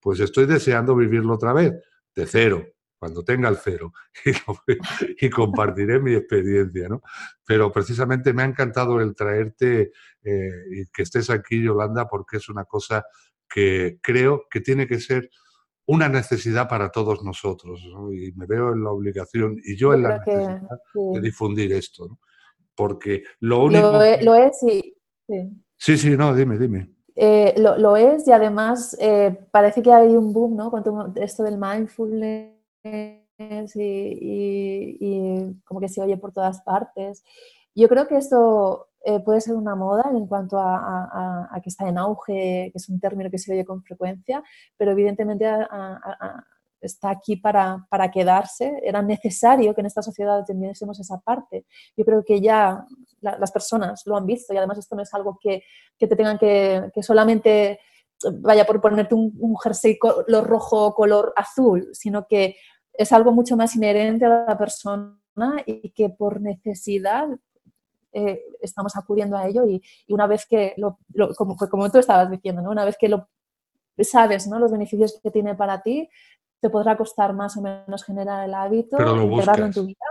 pues 0.00 0.20
estoy 0.20 0.46
deseando 0.46 0.96
vivirlo 0.96 1.34
otra 1.34 1.52
vez, 1.52 1.72
de 2.14 2.26
cero, 2.26 2.66
cuando 2.98 3.22
tenga 3.22 3.48
el 3.48 3.56
cero, 3.56 3.92
y, 5.20 5.30
compartiré 5.30 6.00
mi 6.00 6.14
experiencia, 6.14 6.88
¿no? 6.88 7.02
Pero 7.44 7.70
precisamente 7.70 8.32
me 8.32 8.42
ha 8.42 8.46
encantado 8.46 9.00
el 9.00 9.14
traerte 9.14 9.92
eh, 10.24 10.50
y 10.72 10.86
que 10.86 11.02
estés 11.02 11.30
aquí, 11.30 11.62
Yolanda, 11.62 12.08
porque 12.08 12.38
es 12.38 12.48
una 12.48 12.64
cosa 12.64 13.04
que 13.48 13.98
creo 14.02 14.46
que 14.50 14.60
tiene 14.60 14.86
que 14.86 14.98
ser 14.98 15.30
una 15.86 16.08
necesidad 16.08 16.68
para 16.68 16.90
todos 16.90 17.22
nosotros, 17.22 17.80
y 18.12 18.32
me 18.32 18.46
veo 18.46 18.72
en 18.72 18.82
la 18.82 18.90
obligación, 18.90 19.56
y 19.64 19.76
yo, 19.76 19.94
en 19.94 20.02
la 20.02 20.18
necesidad 20.18 20.62
de 20.94 21.20
difundir 21.20 21.72
esto, 21.72 22.08
¿no? 22.08 22.18
porque 22.74 23.22
lo 23.40 23.64
único... 23.64 23.92
Lo, 24.22 24.34
es, 24.34 24.62
y... 24.64 24.96
Sí, 25.28 25.65
sí, 25.96 26.16
no, 26.16 26.34
dime, 26.34 26.58
dime. 26.58 26.90
Eh, 27.18 27.54
lo, 27.56 27.96
es 27.96 28.28
y 28.28 28.32
además 28.32 28.94
eh, 29.00 29.38
parece 29.50 29.82
que 29.82 29.90
hay 29.90 30.14
un 30.16 30.34
boom, 30.34 30.54
¿no? 30.54 30.70
Con 30.70 30.84
todo 30.84 31.12
esto 31.16 31.42
del 31.42 31.58
mindfulness 31.58 32.52
y, 33.74 35.54
como 35.64 35.80
que 35.80 35.88
se 35.88 36.02
oye 36.02 36.16
por 36.18 36.32
todas 36.32 36.60
partes. 36.62 37.24
Yo 37.74 37.88
creo 37.88 38.06
que 38.06 38.18
esto 38.18 38.88
eh, 39.04 39.20
puede 39.20 39.40
ser 39.40 39.54
una 39.54 39.74
moda 39.74 40.10
en 40.12 40.26
cuanto 40.26 40.58
a, 40.58 41.48
a, 41.50 41.60
que 41.62 41.70
está 41.70 41.88
en 41.88 41.96
auge, 41.98 42.70
que 42.72 42.72
es 42.74 42.88
un 42.88 43.00
término 43.00 43.30
que 43.30 43.38
se 43.38 43.52
oye 43.52 43.64
con 43.64 43.82
frecuencia, 43.82 44.42
pero 44.76 44.92
evidentemente 44.92 45.46
está 46.86 47.10
aquí 47.10 47.36
para, 47.36 47.86
para, 47.90 48.10
quedarse. 48.10 48.80
Era 48.82 49.02
necesario 49.02 49.74
que 49.74 49.80
en 49.80 49.86
esta 49.86 50.02
sociedad 50.02 50.44
tuviésemos 50.46 50.98
esa 51.00 51.18
parte. 51.18 51.66
Yo 51.96 52.04
creo 52.04 52.24
que 52.24 52.40
ya 52.40 52.84
las 53.20 53.52
personas 53.52 54.02
lo 54.06 54.16
han 54.16 54.26
visto 54.26 54.54
y 54.54 54.56
además 54.56 54.78
esto 54.78 54.96
no 54.96 55.02
es 55.02 55.12
algo 55.14 55.38
que, 55.40 55.62
que 55.98 56.06
te 56.06 56.16
tengan 56.16 56.38
que, 56.38 56.90
que, 56.94 57.02
solamente 57.02 57.80
vaya 58.40 58.64
por 58.64 58.80
ponerte 58.80 59.14
un, 59.14 59.56
jersey 59.62 59.98
color 59.98 60.46
rojo 60.46 60.86
o 60.86 60.94
color 60.94 61.32
azul, 61.36 61.88
sino 61.92 62.26
que 62.26 62.56
es 62.92 63.12
algo 63.12 63.32
mucho 63.32 63.56
más 63.56 63.76
inherente 63.76 64.24
a 64.24 64.44
la 64.46 64.58
persona 64.58 65.16
y 65.66 65.90
que 65.90 66.08
por 66.08 66.40
necesidad 66.40 67.28
eh, 68.12 68.42
estamos 68.62 68.96
acudiendo 68.96 69.36
a 69.36 69.46
ello 69.46 69.66
y, 69.66 69.82
una 70.08 70.26
vez 70.26 70.46
que, 70.46 70.74
como, 71.36 71.56
como, 71.56 71.90
tú 71.90 71.98
estabas 71.98 72.30
diciendo, 72.30 72.62
¿no? 72.62 72.70
una 72.70 72.84
vez 72.84 72.96
que 72.98 73.08
lo 73.08 73.28
sabes 73.98 74.46
¿no? 74.46 74.58
los 74.58 74.72
beneficios 74.72 75.20
que 75.22 75.30
tiene 75.30 75.54
para 75.54 75.82
ti, 75.82 76.08
te 76.66 76.70
podrá 76.70 76.96
costar 76.96 77.32
más 77.32 77.56
o 77.56 77.62
menos 77.62 78.02
generar 78.04 78.44
el 78.44 78.54
hábito, 78.54 78.96
integrarlo 78.98 79.66
en 79.66 79.72
tu 79.72 79.86
vida. 79.86 80.04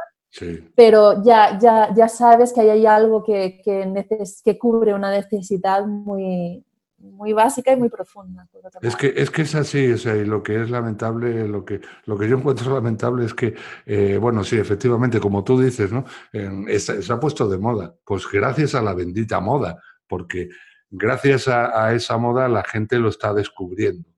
Pero 0.76 1.24
ya, 1.24 1.58
ya, 1.60 1.94
ya 1.94 2.08
sabes 2.08 2.54
que 2.54 2.62
hay 2.62 2.86
algo 2.86 3.24
que, 3.24 3.62
que, 3.64 4.06
que 4.44 4.58
cubre 4.58 4.94
una 4.94 5.12
necesidad 5.12 5.86
muy, 5.86 6.64
muy 6.98 7.34
básica 7.34 7.74
y 7.74 7.78
muy 7.78 7.90
profunda. 7.90 8.48
Es 8.82 8.96
que, 8.96 9.14
es 9.16 9.30
que 9.30 9.42
es 9.44 9.56
así, 9.56 9.92
o 9.92 9.98
sea, 9.98 10.16
y 10.16 10.26
lo 10.26 10.44
que 10.44 10.62
es 10.62 10.70
lamentable, 10.70 11.48
lo 11.48 11.64
que, 11.64 11.82
lo 12.06 12.18
que 12.18 12.28
yo 12.28 12.38
encuentro 12.38 12.74
lamentable 12.74 13.26
es 13.26 13.34
que, 13.34 13.54
eh, 13.86 14.18
bueno, 14.18 14.44
sí, 14.44 14.58
efectivamente, 14.58 15.20
como 15.20 15.44
tú 15.44 15.60
dices, 15.60 15.92
¿no? 15.92 16.06
se 16.32 17.14
ha 17.14 17.20
puesto 17.20 17.48
de 17.50 17.58
moda, 17.58 17.96
pues 18.06 18.26
gracias 18.32 18.76
a 18.76 18.82
la 18.82 18.94
bendita 18.94 19.40
moda, 19.40 19.82
porque 20.08 20.50
gracias 20.90 21.48
a, 21.48 21.86
a 21.86 21.94
esa 21.94 22.18
moda 22.18 22.48
la 22.48 22.64
gente 22.64 23.00
lo 23.00 23.10
está 23.10 23.34
descubriendo 23.34 24.15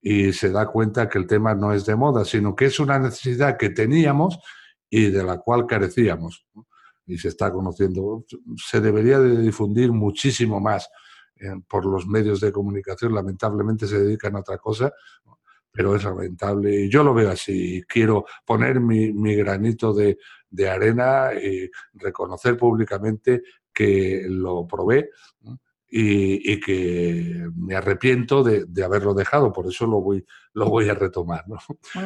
y 0.00 0.32
se 0.32 0.50
da 0.50 0.66
cuenta 0.66 1.08
que 1.08 1.18
el 1.18 1.26
tema 1.26 1.54
no 1.54 1.72
es 1.72 1.84
de 1.86 1.96
moda, 1.96 2.24
sino 2.24 2.54
que 2.54 2.66
es 2.66 2.78
una 2.80 2.98
necesidad 2.98 3.56
que 3.56 3.70
teníamos 3.70 4.38
y 4.88 5.10
de 5.10 5.24
la 5.24 5.38
cual 5.38 5.66
carecíamos. 5.66 6.46
y 7.06 7.16
se 7.16 7.28
está 7.28 7.50
conociendo, 7.50 8.26
se 8.56 8.82
debería 8.82 9.18
de 9.18 9.38
difundir 9.40 9.92
muchísimo 9.92 10.60
más 10.60 10.90
eh, 11.36 11.54
por 11.66 11.86
los 11.86 12.06
medios 12.06 12.40
de 12.40 12.52
comunicación. 12.52 13.14
Lamentablemente 13.14 13.86
se 13.86 13.98
dedican 13.98 14.36
a 14.36 14.40
otra 14.40 14.58
cosa, 14.58 14.92
pero 15.72 15.96
es 15.96 16.04
lamentable. 16.04 16.84
Y 16.84 16.90
yo 16.90 17.02
lo 17.02 17.14
veo 17.14 17.30
así. 17.30 17.82
Quiero 17.88 18.26
poner 18.44 18.80
mi, 18.80 19.34
granito 19.36 19.94
de, 19.94 20.18
arena 20.68 21.30
y 21.32 21.70
reconocer 21.94 22.58
públicamente 22.58 23.42
que 23.72 24.26
lo 24.28 24.66
probé 24.66 25.08
y, 25.90 26.60
que 26.60 27.48
me 27.56 27.74
arrepiento 27.74 28.42
de, 28.42 28.84
haberlo 28.84 29.14
dejado, 29.14 29.52
por 29.52 29.66
eso 29.66 29.86
lo 29.86 30.00
voy, 30.00 30.24
lo 30.52 30.68
voy 30.68 30.88
a 30.88 30.94
retomar. 30.94 31.44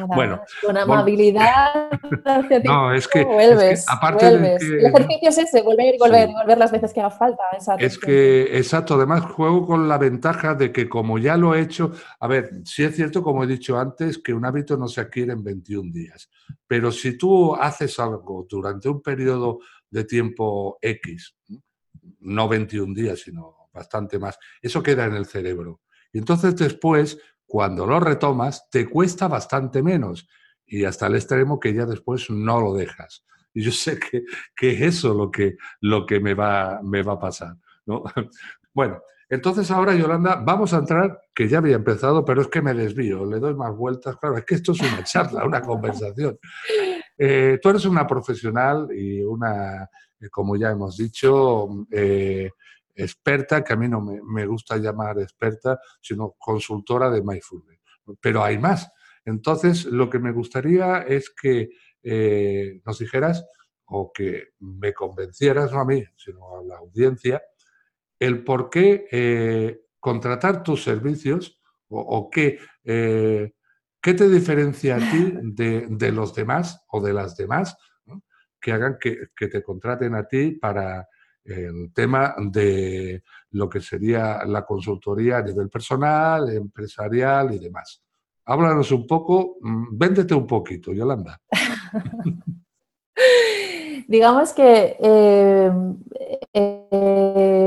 bueno, 0.07 0.41
con 0.65 0.77
amabilidad. 0.77 1.91
no, 2.63 2.93
es 2.93 3.07
que, 3.07 3.25
vuelves, 3.25 3.85
aparte 3.89 4.37
De 4.37 4.57
que, 4.57 4.65
el 4.65 4.85
ejercicio 4.85 5.29
es 5.29 5.37
ese, 5.37 5.61
volver 5.61 5.95
y 5.95 5.97
volver, 5.97 6.29
volver 6.29 6.57
las 6.57 6.71
veces 6.71 6.93
que 6.93 7.01
haga 7.01 7.09
falta. 7.09 7.43
Es 7.77 7.97
que, 7.97 8.57
exacto, 8.57 8.95
además 8.95 9.25
juego 9.25 9.65
con 9.65 9.89
la 9.89 9.97
ventaja 9.97 10.55
de 10.55 10.71
que 10.71 10.87
como 10.87 11.17
ya 11.17 11.35
lo 11.35 11.53
he 11.53 11.61
hecho, 11.61 11.91
a 12.19 12.27
ver, 12.27 12.61
sí 12.63 12.83
es 12.83 12.95
cierto, 12.95 13.21
como 13.21 13.43
he 13.43 13.47
dicho 13.47 13.77
antes, 13.77 14.17
que 14.17 14.33
un 14.33 14.45
hábito 14.45 14.77
no 14.77 14.87
se 14.87 15.01
adquiere 15.01 15.33
en 15.33 15.43
21 15.43 15.91
días, 15.91 16.29
pero 16.67 16.91
si 16.91 17.17
tú 17.17 17.53
haces 17.55 17.99
algo 17.99 18.45
durante 18.49 18.87
un 18.87 19.01
periodo 19.01 19.59
de 19.89 20.05
tiempo 20.05 20.77
X, 20.81 21.35
no 22.21 22.47
21 22.47 22.93
días, 22.93 23.19
sino 23.19 23.62
bastante 23.73 24.19
más. 24.19 24.37
Eso 24.61 24.83
queda 24.83 25.05
en 25.05 25.15
el 25.15 25.25
cerebro. 25.25 25.81
Y 26.11 26.19
entonces 26.19 26.55
después, 26.55 27.19
cuando 27.45 27.85
lo 27.85 27.99
retomas, 27.99 28.69
te 28.69 28.87
cuesta 28.87 29.27
bastante 29.27 29.81
menos 29.81 30.27
y 30.65 30.85
hasta 30.85 31.07
el 31.07 31.15
extremo 31.15 31.59
que 31.59 31.73
ya 31.73 31.85
después 31.85 32.29
no 32.29 32.61
lo 32.61 32.73
dejas. 32.73 33.25
Y 33.53 33.63
yo 33.63 33.71
sé 33.71 33.99
que, 33.99 34.23
que 34.55 34.71
es 34.71 34.81
eso 34.81 35.13
lo 35.13 35.29
que, 35.29 35.57
lo 35.81 36.05
que 36.05 36.19
me, 36.19 36.33
va, 36.33 36.81
me 36.83 37.03
va 37.03 37.13
a 37.13 37.19
pasar. 37.19 37.55
¿no? 37.85 38.03
Bueno, 38.75 39.03
entonces 39.29 39.69
ahora, 39.71 39.95
Yolanda, 39.95 40.35
vamos 40.35 40.73
a 40.73 40.77
entrar, 40.77 41.21
que 41.33 41.47
ya 41.47 41.59
había 41.59 41.75
empezado, 41.75 42.25
pero 42.25 42.41
es 42.41 42.47
que 42.47 42.61
me 42.61 42.73
desvío, 42.73 43.25
le 43.25 43.39
doy 43.39 43.53
más 43.53 43.75
vueltas. 43.75 44.17
Claro, 44.17 44.37
es 44.37 44.45
que 44.45 44.55
esto 44.55 44.71
es 44.73 44.79
una 44.81 45.03
charla, 45.03 45.45
una 45.45 45.61
conversación. 45.61 46.37
Eh, 47.17 47.59
tú 47.61 47.69
eres 47.69 47.85
una 47.85 48.05
profesional 48.05 48.89
y 48.95 49.21
una, 49.21 49.89
eh, 50.19 50.29
como 50.29 50.55
ya 50.55 50.71
hemos 50.71 50.97
dicho, 50.97 51.67
eh, 51.91 52.51
experta, 52.95 53.63
que 53.63 53.73
a 53.73 53.75
mí 53.75 53.87
no 53.87 54.01
me, 54.01 54.45
gusta 54.45 54.77
llamar 54.77 55.19
experta, 55.19 55.79
sino 56.01 56.35
consultora 56.37 57.09
de 57.09 57.21
mindfulness. 57.21 57.79
Pero 58.19 58.43
hay 58.43 58.57
más. 58.57 58.91
Entonces, 59.25 59.85
lo 59.85 60.09
que 60.09 60.19
me 60.19 60.31
gustaría 60.31 60.99
es 60.99 61.29
que 61.29 61.69
eh, 62.03 62.81
nos 62.85 62.99
dijeras 62.99 63.45
o 63.85 64.11
que 64.11 64.49
me 64.59 64.93
convencieras, 64.93 65.71
no 65.71 65.79
a 65.79 65.85
mí, 65.85 66.03
sino 66.15 66.57
a 66.57 66.63
la 66.63 66.77
audiencia, 66.77 67.41
el 68.19 68.43
por 68.43 68.69
qué 68.69 69.07
eh, 69.11 69.81
contratar 69.99 70.63
tus 70.63 70.83
servicios 70.83 71.59
o, 71.89 72.29
qué, 72.29 72.59
eh, 72.83 73.53
qué 74.01 74.13
te 74.13 74.27
diferencia 74.27 74.95
a 74.95 74.99
ti 74.99 75.33
de, 75.43 76.11
los 76.11 76.33
demás 76.33 76.83
o 76.89 77.01
de 77.01 77.13
las 77.13 77.37
demás 77.37 77.77
que 78.59 78.71
hagan 78.71 78.97
que, 78.99 79.27
que, 79.35 79.47
te 79.47 79.61
contraten 79.61 80.15
a 80.15 80.25
ti 80.25 80.51
para, 80.51 81.07
el 81.45 81.91
tema 81.93 82.35
de 82.37 83.23
lo 83.51 83.69
que 83.69 83.81
sería 83.81 84.43
la 84.45 84.65
consultoría 84.65 85.37
a 85.37 85.43
nivel 85.43 85.69
personal, 85.69 86.49
empresarial 86.49 87.53
y 87.53 87.59
demás. 87.59 88.01
Háblanos 88.45 88.91
un 88.91 89.07
poco, 89.07 89.57
mm, 89.61 89.97
véndete 89.97 90.33
un 90.33 90.47
poquito, 90.47 90.93
Yolanda. 90.93 91.39
Digamos 94.07 94.53
que 94.53 94.97
eh, 94.99 95.71
eh, 96.53 97.63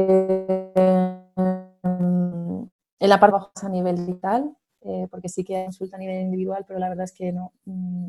en 2.98 3.08
la 3.08 3.20
parte 3.20 3.38
a 3.62 3.68
nivel 3.68 3.96
digital, 3.96 4.56
eh, 4.82 5.08
porque 5.10 5.28
sí 5.28 5.44
que 5.44 5.64
consulta 5.64 5.96
a 5.96 6.00
nivel 6.00 6.20
individual, 6.20 6.64
pero 6.66 6.78
la 6.78 6.88
verdad 6.88 7.04
es 7.04 7.12
que 7.12 7.32
no. 7.32 7.52
Mm, 7.64 8.08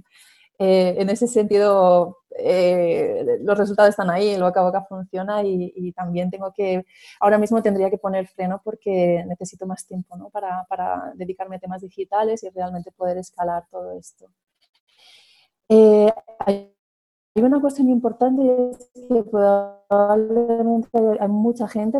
eh, 0.59 0.95
en 0.97 1.09
ese 1.09 1.27
sentido, 1.27 2.17
eh, 2.37 3.37
los 3.41 3.57
resultados 3.57 3.91
están 3.91 4.09
ahí, 4.09 4.29
el 4.29 4.41
boca 4.41 4.61
a 4.61 4.85
funciona 4.85 5.43
y, 5.43 5.91
también 5.93 6.31
tengo 6.31 6.51
que, 6.53 6.85
ahora 7.19 7.37
mismo 7.37 7.61
tendría 7.61 7.89
que 7.89 7.97
poner 7.97 8.27
freno 8.27 8.61
porque 8.63 9.23
necesito 9.27 9.65
más 9.67 9.85
tiempo 9.85 10.17
¿no? 10.17 10.29
para, 10.29 10.65
para, 10.69 11.13
dedicarme 11.15 11.57
a 11.57 11.59
temas 11.59 11.81
digitales 11.81 12.43
y 12.43 12.49
realmente 12.49 12.91
poder 12.91 13.17
escalar 13.17 13.65
todo 13.69 13.91
esto. 13.97 14.27
Eh, 15.69 16.11
hay 16.39 16.73
una 17.35 17.61
cuestión 17.61 17.89
importante 17.89 18.41
es 18.71 18.89
que 18.93 19.23
probablemente 19.23 20.89
hay 21.19 21.27
mucha 21.27 21.67
gente, 21.67 21.99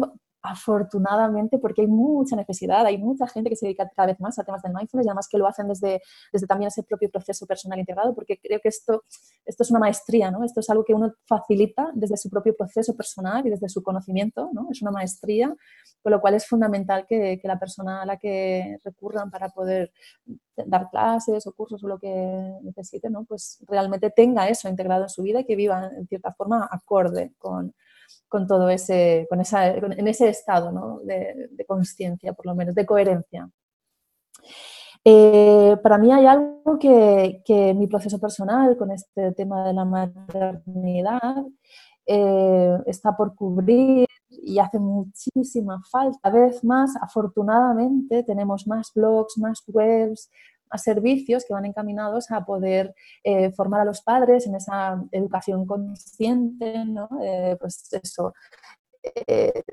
afortunadamente, 0.49 1.57
porque 1.59 1.81
hay 1.81 1.87
mucha 1.87 2.35
necesidad, 2.35 2.85
hay 2.85 2.97
mucha 2.97 3.27
gente 3.27 3.49
que 3.49 3.55
se 3.55 3.65
dedica 3.65 3.89
cada 3.95 4.07
vez 4.07 4.19
más 4.19 4.39
a 4.39 4.43
temas 4.43 4.61
del 4.61 4.73
mindfulness 4.73 5.05
y 5.05 5.09
además 5.09 5.27
que 5.29 5.37
lo 5.37 5.47
hacen 5.47 5.67
desde, 5.67 6.01
desde 6.31 6.47
también 6.47 6.67
ese 6.69 6.83
propio 6.83 7.09
proceso 7.09 7.45
personal 7.45 7.79
integrado, 7.79 8.15
porque 8.15 8.39
creo 8.39 8.59
que 8.61 8.69
esto, 8.69 9.03
esto 9.45 9.63
es 9.63 9.71
una 9.71 9.79
maestría, 9.79 10.31
¿no? 10.31 10.43
Esto 10.43 10.61
es 10.61 10.69
algo 10.69 10.85
que 10.85 10.93
uno 10.93 11.13
facilita 11.25 11.91
desde 11.93 12.15
su 12.17 12.29
propio 12.29 12.55
proceso 12.55 12.95
personal 12.95 13.45
y 13.45 13.49
desde 13.49 13.67
su 13.67 13.83
conocimiento, 13.83 14.49
¿no? 14.53 14.67
Es 14.71 14.81
una 14.81 14.91
maestría, 14.91 15.53
con 16.01 16.11
lo 16.11 16.21
cual 16.21 16.35
es 16.35 16.47
fundamental 16.47 17.05
que, 17.07 17.39
que 17.41 17.47
la 17.47 17.59
persona 17.59 18.03
a 18.03 18.05
la 18.05 18.17
que 18.17 18.77
recurran 18.85 19.29
para 19.29 19.49
poder 19.49 19.91
dar 20.55 20.89
clases 20.89 21.45
o 21.45 21.53
cursos 21.53 21.83
o 21.83 21.87
lo 21.87 21.99
que 21.99 22.59
necesite, 22.61 23.09
¿no? 23.09 23.25
Pues 23.25 23.63
realmente 23.67 24.09
tenga 24.11 24.47
eso 24.47 24.69
integrado 24.69 25.03
en 25.03 25.09
su 25.09 25.23
vida 25.23 25.41
y 25.41 25.45
que 25.45 25.55
viva 25.55 25.91
en 25.95 26.07
cierta 26.07 26.33
forma 26.33 26.67
acorde 26.71 27.33
con, 27.37 27.73
con 28.27 28.47
todo 28.47 28.69
ese, 28.69 29.25
con 29.29 29.41
esa, 29.41 29.67
en 29.67 30.07
ese 30.07 30.29
estado 30.29 30.71
¿no? 30.71 30.99
de, 30.99 31.49
de 31.51 31.65
conciencia, 31.65 32.33
por 32.33 32.45
lo 32.45 32.55
menos, 32.55 32.75
de 32.75 32.85
coherencia. 32.85 33.49
Eh, 35.03 35.77
para 35.81 35.97
mí 35.97 36.11
hay 36.11 36.25
algo 36.25 36.77
que, 36.79 37.41
que, 37.45 37.73
mi 37.73 37.87
proceso 37.87 38.19
personal 38.19 38.75
con 38.75 38.91
este 38.91 39.31
tema 39.33 39.65
de 39.65 39.73
la 39.73 39.85
maternidad 39.85 41.45
eh, 42.05 42.77
está 42.85 43.15
por 43.15 43.35
cubrir 43.35 44.07
y 44.29 44.59
hace 44.59 44.79
muchísima 44.79 45.81
falta. 45.89 46.19
Cada 46.21 46.39
vez 46.47 46.63
más, 46.63 46.95
afortunadamente, 47.01 48.23
tenemos 48.23 48.67
más 48.67 48.91
blogs, 48.93 49.37
más 49.37 49.63
webs, 49.67 50.29
a 50.69 50.77
servicios 50.77 51.45
que 51.45 51.53
van 51.53 51.65
encaminados 51.65 52.31
a 52.31 52.45
poder 52.45 52.93
eh, 53.23 53.51
formar 53.51 53.81
a 53.81 53.85
los 53.85 54.01
padres 54.01 54.47
en 54.47 54.55
esa 54.55 55.03
educación 55.11 55.65
consciente, 55.65 56.85
¿no? 56.85 57.09
Eh, 57.21 57.57
pues 57.59 57.87
eso, 57.93 58.33
eh, 59.03 59.63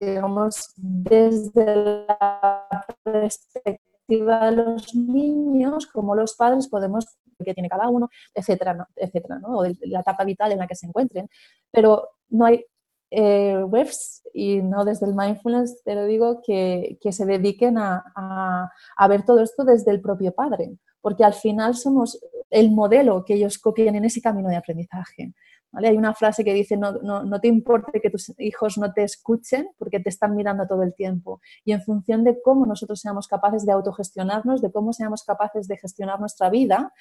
digamos, 0.00 0.72
desde 0.76 2.04
la 2.06 2.86
perspectiva 3.02 4.50
de 4.50 4.56
los 4.56 4.94
niños, 4.94 5.86
como 5.86 6.14
los 6.14 6.34
padres 6.34 6.68
podemos 6.68 7.18
que 7.44 7.54
tiene 7.54 7.68
cada 7.68 7.88
uno, 7.88 8.08
etcétera, 8.34 8.88
etcétera, 8.96 9.38
¿no? 9.38 9.58
o 9.58 9.62
de 9.62 9.76
la 9.82 10.00
etapa 10.00 10.24
vital 10.24 10.52
en 10.52 10.58
la 10.58 10.66
que 10.66 10.74
se 10.74 10.86
encuentren, 10.86 11.28
pero 11.70 12.08
no 12.30 12.46
hay 12.46 12.64
eh, 13.10 13.62
webs 13.64 14.22
y 14.34 14.62
no 14.62 14.84
desde 14.84 15.06
el 15.06 15.14
mindfulness, 15.14 15.82
te 15.84 15.94
lo 15.94 16.04
digo, 16.04 16.42
que, 16.44 16.98
que 17.00 17.12
se 17.12 17.24
dediquen 17.24 17.78
a, 17.78 18.04
a, 18.14 18.70
a, 18.96 19.08
ver 19.08 19.24
todo 19.24 19.40
esto 19.40 19.64
desde 19.64 19.90
el 19.90 20.00
propio 20.00 20.32
padre, 20.32 20.76
porque 21.00 21.24
al 21.24 21.34
final 21.34 21.74
somos 21.74 22.18
el 22.50 22.70
modelo 22.70 23.24
que 23.24 23.34
ellos 23.34 23.58
copian 23.58 23.96
en 23.96 24.04
ese 24.04 24.20
camino 24.20 24.48
de 24.48 24.56
aprendizaje. 24.56 25.32
Hay 25.72 25.96
una 25.96 26.14
frase 26.14 26.44
que 26.44 26.54
dice, 26.54 26.76
no, 26.76 26.92
no, 26.92 27.24
no, 27.24 27.40
te 27.40 27.48
importe 27.48 28.00
que 28.00 28.10
tus 28.10 28.32
hijos 28.38 28.78
no 28.78 28.92
te 28.92 29.02
escuchen 29.02 29.68
porque 29.78 30.00
te 30.00 30.08
están 30.08 30.34
mirando 30.34 30.66
todo 30.66 30.82
el 30.82 30.94
tiempo. 30.94 31.40
Y 31.64 31.72
en 31.72 31.82
función 31.82 32.24
de 32.24 32.40
cómo 32.42 32.66
nosotros 32.66 33.00
seamos 33.00 33.28
capaces 33.28 33.66
de 33.66 33.72
autogestionarnos, 33.72 34.62
de 34.62 34.72
cómo 34.72 34.92
seamos 34.92 35.24
capaces 35.24 35.68
de 35.68 35.76
gestionar 35.76 36.20
nuestra 36.20 36.48
vida, 36.48 36.92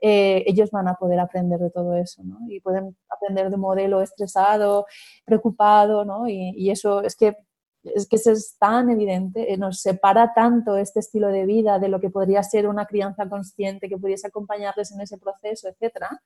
eh, 0.00 0.42
ellos 0.46 0.70
van 0.70 0.88
a 0.88 0.94
poder 0.94 1.20
aprender 1.20 1.60
de 1.60 1.70
todo 1.70 1.94
eso. 1.94 2.22
Y 2.48 2.60
pueden 2.60 2.96
aprender 3.08 3.50
de 3.50 3.56
un 3.56 3.60
modelo 3.60 4.00
estresado, 4.00 4.86
preocupado, 5.24 6.04
¿no? 6.04 6.28
y, 6.28 6.70
eso 6.70 7.02
es 7.02 7.14
que 7.14 7.36
es 7.84 8.08
que 8.08 8.16
es 8.16 8.56
tan 8.58 8.90
evidente, 8.90 9.52
eh, 9.52 9.56
nos 9.56 9.80
separa 9.80 10.32
tanto 10.34 10.76
este 10.76 11.00
estilo 11.00 11.28
de 11.28 11.44
vida 11.44 11.78
de 11.78 11.88
lo 11.88 12.00
que 12.00 12.10
podría 12.10 12.42
ser 12.42 12.66
una 12.66 12.86
crianza 12.86 13.28
consciente 13.28 13.88
que 13.88 13.98
pudiese 13.98 14.26
acompañarles 14.26 14.92
en 14.92 15.00
ese 15.00 15.18
proceso, 15.18 15.68
etcétera, 15.68 16.22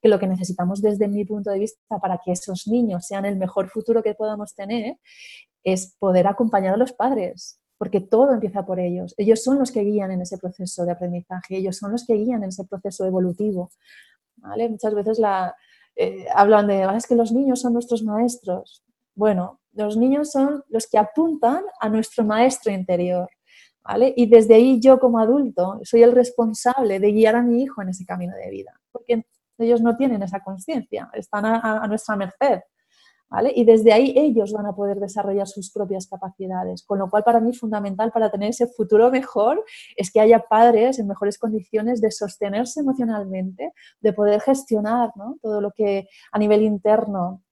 que 0.00 0.08
lo 0.08 0.18
que 0.18 0.26
necesitamos 0.26 0.82
desde 0.82 1.08
mi 1.08 1.24
punto 1.24 1.50
de 1.50 1.58
vista 1.58 1.98
para 2.00 2.20
que 2.22 2.32
esos 2.32 2.66
niños 2.66 3.06
sean 3.06 3.24
el 3.24 3.36
mejor 3.36 3.70
futuro 3.70 4.02
que 4.02 4.14
podamos 4.14 4.54
tener 4.54 4.98
es 5.62 5.96
poder 5.98 6.26
acompañar 6.26 6.74
a 6.74 6.76
los 6.76 6.92
padres, 6.92 7.58
porque 7.78 8.00
todo 8.00 8.32
empieza 8.32 8.66
por 8.66 8.78
ellos. 8.78 9.14
Ellos 9.16 9.42
son 9.42 9.58
los 9.58 9.72
que 9.72 9.80
guían 9.80 10.10
en 10.10 10.20
ese 10.20 10.36
proceso 10.38 10.84
de 10.84 10.92
aprendizaje, 10.92 11.56
ellos 11.56 11.78
son 11.78 11.92
los 11.92 12.06
que 12.06 12.14
guían 12.14 12.42
en 12.42 12.50
ese 12.50 12.64
proceso 12.64 13.06
evolutivo. 13.06 13.70
Muchas 14.36 14.94
veces 14.94 15.20
eh, 15.96 16.26
hablan 16.34 16.66
de, 16.66 16.82
ah, 16.82 16.96
es 16.96 17.06
que 17.06 17.14
los 17.14 17.32
niños 17.32 17.60
son 17.60 17.72
nuestros 17.72 18.02
maestros. 18.02 18.84
Bueno, 19.14 19.60
los 19.72 19.96
niños 19.96 20.30
son 20.30 20.64
los 20.68 20.86
que 20.86 20.98
apuntan 20.98 21.62
a 21.80 21.88
nuestro 21.88 22.24
maestro 22.24 22.72
interior. 22.72 23.30
¿vale? 23.82 24.12
Y 24.16 24.26
desde 24.26 24.54
ahí 24.54 24.80
yo 24.80 24.98
como 24.98 25.18
adulto 25.18 25.80
soy 25.82 26.02
el 26.02 26.12
responsable 26.12 27.00
de 27.00 27.12
guiar 27.12 27.36
a 27.36 27.42
mi 27.42 27.62
hijo 27.62 27.82
en 27.82 27.90
ese 27.90 28.04
camino 28.04 28.34
de 28.36 28.50
vida. 28.50 28.72
Porque 28.92 29.24
ellos 29.58 29.80
no 29.80 29.96
tienen 29.96 30.22
esa 30.22 30.40
conciencia, 30.40 31.10
están 31.12 31.44
a, 31.46 31.86
nuestra 31.86 32.16
merced. 32.16 32.60
¿Vale? 33.30 33.52
Y 33.56 33.64
desde 33.64 33.92
ahí 33.92 34.14
ellos 34.16 34.52
van 34.52 34.66
a 34.66 34.76
poder 34.76 35.00
desarrollar 35.00 35.48
sus 35.48 35.72
propias 35.72 36.06
capacidades. 36.06 36.84
Con 36.84 37.00
lo 37.00 37.10
cual, 37.10 37.24
para 37.24 37.40
mí, 37.40 37.52
fundamental 37.52 38.12
para 38.12 38.30
tener 38.30 38.50
ese 38.50 38.68
futuro 38.68 39.10
mejor 39.10 39.64
es 39.96 40.12
que 40.12 40.20
haya 40.20 40.40
padres 40.40 41.00
en 41.00 41.08
mejores 41.08 41.38
condiciones 41.38 42.00
de 42.00 42.12
sostenerse 42.12 42.80
emocionalmente, 42.80 43.72
de 44.00 44.12
poder 44.12 44.40
gestionar 44.40 45.10
todo 45.42 45.60
lo 45.60 45.72
que 45.72 46.06
a 46.30 46.38
nivel 46.38 46.62
interno 46.62 47.42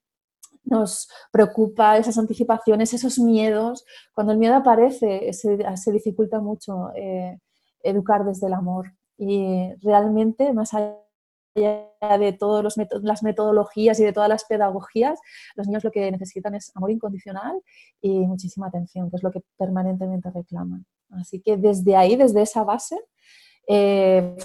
nos 0.64 1.08
preocupa, 1.32 1.98
esas 1.98 2.18
anticipaciones, 2.18 2.92
esos 2.92 3.18
miedos. 3.18 3.84
Cuando 4.14 4.32
el 4.32 4.38
miedo 4.38 4.54
aparece, 4.54 5.32
se, 5.32 5.92
dificulta 5.92 6.40
mucho 6.40 6.90
eh, 6.94 7.38
educar 7.82 8.24
desde 8.24 8.46
el 8.46 8.54
amor. 8.54 8.92
Y 9.18 9.72
realmente, 9.82 10.52
más 10.52 10.74
allá 10.74 10.96
de 11.54 12.36
todas 12.38 12.76
las 13.02 13.22
metodologías 13.22 14.00
y 14.00 14.04
de 14.04 14.12
todas 14.12 14.28
las 14.28 14.44
pedagogías, 14.44 15.20
los 15.54 15.66
niños 15.66 15.84
lo 15.84 15.90
que 15.90 16.10
necesitan 16.10 16.54
es 16.54 16.74
amor 16.74 16.90
incondicional 16.90 17.60
y 18.00 18.26
muchísima 18.26 18.68
atención, 18.68 19.10
que 19.10 19.16
es 19.16 19.22
lo 19.22 19.30
que 19.30 19.42
permanentemente 19.58 20.30
reclaman. 20.30 20.86
Así 21.10 21.40
que 21.40 21.56
desde 21.56 21.96
ahí, 21.96 22.16
desde 22.16 22.42
esa 22.42 22.64
base, 22.64 22.98
eh, 23.68 24.36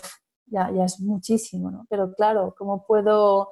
ya, 0.48 0.72
ya, 0.72 0.86
es 0.86 1.00
muchísimo, 1.00 1.72
¿no? 1.72 1.86
Pero 1.90 2.14
claro, 2.14 2.54
¿cómo 2.58 2.86
puedo 2.86 3.50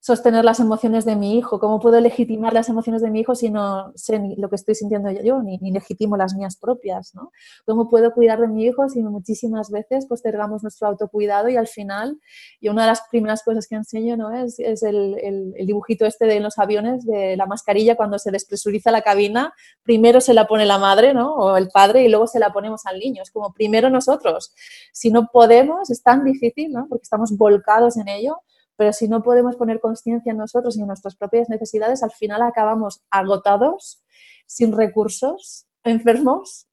sostener 0.00 0.44
las 0.46 0.60
emociones 0.60 1.04
de 1.04 1.14
mi 1.14 1.36
hijo? 1.36 1.60
¿Cómo 1.60 1.78
puedo 1.78 2.00
legitimar 2.00 2.54
las 2.54 2.70
emociones 2.70 3.02
de 3.02 3.10
mi 3.10 3.20
hijo 3.20 3.34
si 3.34 3.50
no 3.50 3.92
sé 3.94 4.18
ni 4.18 4.34
lo 4.36 4.48
que 4.48 4.56
estoy 4.56 4.74
sintiendo 4.74 5.10
yo, 5.10 5.42
ni, 5.42 5.58
ni, 5.58 5.70
legitimo 5.70 6.16
las 6.16 6.34
mías 6.34 6.56
propias? 6.56 7.14
¿no? 7.14 7.30
¿Cómo 7.66 7.88
puedo 7.88 8.12
cuidar 8.12 8.40
de 8.40 8.48
mi 8.48 8.64
hijo 8.64 8.88
si 8.88 9.02
muchísimas 9.02 9.70
veces 9.70 10.06
postergamos 10.06 10.62
nuestro 10.62 10.88
autocuidado 10.88 11.50
y 11.50 11.56
al 11.56 11.68
final, 11.68 12.18
y 12.60 12.70
una 12.70 12.82
de 12.82 12.88
las 12.88 13.02
primeras 13.10 13.42
cosas 13.42 13.66
que 13.68 13.74
enseño 13.74 14.16
¿no? 14.16 14.32
es, 14.32 14.58
es 14.58 14.82
el, 14.82 15.18
el, 15.22 15.66
dibujito 15.66 16.06
este 16.06 16.24
de 16.24 16.40
los 16.40 16.58
aviones, 16.58 17.04
de 17.04 17.36
la 17.36 17.44
mascarilla 17.44 17.94
cuando 17.94 18.18
se 18.18 18.30
despresuriza 18.30 18.90
la 18.90 19.02
cabina, 19.02 19.52
primero 19.82 20.22
se 20.22 20.32
la 20.32 20.46
pone 20.46 20.64
la 20.64 20.78
madre 20.78 21.12
¿no? 21.12 21.34
o 21.34 21.56
el 21.58 21.68
padre 21.68 22.04
y 22.04 22.08
luego 22.08 22.26
se 22.26 22.38
la 22.38 22.52
ponemos 22.52 22.86
al 22.86 22.98
niño. 22.98 23.22
Es 23.22 23.30
como 23.30 23.52
primero 23.52 23.90
nosotros. 23.90 24.54
Si 24.92 25.10
no 25.10 25.28
podemos, 25.30 25.90
es 25.90 26.02
tan 26.02 26.24
difícil, 26.24 26.72
¿no? 26.72 26.86
porque 26.88 27.02
estamos 27.02 27.36
volcados 27.36 27.98
en 27.98 28.08
ello, 28.08 28.38
pero 28.80 28.94
si 28.94 29.08
no 29.08 29.22
podemos 29.22 29.56
poner 29.56 29.78
conciencia 29.78 30.32
en 30.32 30.38
nosotros 30.38 30.74
y 30.74 30.80
en 30.80 30.86
nuestras 30.86 31.14
propias 31.14 31.50
necesidades, 31.50 32.02
al 32.02 32.12
final 32.12 32.40
acabamos 32.40 33.02
agotados, 33.10 34.02
sin 34.46 34.74
recursos, 34.74 35.66
enfermos, 35.84 36.66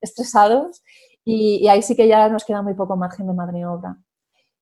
estresados, 0.00 0.82
y, 1.24 1.60
y, 1.62 1.68
ahí 1.68 1.80
sí 1.80 1.94
que 1.94 2.08
ya 2.08 2.28
nos 2.28 2.44
queda 2.44 2.60
muy 2.60 2.74
poco 2.74 2.96
margen 2.96 3.28
de 3.28 3.34
maniobra. 3.34 3.96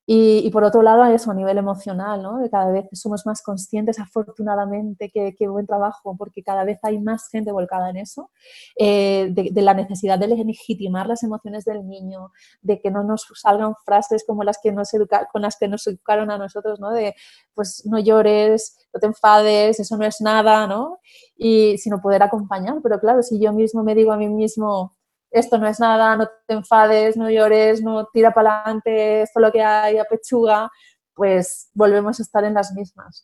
Y, 0.05 0.49
por 0.51 0.65
otro 0.65 0.81
lado, 0.81 1.05
eso 1.05 1.31
a 1.31 1.33
nivel 1.33 1.57
emocional, 1.57 2.21
¿no? 2.21 2.39
cada 2.51 2.71
vez 2.71 2.85
somos 2.91 3.25
más 3.25 3.41
conscientes, 3.41 3.99
afortunadamente, 3.99 5.09
que, 5.09 5.47
buen 5.47 5.65
trabajo, 5.65 6.15
porque 6.17 6.43
cada 6.43 6.65
vez 6.65 6.79
hay 6.83 6.99
más 6.99 7.29
gente 7.29 7.53
volcada 7.53 7.89
en 7.89 7.97
eso, 7.97 8.29
eh, 8.77 9.29
de, 9.31 9.61
la 9.61 9.73
necesidad 9.73 10.19
de 10.19 10.27
legitimar 10.27 11.07
las 11.07 11.23
emociones 11.23 11.63
del 11.63 11.87
niño, 11.87 12.31
de 12.61 12.81
que 12.81 12.91
no 12.91 13.03
nos 13.03 13.25
salgan 13.35 13.75
frases 13.85 14.25
como 14.27 14.43
las 14.43 14.57
que 14.61 14.73
nos 14.73 14.93
educa, 14.93 15.29
con 15.31 15.41
las 15.41 15.57
que 15.57 15.69
nos 15.69 15.87
educaron 15.87 16.31
a 16.31 16.37
nosotros, 16.37 16.81
¿no? 16.81 16.91
De, 16.91 17.15
pues, 17.53 17.85
no 17.85 17.97
llores, 17.99 18.77
no 18.93 18.99
te 18.99 19.07
enfades, 19.07 19.79
eso 19.79 19.97
no 19.97 20.05
es 20.05 20.19
nada, 20.19 20.67
¿no? 20.67 20.99
Y 21.37 21.77
sino 21.77 22.01
poder 22.01 22.23
acompañar. 22.23 22.79
Pero 22.83 22.99
claro, 22.99 23.23
si 23.23 23.39
yo 23.39 23.53
mismo 23.53 23.83
me 23.83 23.95
digo 23.95 24.11
a 24.11 24.17
mí 24.17 24.27
mismo, 24.27 24.97
esto 25.33 25.57
no 25.57 25.67
es 25.67 25.79
nada, 25.79 26.15
no 26.15 26.29
te 26.47 26.53
enfades, 26.53 27.17
no 27.17 27.29
llores, 27.29 27.81
no 27.81 28.07
tira 28.13 28.31
para 28.33 28.61
adelante, 28.61 29.23
esto 29.23 29.39
es 29.39 29.45
lo 29.45 29.51
que 29.51 29.61
hay, 29.61 29.97
a 29.97 30.05
pechuga, 30.05 30.71
pues 31.13 31.69
volvemos 31.73 32.19
a 32.19 32.23
estar 32.23 32.43
en 32.43 32.53
las 32.53 32.73
mismas. 32.73 33.23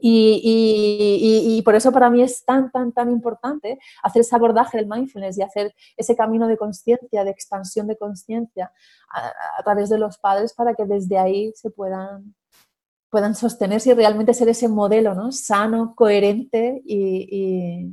Y, 0.00 1.60
por 1.64 1.74
eso 1.74 1.90
para 1.92 2.08
mí 2.08 2.22
es 2.22 2.44
tan, 2.44 2.70
tan, 2.70 2.92
tan 2.92 3.10
importante 3.10 3.78
hacer 4.02 4.20
ese 4.20 4.36
abordaje 4.36 4.78
del 4.78 4.86
mindfulness 4.86 5.38
y 5.38 5.42
hacer 5.42 5.74
ese 5.96 6.16
camino 6.16 6.46
de 6.46 6.56
conciencia, 6.56 7.24
de 7.24 7.30
expansión 7.30 7.86
de 7.88 7.96
conciencia 7.96 8.72
a, 9.10 9.32
a, 9.58 9.62
través 9.64 9.88
de 9.88 9.98
los 9.98 10.18
padres 10.18 10.54
para 10.54 10.74
que 10.74 10.84
desde 10.84 11.18
ahí 11.18 11.52
se 11.54 11.70
puedan, 11.70 12.34
puedan 13.10 13.34
sostenerse 13.34 13.90
y 13.90 13.94
realmente 13.94 14.34
ser 14.34 14.48
ese 14.48 14.68
modelo 14.68 15.14
¿no? 15.14 15.32
sano, 15.32 15.94
coherente 15.94 16.82
y, 16.84 17.92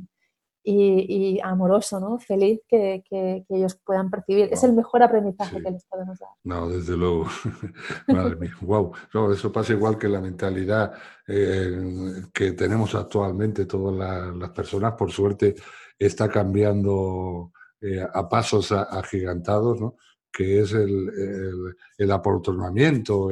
y, 0.68 1.40
amoroso, 1.42 2.00
¿no? 2.00 2.18
feliz 2.18 2.60
que, 2.68 3.04
ellos 3.48 3.78
puedan 3.84 4.10
percibir. 4.10 4.48
Es 4.50 4.64
el 4.64 4.72
mejor 4.72 5.02
aprendizaje 5.02 5.62
que 5.62 5.70
les 5.70 5.84
podemos 5.84 6.18
dar. 6.18 6.30
No, 6.42 6.68
desde 6.68 6.96
luego. 6.96 7.26
Madre 8.08 8.36
mía, 8.36 8.52
wow. 8.62 8.92
eso 9.32 9.52
pasa 9.52 9.72
igual 9.74 9.96
que 9.96 10.08
la 10.08 10.20
mentalidad 10.20 10.92
eh, 11.28 12.24
que 12.34 12.52
tenemos 12.52 12.94
actualmente 12.96 13.66
todas 13.66 14.34
las 14.34 14.50
personas. 14.50 14.94
Por 14.94 15.12
suerte 15.12 15.54
está 15.96 16.28
cambiando 16.28 17.52
eh, 17.80 18.04
a 18.12 18.28
pasos 18.28 18.72
agigantados, 18.72 19.80
¿no? 19.80 19.96
que 20.32 20.60
es 20.60 20.72
el, 20.72 21.08
el, 21.08 21.76
el 21.96 22.10
aportonamiento, 22.10 23.30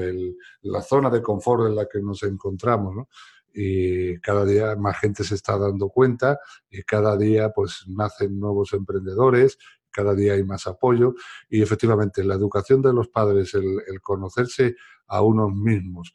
la 0.62 0.80
zona 0.80 1.10
de 1.10 1.20
confort 1.20 1.66
en 1.66 1.74
la 1.74 1.86
que 1.86 2.00
nos 2.00 2.22
encontramos. 2.22 2.94
¿no? 2.94 3.08
Y 3.54 4.18
cada 4.18 4.44
día 4.44 4.74
más 4.74 4.98
gente 4.98 5.22
se 5.22 5.36
está 5.36 5.56
dando 5.56 5.88
cuenta 5.88 6.40
y 6.68 6.82
cada 6.82 7.16
día 7.16 7.50
pues 7.50 7.84
nacen 7.86 8.40
nuevos 8.40 8.72
emprendedores, 8.72 9.58
cada 9.90 10.14
día 10.14 10.32
hay 10.32 10.42
más 10.42 10.66
apoyo 10.66 11.14
y 11.48 11.62
efectivamente 11.62 12.24
la 12.24 12.34
educación 12.34 12.82
de 12.82 12.92
los 12.92 13.08
padres, 13.08 13.54
el, 13.54 14.00
conocerse 14.02 14.74
a 15.06 15.22
unos 15.22 15.54
mismos 15.54 16.12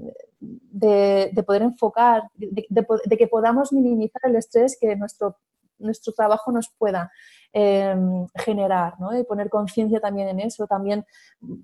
poder 1.43 1.63
enfocar, 1.63 2.21
de, 2.35 3.17
que 3.17 3.27
podamos 3.27 3.73
minimizar 3.73 4.21
el 4.25 4.35
estrés 4.35 4.77
que 4.79 4.95
nuestro 4.95 5.37
nuestro 5.79 6.13
trabajo 6.13 6.51
nos 6.51 6.69
pueda 6.77 7.09
em, 7.51 8.27
generar 8.35 8.99
¿no? 8.99 9.17
y 9.17 9.23
poner 9.23 9.49
conciencia 9.49 9.99
también 9.99 10.27
en 10.27 10.41
eso. 10.41 10.67
También 10.67 11.03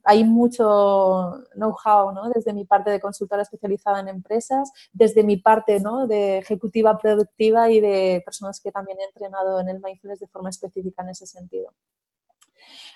hay 0.03 0.23
mucho 0.23 1.43
know-how 1.53 2.11
¿no? 2.13 2.29
desde 2.33 2.53
mi 2.53 2.65
parte 2.65 2.89
de 2.89 3.01
consultora 3.01 3.43
especializada 3.43 3.99
en 3.99 4.07
empresas, 4.07 4.71
desde 4.93 5.23
mi 5.23 5.37
parte 5.37 5.79
¿no? 5.79 6.07
de 6.07 6.37
ejecutiva 6.39 6.97
productiva 6.97 7.69
y 7.69 7.81
de 7.81 8.23
personas 8.25 8.61
que 8.61 8.71
también 8.71 8.97
he 8.99 9.03
entrenado 9.03 9.59
en 9.59 9.69
el 9.69 9.81
mindfulness 9.81 10.21
de 10.21 10.27
forma 10.27 10.49
específica 10.49 11.03
en 11.03 11.09
ese 11.09 11.27
sentido. 11.27 11.73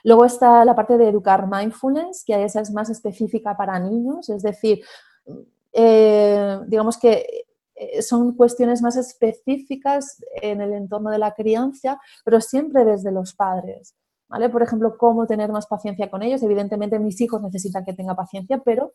Luego 0.03 0.25
está 0.25 0.63
la 0.65 0.75
parte 0.75 0.97
de 0.97 1.09
educar 1.09 1.47
mindfulness, 1.47 2.23
que 2.25 2.43
esa 2.43 2.61
es 2.61 2.71
más 2.71 2.89
específica 2.89 3.55
para 3.57 3.79
niños, 3.79 4.29
es 4.29 4.43
decir, 4.43 4.81
eh, 5.73 6.59
digamos 6.67 6.97
que 6.97 7.45
eh, 7.75 8.01
son 8.01 8.35
cuestiones 8.35 8.81
más 8.81 8.97
específicas 8.97 10.23
en 10.41 10.61
el 10.61 10.73
entorno 10.73 11.09
de 11.09 11.17
la 11.17 11.33
crianza, 11.33 11.99
pero 12.25 12.41
siempre 12.41 12.83
desde 12.83 13.11
los 13.11 13.33
padres. 13.33 13.95
¿vale? 14.27 14.49
Por 14.49 14.61
ejemplo, 14.61 14.97
cómo 14.97 15.25
tener 15.27 15.51
más 15.51 15.67
paciencia 15.67 16.09
con 16.09 16.21
ellos. 16.21 16.43
Evidentemente 16.43 16.99
mis 16.99 17.19
hijos 17.21 17.41
necesitan 17.41 17.83
que 17.85 17.93
tenga 17.93 18.15
paciencia, 18.15 18.61
pero 18.63 18.93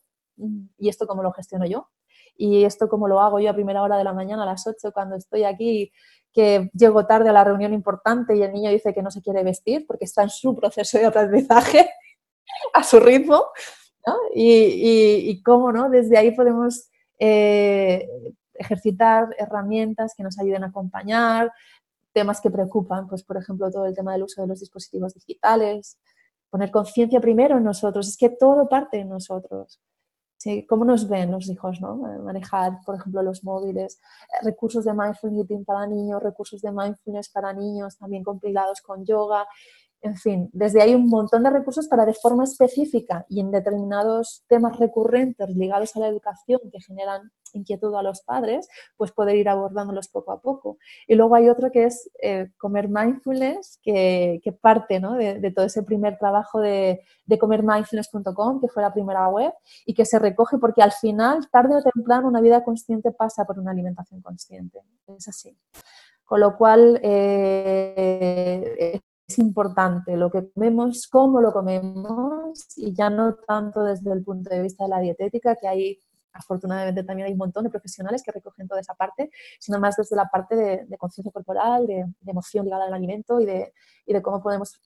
¿y 0.78 0.88
esto 0.88 1.06
cómo 1.06 1.22
lo 1.22 1.32
gestiono 1.32 1.66
yo? 1.66 1.88
¿Y 2.36 2.64
esto 2.64 2.88
cómo 2.88 3.08
lo 3.08 3.20
hago 3.20 3.40
yo 3.40 3.50
a 3.50 3.54
primera 3.54 3.82
hora 3.82 3.96
de 3.96 4.04
la 4.04 4.12
mañana, 4.12 4.42
a 4.42 4.46
las 4.46 4.66
8, 4.66 4.92
cuando 4.92 5.16
estoy 5.16 5.44
aquí, 5.44 5.92
que 6.32 6.70
llego 6.74 7.06
tarde 7.06 7.28
a 7.28 7.32
la 7.32 7.44
reunión 7.44 7.72
importante 7.72 8.36
y 8.36 8.42
el 8.42 8.52
niño 8.52 8.70
dice 8.70 8.92
que 8.92 9.02
no 9.02 9.10
se 9.10 9.22
quiere 9.22 9.44
vestir 9.44 9.86
porque 9.86 10.04
está 10.04 10.24
en 10.24 10.30
su 10.30 10.54
proceso 10.54 10.98
de 10.98 11.06
aprendizaje 11.06 11.88
a 12.74 12.82
su 12.82 12.98
ritmo? 12.98 13.46
Y, 14.34 15.42
cómo 15.42 15.72
¿no? 15.72 15.88
desde 15.88 16.18
ahí 16.18 16.32
podemos 16.32 16.90
eh, 17.18 18.06
ejercitar 18.54 19.34
herramientas 19.38 20.14
que 20.16 20.22
nos 20.22 20.38
ayuden 20.38 20.64
a 20.64 20.68
acompañar, 20.68 21.52
temas 22.12 22.40
que 22.40 22.50
preocupan, 22.50 23.08
pues 23.08 23.22
por 23.22 23.36
ejemplo 23.36 23.70
todo 23.70 23.86
el 23.86 23.94
tema 23.94 24.12
del 24.12 24.24
uso 24.24 24.42
de 24.42 24.48
los 24.48 24.60
dispositivos 24.60 25.14
digitales, 25.14 25.98
poner 26.50 26.70
conciencia 26.70 27.20
primero 27.20 27.56
en 27.56 27.64
nosotros, 27.64 28.08
es 28.08 28.16
que 28.16 28.30
todo 28.30 28.68
parte 28.68 28.98
en 28.98 29.08
nosotros. 29.08 29.80
¿Sí? 30.36 30.66
¿Cómo 30.66 30.84
nos 30.84 31.08
ven 31.08 31.30
los 31.30 31.48
hijos? 31.48 31.80
¿no? 31.80 31.96
Manejar, 31.96 32.80
por 32.84 32.96
ejemplo, 32.96 33.22
los 33.22 33.44
móviles, 33.44 34.00
recursos 34.42 34.84
de 34.84 34.92
mindfulness 34.92 35.64
para 35.64 35.86
niños, 35.86 36.22
recursos 36.22 36.60
de 36.60 36.70
mindfulness 36.70 37.30
para 37.30 37.52
niños, 37.52 37.96
también 37.96 38.22
compilados 38.22 38.82
con 38.82 39.04
yoga, 39.06 39.46
en 40.04 40.16
fin, 40.16 40.50
desde 40.52 40.82
ahí 40.82 40.94
un 40.94 41.08
montón 41.08 41.42
de 41.42 41.50
recursos 41.50 41.88
para 41.88 42.04
de 42.04 42.12
forma 42.12 42.44
específica 42.44 43.24
y 43.26 43.40
en 43.40 43.50
determinados 43.50 44.44
temas 44.48 44.78
recurrentes 44.78 45.48
ligados 45.56 45.96
a 45.96 46.00
la 46.00 46.08
educación 46.08 46.60
que 46.70 46.78
generan 46.82 47.32
inquietud 47.54 47.94
a 47.94 48.02
los 48.02 48.20
padres, 48.20 48.68
pues 48.98 49.12
poder 49.12 49.36
ir 49.36 49.48
abordándolos 49.48 50.08
poco 50.08 50.32
a 50.32 50.42
poco. 50.42 50.76
Y 51.06 51.14
luego 51.14 51.36
hay 51.36 51.48
otro 51.48 51.72
que 51.72 51.84
es 51.84 52.10
eh, 52.20 52.50
comer 52.58 52.90
mindfulness, 52.90 53.78
que, 53.82 54.42
parte 54.60 55.00
de, 55.00 55.52
todo 55.56 55.64
ese 55.64 55.82
primer 55.82 56.18
trabajo 56.18 56.60
de, 56.60 57.00
de 57.24 57.38
comermindfulness.com, 57.38 58.60
que 58.60 58.68
fue 58.68 58.82
la 58.82 58.92
primera 58.92 59.26
web, 59.28 59.54
y 59.86 59.94
que 59.94 60.04
se 60.04 60.18
recoge 60.18 60.58
porque 60.58 60.82
al 60.82 60.92
final, 60.92 61.48
tarde 61.50 61.76
o 61.76 61.82
temprano, 61.82 62.28
una 62.28 62.42
vida 62.42 62.62
consciente 62.62 63.10
pasa 63.10 63.46
por 63.46 63.58
una 63.58 63.70
alimentación 63.70 64.20
consciente. 64.20 64.80
Es 65.16 65.28
así. 65.28 65.56
Con 66.24 66.40
lo 66.40 66.58
cual, 66.58 67.00
eh, 67.02 69.00
es 69.26 69.38
importante 69.38 70.16
lo 70.16 70.30
que 70.30 70.50
comemos, 70.50 71.08
cómo 71.08 71.40
lo 71.40 71.52
comemos 71.52 72.66
y 72.76 72.92
ya 72.92 73.10
no 73.10 73.34
tanto 73.34 73.82
desde 73.82 74.12
el 74.12 74.22
punto 74.22 74.50
de 74.50 74.62
vista 74.62 74.84
de 74.84 74.90
la 74.90 75.00
dietética, 75.00 75.56
que 75.56 75.66
hay 75.66 75.98
afortunadamente 76.34 77.04
también 77.04 77.26
hay 77.26 77.32
un 77.32 77.38
montón 77.38 77.64
de 77.64 77.70
profesionales 77.70 78.22
que 78.22 78.32
recogen 78.32 78.66
toda 78.66 78.80
esa 78.80 78.94
parte, 78.94 79.30
sino 79.60 79.78
más 79.78 79.96
desde 79.96 80.16
la 80.16 80.26
parte 80.26 80.56
de, 80.56 80.98
conciencia 80.98 81.32
corporal, 81.32 81.86
de, 81.86 82.04
emoción 82.26 82.64
ligada 82.64 82.86
al 82.86 82.92
alimento 82.92 83.40
y 83.40 83.46
de, 83.46 83.72
de 84.06 84.22
cómo 84.22 84.42
podemos 84.42 84.80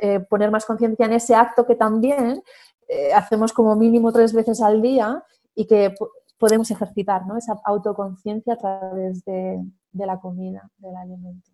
eh, 0.00 0.20
poner 0.20 0.50
más 0.50 0.64
conciencia 0.64 1.06
en 1.06 1.12
ese 1.12 1.34
acto 1.34 1.66
que 1.66 1.74
también 1.74 2.42
eh, 2.88 3.12
hacemos 3.12 3.52
como 3.52 3.74
mínimo 3.74 4.12
tres 4.12 4.32
veces 4.32 4.62
al 4.62 4.80
día 4.80 5.24
y 5.54 5.66
que 5.66 5.94
podemos 6.38 6.70
ejercitar 6.70 7.26
¿no? 7.26 7.36
esa 7.36 7.60
autoconciencia 7.64 8.54
a 8.54 8.56
través 8.56 9.24
de 9.24 9.60
la 9.92 10.20
comida, 10.20 10.70
del 10.78 10.96
alimento. 10.96 11.50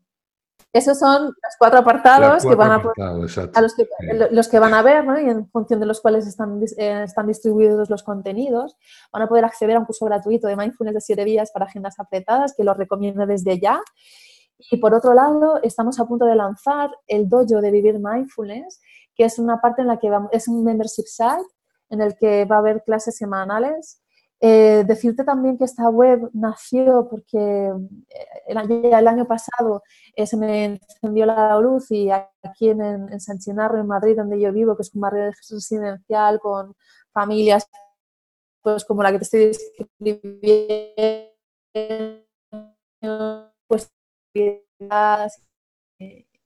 Esos 0.73 0.99
son 0.99 1.25
los 1.25 1.55
cuatro 1.59 1.79
apartados 1.79 2.45
que 2.45 2.55
van 2.55 2.73
a, 2.73 2.83
los, 3.15 3.75
que, 3.75 3.89
los, 4.31 4.49
que, 4.49 4.59
van 4.59 4.75
a 4.75 4.83
ver 4.83 5.05
y 5.25 5.31
en 5.31 5.49
función 5.49 5.81
de 5.81 5.87
los 5.87 6.01
cuales 6.01 6.27
están, 6.27 6.61
eh, 6.77 7.05
están 7.05 7.27
distribuidos 7.27 7.89
los 7.89 8.03
contenidos. 8.03 8.77
Van 9.13 9.23
a 9.23 9.29
poder 9.29 9.45
acceder 9.45 9.77
a 9.77 9.79
un 9.79 9.87
curso 9.87 10.05
gratuito 10.05 10.49
de 10.49 10.57
mindfulness 10.57 10.95
de 10.95 11.01
siete 11.01 11.25
días 11.25 11.51
para 11.51 11.65
agendas 11.65 11.99
apretadas 11.99 12.55
que 12.55 12.65
los 12.65 12.77
recomiendo 12.77 13.25
desde 13.27 13.59
ya. 13.59 13.81
Y 14.71 14.77
por 14.79 14.95
otro 14.95 15.15
lado, 15.15 15.61
estamos 15.63 15.99
a 16.01 16.07
punto 16.07 16.25
de 16.27 16.35
lanzar 16.35 16.91
el 17.07 17.29
dojo 17.29 17.61
de 17.61 17.71
vivir 17.71 17.99
mindfulness, 17.99 18.81
que 19.15 19.25
es 19.25 19.39
una 19.39 19.61
parte 19.61 19.83
en 19.83 19.89
la 19.89 19.99
que 19.99 20.11
vamos, 20.11 20.31
es 20.33 20.49
un 20.49 20.65
membership 20.65 21.07
site 21.07 21.47
en 21.91 22.01
el 22.03 22.17
que 22.17 22.45
va 22.45 22.57
a 22.57 22.59
haber 22.59 22.83
clases 22.83 23.17
semanales 23.17 24.03
eh, 24.49 24.85
decirte 24.87 25.25
también 25.25 25.59
que 25.59 25.65
esta 25.65 25.89
web 25.91 26.31
nació 26.33 27.09
porque 27.11 27.37
eh, 27.37 27.73
el, 28.47 29.09
año 29.09 29.27
pasado 29.27 29.83
eh, 30.15 30.25
se 30.25 30.37
me 30.37 30.65
encendió 30.67 31.27
la 31.27 31.59
luz 31.59 31.91
y 31.91 32.11
aquí 32.11 32.69
en, 32.69 33.19
San 33.19 33.41
Chinarro, 33.41 33.81
en 33.81 33.89
Madrid, 33.89 34.17
donde 34.17 34.41
yo 34.41 34.53
vivo, 34.53 34.77
que 34.77 34.83
es 34.83 34.95
un 34.95 35.01
barrio 35.01 35.33
residencial 35.51 36.39
con 36.39 36.77
familias 37.13 37.67
pues 38.63 38.85
como 38.85 39.03
la 39.03 39.11
que 39.13 39.19
te 39.19 39.25
estoy 39.25 39.53
describiendo, 39.99 40.73
pues 43.67 43.93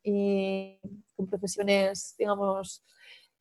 y 0.02 0.80
con 1.16 1.26
profesiones, 1.26 2.14
digamos, 2.18 2.82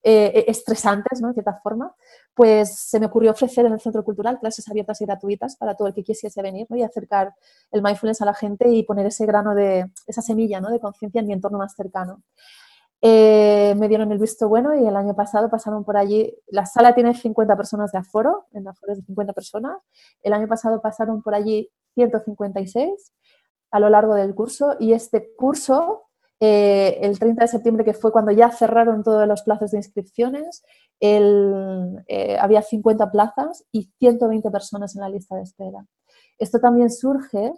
eh, 0.02 0.46
estresantes, 0.48 1.22
¿no? 1.22 1.28
De 1.28 1.34
cierta 1.34 1.60
forma, 1.62 1.94
pues 2.34 2.74
se 2.74 3.02
me 3.02 3.08
ocurrió 3.08 3.32
ofrecer 3.32 3.66
en 3.66 3.74
el 3.74 3.82
Centro 3.82 4.04
Cultural 4.04 4.40
clases 4.40 4.68
abiertas 4.70 5.02
y 5.02 5.06
gratuitas 5.06 5.58
para 5.58 5.76
todo 5.76 5.90
el 5.90 5.94
que 5.94 6.04
quisiese 6.04 6.42
venir 6.42 6.68
¿no? 6.70 6.78
y 6.78 6.84
acercar 6.84 7.34
el 7.72 7.82
mindfulness 7.82 8.22
a 8.22 8.26
la 8.26 8.34
gente 8.34 8.70
y 8.70 8.84
poner 8.84 9.06
ese 9.08 9.26
grano 9.26 9.54
de, 9.54 9.92
esa 10.08 10.22
semilla 10.22 10.62
¿no? 10.62 10.70
de 10.70 10.80
conciencia 10.80 11.20
en 11.20 11.28
mi 11.28 11.34
entorno 11.34 11.58
más 11.58 11.76
cercano. 11.76 12.24
Eh, 13.02 13.76
me 13.78 13.90
dieron 13.90 14.12
el 14.14 14.20
visto 14.20 14.48
bueno 14.48 14.74
y 14.74 14.86
el 14.88 14.96
año 14.96 15.16
pasado 15.16 15.50
pasaron 15.50 15.84
por 15.84 15.98
allí, 15.98 16.34
la 16.48 16.66
sala 16.66 16.96
tiene 16.96 17.14
50 17.14 17.58
personas 17.58 17.92
de 17.92 17.98
aforo, 17.98 18.48
en 18.54 18.68
aforo 18.68 18.96
de 18.96 19.02
50 19.02 19.34
personas, 19.34 19.78
el 20.22 20.32
año 20.32 20.48
pasado 20.48 20.82
pasaron 20.82 21.22
por 21.22 21.34
allí 21.34 21.70
156 21.96 23.14
a 23.72 23.80
lo 23.80 23.90
largo 23.90 24.16
del 24.16 24.34
curso 24.36 24.76
y 24.80 24.94
este 24.94 25.34
curso 25.36 26.09
eh, 26.40 27.00
el 27.02 27.20
30 27.20 27.44
de 27.44 27.48
septiembre, 27.48 27.84
que 27.84 27.94
fue 27.94 28.12
cuando 28.12 28.32
ya 28.32 28.50
cerraron 28.52 29.04
todos 29.04 29.28
los 29.28 29.44
plazos 29.44 29.72
de 29.72 29.78
inscripciones, 29.78 30.64
eh, 31.02 32.38
había 32.40 32.62
50 32.62 33.12
plazas 33.12 33.66
y 33.72 33.92
120 34.00 34.50
personas 34.50 34.96
en 34.96 35.02
la 35.02 35.10
lista 35.10 35.36
de 35.36 35.44
espera. 35.44 35.86
Esto 36.38 36.60
también 36.60 36.90
surge 36.90 37.54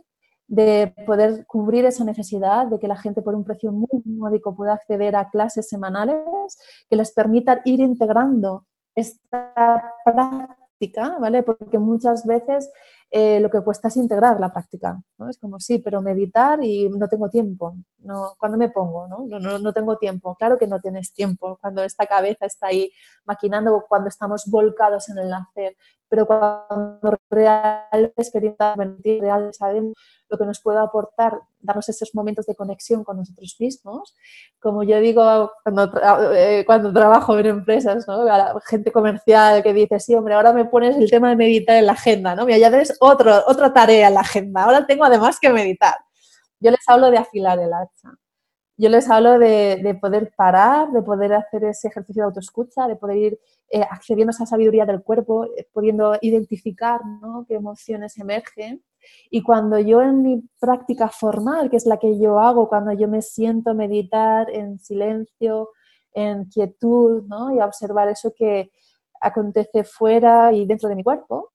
de 0.48 0.94
poder 1.06 1.46
cubrir 1.46 1.86
esa 1.86 2.04
necesidad 2.04 2.68
de 2.68 2.78
que 2.78 2.88
la 2.88 2.98
gente 2.98 3.22
por 3.22 3.36
un 3.36 3.46
precio 3.46 3.72
muy 3.72 4.02
módico 4.06 4.54
pueda 4.56 4.74
acceder 4.74 5.16
a 5.16 5.30
clases 5.30 5.70
semanales 5.70 6.58
que 6.90 6.98
les 6.98 7.14
permitan 7.14 7.62
ir 7.64 7.80
integrando 7.80 8.66
esta 8.94 9.94
práctica, 10.04 11.18
¿vale? 11.20 11.44
Porque 11.44 11.78
muchas 11.78 12.26
veces 12.26 12.70
eh, 13.14 13.42
lo 13.42 13.50
que 13.50 13.60
cuesta 13.60 13.90
es 13.90 13.98
integrar 13.98 14.40
la 14.40 14.54
práctica. 14.54 15.02
¿no? 15.18 15.30
Es 15.30 15.38
como, 15.38 15.60
sí, 15.60 15.80
pero 15.80 16.02
meditar 16.02 16.64
y 16.64 16.90
no 16.90 17.10
tengo 17.10 17.30
tiempo. 17.30 17.76
No, 18.00 18.36
¿Cuándo 18.40 18.58
me 18.58 18.70
pongo? 18.70 19.06
¿no? 19.08 19.28
No, 19.60 19.74
tengo 19.74 19.98
tiempo. 19.98 20.36
Claro 20.36 20.58
que 20.58 20.66
no 20.66 20.80
tienes 20.80 21.14
tiempo 21.14 21.58
cuando 21.60 21.84
esta 21.84 22.06
cabeza 22.06 22.46
está 22.46 22.68
ahí 22.68 22.90
maquinando, 23.26 23.86
cuando 23.90 24.08
estamos 24.08 24.46
volcados 24.48 25.10
en 25.10 25.18
el 25.18 25.34
hacer. 25.34 25.76
Pero 26.08 26.26
cuando 26.26 27.18
real 27.30 28.14
experiencia 28.16 28.76
real 28.76 29.54
sabemos 29.54 29.94
lo 30.30 30.38
que 30.38 30.46
nos 30.46 30.62
puede 30.62 30.80
aportar, 30.80 31.42
darnos 31.62 31.88
esos 31.90 32.14
momentos 32.14 32.46
de 32.46 32.56
conexión 32.56 33.04
con 33.04 33.18
nosotros 33.18 33.56
mismos. 33.60 34.16
Como 34.60 34.84
yo 34.84 35.00
digo 35.00 35.52
cuando, 35.64 35.92
eh, 36.34 36.64
cuando 36.66 36.94
trabajo 36.94 37.38
en 37.38 37.46
empresas, 37.48 38.08
¿no? 38.08 38.24
la 38.24 38.54
gente 38.66 38.92
comercial 38.92 39.64
que 39.64 39.74
dice, 39.74 40.00
sí, 40.00 40.16
hombre, 40.16 40.36
ahora 40.36 40.54
me 40.54 40.66
pones 40.66 40.96
el 40.98 41.10
tema 41.10 41.30
de 41.30 41.36
meditar 41.36 41.78
en 41.78 41.86
la 41.86 41.94
agenda, 41.94 42.36
¿no? 42.36 42.46
Mira, 42.46 42.58
ya 42.58 42.70
ves 42.70 42.96
otro, 43.00 43.44
otra 43.48 43.74
tarea 43.74 44.08
en 44.08 44.14
la 44.14 44.22
agenda, 44.22 44.64
ahora 44.64 44.86
tengo 44.86 45.06
además 45.06 45.40
que 45.40 45.50
meditar. 45.50 45.96
Yo 46.60 46.72
les 46.72 46.88
hablo 46.88 47.10
de 47.12 47.18
afilar 47.18 47.60
el 47.60 47.74
hacha. 47.74 48.18
Yo 48.78 48.90
les 48.90 49.10
hablo 49.10 49.38
de, 49.38 49.98
poder 50.02 50.34
parar, 50.36 50.92
de 50.92 51.02
poder 51.04 51.34
hacer 51.34 51.64
ese 51.66 51.88
ejercicio 51.90 52.24
de 52.24 52.28
autoescucha, 52.28 52.88
de 52.88 52.96
poder 52.96 53.18
ir 53.18 53.40
eh, 53.70 53.84
accediendo 53.88 54.32
a 54.32 54.34
esa 54.34 54.46
sabiduría 54.46 54.86
del 54.86 55.04
cuerpo, 55.04 55.46
eh, 55.46 55.68
pudiendo 55.72 56.18
identificar 56.22 57.00
¿no? 57.06 57.46
qué 57.48 57.56
emociones 57.56 58.18
emergen 58.18 58.84
y 59.30 59.44
cuando 59.44 59.80
yo 59.80 60.02
en 60.02 60.22
mi 60.22 60.44
práctica 60.60 61.10
formal, 61.10 61.70
que 61.70 61.78
es 61.78 61.86
la 61.86 61.98
que 61.98 62.20
yo 62.20 62.40
hago, 62.40 62.70
cuando 62.70 62.92
yo 62.94 63.08
me 63.08 63.22
siento 63.22 63.74
meditar 63.74 64.50
en 64.50 64.80
silencio, 64.80 65.70
en 66.14 66.46
quietud, 66.46 67.24
¿no? 67.28 67.54
y 67.54 67.60
observar 67.60 68.10
eso 68.10 68.34
que 68.36 68.72
acontece 69.22 69.84
fuera 69.84 70.52
y 70.52 70.66
dentro 70.66 70.90
de 70.90 70.96
mi 70.96 71.04
cuerpo, 71.04 71.52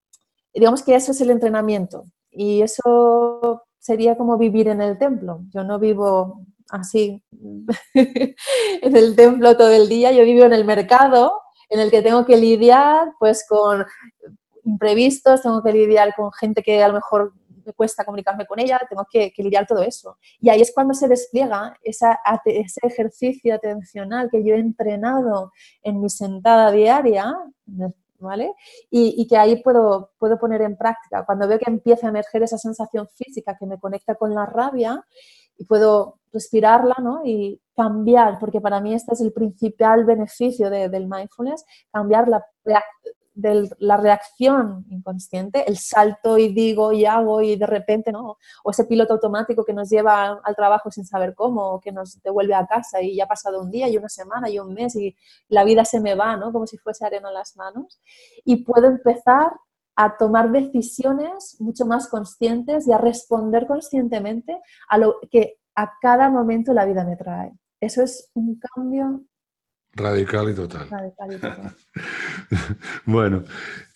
digamos 0.55 0.83
que 0.83 0.95
eso 0.95 1.13
es 1.13 1.21
el 1.21 1.31
entrenamiento. 1.31 2.05
Y 2.31 2.63
eso 2.63 3.65
sería 3.79 4.17
como 4.17 4.37
vivir 4.37 4.69
en 4.69 4.81
el 4.81 4.99
templo. 4.99 5.41
Yo 5.53 5.65
no 5.65 5.79
vivo 5.79 6.41
así 6.71 7.23
en 7.95 8.97
el 8.97 9.15
templo 9.17 9.57
todo 9.57 9.71
el 9.71 9.89
día, 9.89 10.13
yo 10.13 10.25
vivo 10.25 10.45
en 10.45 10.53
el 10.53 10.65
mercado 10.65 11.41
en 11.69 11.81
el 11.81 11.91
que 11.91 12.03
tengo 12.03 12.25
que 12.25 12.37
lidiar 12.37 13.13
pues 13.19 13.47
con 13.49 13.85
imprevistos, 14.67 15.43
tengo 15.43 15.63
que 15.63 15.73
lidiar 15.73 16.15
con 16.15 16.33
gente 16.33 16.63
que 16.63 16.83
a 16.83 16.89
lo 16.89 16.95
mejor 16.95 17.33
me 17.65 17.73
cuesta 17.73 18.05
comunicarme 18.05 18.47
con 18.47 18.59
ella, 18.61 18.81
tengo 18.89 19.07
que, 19.11 19.33
lidiar 19.39 19.67
todo 19.67 19.83
eso. 19.83 20.19
Y 20.41 20.51
ahí 20.51 20.61
es 20.61 20.73
cuando 20.73 20.95
se 20.95 21.09
despliega 21.09 21.77
esa, 21.83 22.19
ese 22.45 22.81
ejercicio 22.83 23.55
atencional 23.55 24.29
que 24.31 24.45
yo 24.45 24.55
he 24.55 24.59
entrenado 24.59 25.53
en 25.83 26.01
mi 26.01 26.09
sentada 26.09 26.71
diaria, 26.71 27.35
¿vale? 28.19 28.53
Y, 28.91 29.27
que 29.27 29.37
ahí 29.37 29.63
puedo, 29.63 30.11
puedo 30.19 30.39
poner 30.39 30.63
en 30.63 30.77
práctica. 30.77 31.25
Cuando 31.25 31.49
veo 31.49 31.59
que 31.59 31.71
empieza 31.71 32.07
a 32.07 32.11
emerger 32.11 32.43
esa 32.43 32.59
sensación 32.59 33.09
física 33.09 33.57
que 33.59 33.67
me 33.67 33.79
conecta 33.79 34.15
con 34.15 34.35
la 34.35 34.47
rabia 34.47 35.05
y 35.59 35.65
puedo 35.65 36.19
respirarla 36.33 36.97
¿no? 37.03 37.23
y 37.25 37.61
cambiar, 37.75 38.39
porque 38.39 38.61
para 38.61 38.81
mí 38.81 38.95
este 38.95 39.15
es 39.15 39.21
el 39.21 39.33
principal 39.33 40.05
beneficio 40.05 40.71
del 40.71 41.09
mindfulness, 41.09 41.65
cambiar 41.91 42.29
la, 42.29 42.45
de 43.37 43.69
la 43.79 43.99
reacción 43.99 44.87
inconsciente, 44.89 45.69
el 45.69 45.77
salto 45.77 46.39
y 46.39 46.49
digo 46.49 46.93
y 46.93 47.05
hago 47.05 47.43
y 47.43 47.57
de 47.57 47.67
repente, 47.67 48.11
¿no? 48.11 48.39
O 48.65 48.71
ese 48.71 48.87
piloto 48.87 49.13
automático 49.13 49.65
que 49.65 49.75
nos 49.75 49.91
lleva 49.91 50.41
al 50.43 50.57
trabajo 50.57 50.91
sin 50.91 51.05
saber 51.05 51.35
cómo, 51.35 51.75
o 51.75 51.81
que 51.81 51.93
nos 51.93 52.21
devuelve 52.23 52.55
a 52.55 52.67
casa 52.67 53.03
y 53.03 53.15
ya 53.15 53.25
ha 53.25 53.29
pasado 53.29 53.61
un 53.63 53.71
día 53.71 53.89
y 53.89 53.97
una 53.99 54.09
semana 54.09 54.49
y 54.49 54.59
un 54.59 54.73
mes 54.73 54.97
y 54.97 55.15
la 55.49 55.65
vida 55.65 55.85
se 55.85 56.01
me 56.01 56.15
va, 56.15 56.37
¿no? 56.37 56.51
Como 56.51 56.67
si 56.67 56.79
fuese 56.79 57.05
arena 57.05 57.29
en 57.29 57.35
las 57.35 57.57
manos. 57.57 58.01
Y 58.45 58.65
puedo 58.65 58.87
empezar 58.87 59.53
a 59.97 60.17
tomar 60.17 60.51
decisiones 60.51 61.57
mucho 61.61 61.85
más 61.85 62.09
conscientes 62.09 62.89
y 62.89 62.93
a 62.93 62.99
responder 62.99 63.67
conscientemente 63.67 64.61
a 64.89 64.99
lo 64.99 65.17
que 65.31 65.59
a 65.75 65.93
cada 66.01 66.31
momento 66.31 66.73
la 66.73 66.87
vida 66.87 67.05
me 67.05 67.17
trae. 67.17 67.53
Eso 67.81 68.03
es 68.03 68.31
un 68.35 68.59
cambio 68.59 69.23
Radical 69.97 70.51
y 70.51 70.55
total. 70.55 70.89
bueno, 73.07 73.45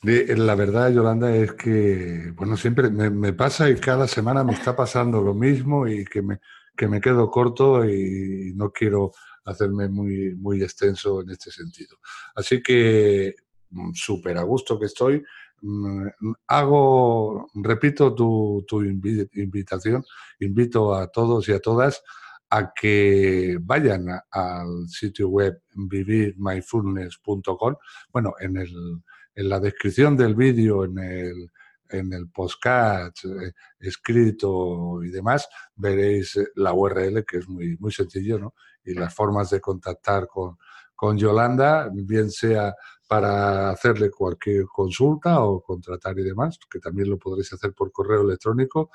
la 0.02 0.54
verdad, 0.54 0.90
Yolanda, 0.90 1.36
es 1.36 1.52
que, 1.52 2.32
bueno, 2.34 2.56
siempre 2.56 2.88
me, 2.88 3.32
pasa 3.34 3.68
y 3.68 3.76
cada 3.76 4.08
semana 4.08 4.42
me 4.42 4.54
está 4.54 4.74
pasando 4.74 5.20
lo 5.20 5.34
mismo 5.34 5.86
y 5.86 6.06
que 6.06 6.22
me, 6.22 6.40
que 6.74 6.88
me 6.88 7.02
quedo 7.02 7.30
corto 7.30 7.84
y 7.84 8.54
no 8.56 8.72
quiero 8.72 9.12
hacerme 9.44 9.90
muy, 9.90 10.34
muy 10.36 10.62
extenso 10.62 11.20
en 11.20 11.30
este 11.30 11.50
sentido. 11.50 11.98
Así 12.34 12.62
que 12.62 13.34
mm, 13.68 13.90
súper 13.92 14.38
a 14.38 14.42
gusto 14.42 14.78
que 14.78 14.86
estoy. 14.86 15.22
Mm, 15.60 16.06
hago, 16.46 17.50
repito 17.56 18.14
tu, 18.14 18.64
tu 18.66 18.82
invitación, 18.82 20.02
invito 20.38 20.94
a 20.94 21.08
todos 21.08 21.46
y 21.50 21.52
a 21.52 21.60
todas 21.60 22.02
a 22.50 22.72
que 22.74 23.56
vayan 23.60 24.08
al 24.30 24.88
sitio 24.88 25.28
web 25.28 25.62
vivirmyfulness.com. 25.74 27.76
Bueno, 28.12 28.34
en, 28.40 28.56
el, 28.56 29.02
en 29.34 29.48
la 29.48 29.60
descripción 29.60 30.16
del 30.16 30.34
vídeo, 30.34 30.84
en 30.84 30.98
el, 30.98 31.50
en 31.88 32.12
el 32.12 32.28
podcast 32.28 33.24
eh, 33.24 33.52
escrito 33.78 35.02
y 35.04 35.10
demás, 35.10 35.48
veréis 35.76 36.38
la 36.56 36.72
URL, 36.72 37.24
que 37.24 37.38
es 37.38 37.48
muy, 37.48 37.76
muy 37.78 37.92
sencillo, 37.92 38.38
¿no? 38.38 38.54
Y 38.84 38.94
las 38.94 39.14
formas 39.14 39.50
de 39.50 39.60
contactar 39.60 40.26
con, 40.26 40.56
con 40.96 41.16
Yolanda, 41.16 41.88
bien 41.92 42.30
sea 42.30 42.74
para 43.08 43.70
hacerle 43.70 44.10
cualquier 44.10 44.66
consulta 44.66 45.40
o 45.42 45.62
contratar 45.62 46.18
y 46.18 46.24
demás, 46.24 46.58
que 46.70 46.78
también 46.78 47.10
lo 47.10 47.18
podréis 47.18 47.52
hacer 47.52 47.72
por 47.72 47.92
correo 47.92 48.22
electrónico. 48.22 48.90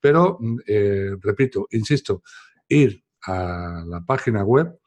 Pero, 0.00 0.38
mm, 0.40 0.58
eh, 0.66 1.10
repito, 1.20 1.66
insisto, 1.70 2.22
ir 2.70 3.04
a 3.26 3.84
la 3.86 4.00
página 4.06 4.42
web, 4.42 4.78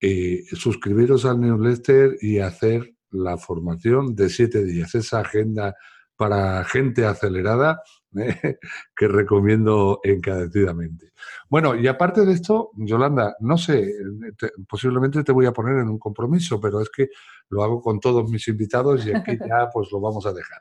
y 0.00 0.42
suscribiros 0.56 1.24
al 1.24 1.40
newsletter 1.40 2.16
y 2.20 2.38
hacer 2.38 2.94
la 3.10 3.38
formación 3.38 4.14
de 4.14 4.28
siete 4.28 4.64
días, 4.64 4.94
esa 4.94 5.20
agenda 5.20 5.74
para 6.16 6.64
gente 6.64 7.04
acelerada 7.04 7.82
¿eh? 8.16 8.58
que 8.96 9.08
recomiendo 9.08 10.00
encarecidamente. 10.02 11.12
Bueno, 11.48 11.74
y 11.76 11.86
aparte 11.86 12.24
de 12.24 12.32
esto, 12.32 12.70
Yolanda, 12.76 13.36
no 13.40 13.58
sé, 13.58 13.92
posiblemente 14.68 15.22
te 15.22 15.32
voy 15.32 15.46
a 15.46 15.52
poner 15.52 15.78
en 15.78 15.88
un 15.88 15.98
compromiso, 15.98 16.60
pero 16.60 16.80
es 16.80 16.90
que 16.90 17.08
lo 17.50 17.62
hago 17.62 17.80
con 17.80 18.00
todos 18.00 18.28
mis 18.30 18.48
invitados 18.48 19.06
y 19.06 19.14
aquí 19.14 19.38
ya 19.48 19.68
pues 19.72 19.90
lo 19.92 20.00
vamos 20.00 20.26
a 20.26 20.32
dejar. 20.32 20.60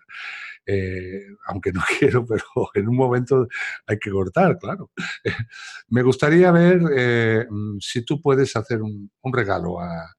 Eh, 0.68 1.28
aunque 1.48 1.72
no 1.72 1.82
quiero, 2.00 2.26
pero 2.26 2.44
en 2.74 2.88
un 2.88 2.96
momento 2.96 3.48
hay 3.86 4.00
que 4.00 4.12
cortar, 4.12 4.58
claro. 4.58 4.92
Me 5.90 6.02
gustaría 6.02 6.52
ver 6.52 6.82
eh, 6.96 7.46
mm, 7.50 7.78
si 7.80 8.04
tú 8.04 8.20
puedes 8.20 8.56
hacer 8.56 8.82
un, 8.82 9.12
regalo 9.24 9.80
a, 9.80 10.12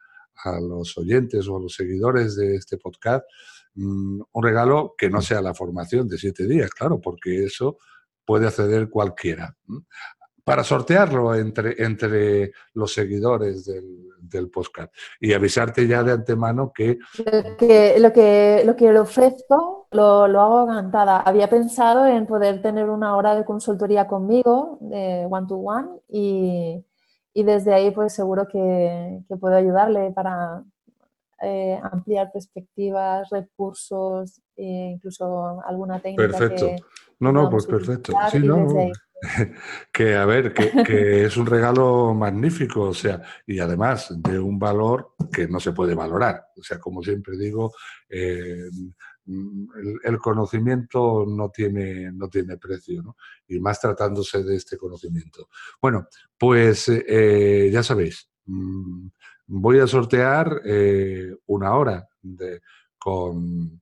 los 0.60 0.96
oyentes 0.96 1.48
o 1.48 1.56
a 1.56 1.60
los 1.60 1.74
seguidores 1.74 2.36
de 2.36 2.54
este 2.54 2.76
podcast, 2.76 3.24
mm, 3.76 4.20
un 4.32 4.42
regalo 4.42 4.94
que 4.98 5.08
no 5.08 5.22
sea 5.22 5.40
la 5.40 5.54
formación 5.54 6.08
de 6.08 6.18
siete 6.18 6.46
días, 6.46 6.70
claro, 6.70 7.00
porque 7.00 7.44
eso 7.44 7.78
puede 8.24 8.46
acceder 8.46 8.90
cualquiera 8.90 9.54
para 10.46 10.62
sortearlo 10.62 11.34
entre, 11.34 11.74
entre 11.82 12.52
los 12.74 12.94
seguidores 12.94 13.64
del, 13.64 14.06
del 14.20 14.48
podcast 14.48 14.94
y 15.20 15.32
avisarte 15.32 15.88
ya 15.88 16.04
de 16.04 16.12
antemano 16.12 16.70
que... 16.72 16.98
Lo 17.18 17.56
que, 17.56 17.96
lo 17.98 18.12
que, 18.12 18.62
lo 18.64 18.76
que 18.76 18.92
le 18.92 19.00
ofrezco 19.00 19.88
lo, 19.90 20.28
lo 20.28 20.40
hago 20.40 20.70
encantada. 20.70 21.18
Había 21.22 21.50
pensado 21.50 22.06
en 22.06 22.26
poder 22.26 22.62
tener 22.62 22.88
una 22.90 23.16
hora 23.16 23.34
de 23.34 23.44
consultoría 23.44 24.06
conmigo, 24.06 24.78
de 24.82 25.26
one 25.28 25.48
to 25.48 25.56
one, 25.56 25.88
y, 26.08 26.80
y 27.34 27.42
desde 27.42 27.74
ahí 27.74 27.90
pues 27.90 28.12
seguro 28.12 28.46
que, 28.46 29.24
que 29.28 29.36
puedo 29.36 29.56
ayudarle 29.56 30.12
para 30.12 30.62
eh, 31.42 31.78
ampliar 31.92 32.30
perspectivas, 32.32 33.28
recursos, 33.30 34.40
e 34.56 34.92
incluso 34.94 35.60
alguna 35.66 36.00
técnica. 36.00 36.38
Perfecto. 36.38 36.70
no, 37.20 37.32
no, 37.32 37.50
pues 37.50 37.66
perfecto. 37.66 38.12
Sí, 38.30 38.38
no, 38.38 38.66
que 39.92 40.14
a 40.14 40.24
ver, 40.24 40.52
que, 40.52 41.24
es 41.24 41.36
un 41.36 41.46
regalo 41.46 42.14
magnífico, 42.14 42.82
o 42.82 42.94
sea, 42.94 43.22
y 43.46 43.58
además 43.58 44.14
de 44.16 44.38
un 44.38 44.58
valor 44.58 45.14
que 45.32 45.48
no 45.48 45.60
se 45.60 45.72
puede 45.72 45.94
valorar. 45.94 46.46
O 46.56 46.62
sea, 46.62 46.78
como 46.78 47.02
siempre 47.02 47.36
digo, 47.36 47.72
eh, 48.08 48.68
el, 50.04 50.18
conocimiento 50.18 51.24
no 51.26 51.50
tiene, 51.50 52.12
no 52.12 52.28
tiene 52.28 52.58
precio, 52.58 53.02
¿no? 53.02 53.16
Y 53.48 53.58
más 53.58 53.80
tratándose 53.80 54.42
de 54.42 54.56
este 54.56 54.76
conocimiento. 54.76 55.48
Bueno, 55.80 56.08
pues 56.38 56.88
eh, 56.88 57.70
ya 57.72 57.82
sabéis, 57.82 58.30
mm, 58.46 59.08
voy 59.46 59.78
a 59.78 59.86
sortear 59.86 60.60
eh, 60.64 61.34
una 61.46 61.74
hora 61.74 62.08
de, 62.20 62.60
con 62.98 63.80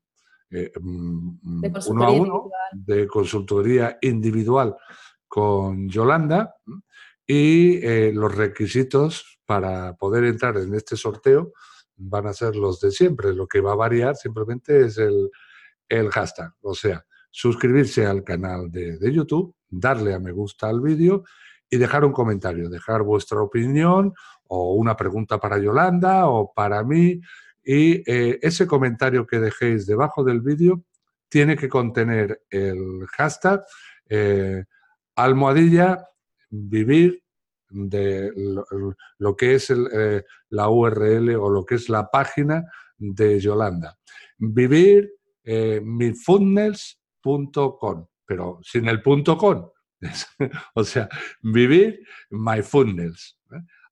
mm, 0.51 1.65
uno 1.89 2.05
a 2.05 2.11
uno 2.11 2.51
de 2.73 3.07
consultoría 3.07 3.99
individual 4.03 4.77
con 5.27 5.89
Yolanda 5.89 6.55
y 7.27 7.85
eh, 7.85 8.13
los 8.15 8.35
requisitos 8.35 9.41
para 9.45 9.95
poder 9.97 10.25
entrar 10.25 10.57
en 10.59 10.75
este 10.75 10.97
sorteo 10.97 11.53
van 11.97 12.27
a 12.27 12.33
ser 12.33 12.57
los 12.57 12.81
de 12.81 12.91
siempre. 12.91 13.35
Lo 13.35 13.47
que 13.47 13.61
va 13.61 13.73
a 13.73 13.77
variar 13.77 14.17
simplemente 14.17 14.87
es 14.87 14.99
el, 14.99 15.31
hashtag, 16.11 16.53
o 16.63 16.75
sea, 16.75 17.05
suscribirse 17.31 18.07
al 18.07 18.25
canal 18.25 18.71
de, 18.71 19.13
YouTube, 19.13 19.55
darle 19.69 20.15
a 20.15 20.19
me 20.19 20.33
gusta 20.33 20.69
al 20.69 20.81
vídeo 20.81 21.25
y 21.69 21.77
dejar 21.77 22.05
un 22.05 22.13
comentario, 22.13 22.69
dejar 22.69 23.03
vuestra 23.03 23.41
opinión 23.41 24.15
o 24.55 24.75
una 24.75 24.97
pregunta 24.97 25.39
para 25.39 25.59
Yolanda 25.59 26.29
o 26.29 26.53
para 26.53 26.83
mí. 26.83 27.21
Y 27.63 28.11
eh, 28.11 28.39
ese 28.43 28.67
comentario 28.67 29.27
que 29.27 29.41
dejéis 29.41 29.87
debajo 29.87 30.23
del 30.23 30.41
vídeo 30.41 30.85
tiene 31.29 31.57
que 31.57 31.69
contener 31.69 32.43
el 32.51 33.07
hashtag 33.17 33.65
eh, 34.09 34.65
almohadilla, 35.17 36.07
vivir 36.51 37.23
de 37.71 38.33
lo, 39.19 39.37
que 39.37 39.55
es 39.55 39.71
eh, 39.71 40.25
la 40.51 40.69
URL 40.69 41.35
o 41.37 41.51
lo 41.51 41.65
que 41.65 41.75
es 41.77 41.89
la 41.89 42.09
página 42.11 42.65
de 42.97 43.41
Yolanda. 43.41 43.99
Vivir 44.39 45.11
pero 48.27 48.61
sin 48.63 48.89
el 48.89 49.03
punto 49.03 49.37
com. 49.37 49.71
o 50.75 50.85
sea, 50.85 51.09
vivir 51.43 52.01
myfunnels. 52.31 53.39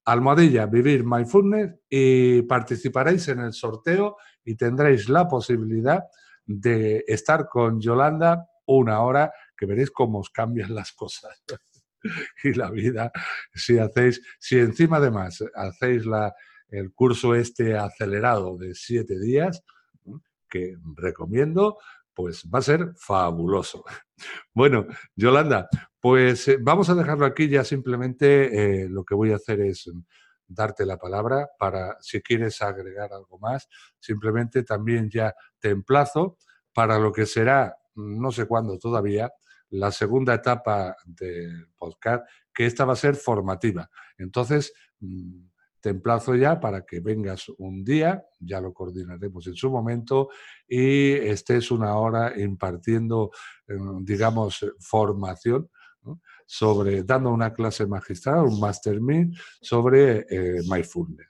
Almohadilla, 0.04 0.66
vivir 0.66 1.04
myfunnels 1.04 1.74
y 1.88 2.42
participaréis 2.42 3.28
en 3.28 3.40
el 3.40 3.52
sorteo 3.52 4.16
y 4.44 4.56
tendréis 4.56 5.08
la 5.08 5.28
posibilidad 5.28 6.02
de 6.44 7.04
estar 7.06 7.48
con 7.48 7.80
Yolanda 7.80 8.48
una 8.66 9.00
hora 9.00 9.32
que 9.56 9.66
veréis 9.66 9.90
cómo 9.90 10.20
os 10.20 10.30
cambian 10.30 10.74
las 10.74 10.92
cosas. 10.92 11.42
y 12.44 12.54
la 12.54 12.70
vida, 12.70 13.12
si 13.54 13.78
hacéis, 13.78 14.20
si 14.38 14.58
encima 14.58 14.96
además 14.96 15.44
hacéis 15.54 16.04
la, 16.04 16.34
el 16.68 16.92
curso 16.92 17.34
este 17.34 17.76
acelerado 17.76 18.56
de 18.56 18.74
siete 18.74 19.20
días, 19.20 19.62
que 20.48 20.76
recomiendo, 20.96 21.78
pues 22.14 22.44
va 22.52 22.58
a 22.58 22.62
ser 22.62 22.92
fabuloso. 22.96 23.84
Bueno, 24.54 24.86
Yolanda, 25.16 25.68
Pues 26.02 26.48
eh, 26.48 26.58
vamos 26.60 26.90
a 26.90 26.96
dejarlo 26.96 27.24
aquí, 27.24 27.48
ya 27.48 27.62
simplemente 27.62 28.82
eh, 28.82 28.88
lo 28.88 29.04
que 29.04 29.14
voy 29.14 29.30
a 29.30 29.36
hacer 29.36 29.60
es 29.60 29.88
darte 30.48 30.84
la 30.84 30.98
palabra 30.98 31.48
para, 31.60 31.96
si 32.00 32.20
quieres 32.20 32.60
agregar 32.60 33.12
algo 33.12 33.38
más, 33.38 33.68
simplemente 34.00 34.64
también 34.64 35.08
ya 35.08 35.32
te 35.60 35.70
emplazo 35.70 36.38
para 36.74 36.98
lo 36.98 37.12
que 37.12 37.24
será, 37.24 37.76
no 37.94 38.32
sé 38.32 38.46
cuándo 38.46 38.80
todavía, 38.80 39.30
la 39.70 39.92
segunda 39.92 40.34
etapa 40.34 40.96
del 41.04 41.68
podcast, 41.78 42.24
que 42.52 42.66
esta 42.66 42.84
va 42.84 42.94
a 42.94 42.96
ser 42.96 43.14
formativa. 43.14 43.88
Entonces, 44.18 44.72
mm, 44.98 45.38
te 45.80 45.90
emplazo 45.90 46.34
ya 46.34 46.58
para 46.58 46.84
que 46.84 46.98
vengas 46.98 47.48
un 47.58 47.84
día, 47.84 48.24
ya 48.40 48.60
lo 48.60 48.74
coordinaremos 48.74 49.46
en 49.46 49.54
su 49.54 49.70
momento, 49.70 50.30
y 50.66 51.12
estés 51.12 51.70
una 51.70 51.94
hora 51.96 52.36
impartiendo, 52.40 53.30
eh, 53.68 53.74
digamos, 54.00 54.66
formación 54.80 55.70
sobre, 56.46 57.02
dando 57.02 57.30
una 57.30 57.52
clase 57.52 57.86
magistral, 57.86 58.44
un 58.44 58.60
mastermind 58.60 59.34
sobre 59.60 60.26
eh, 60.28 60.60
mindfulness. 60.68 61.28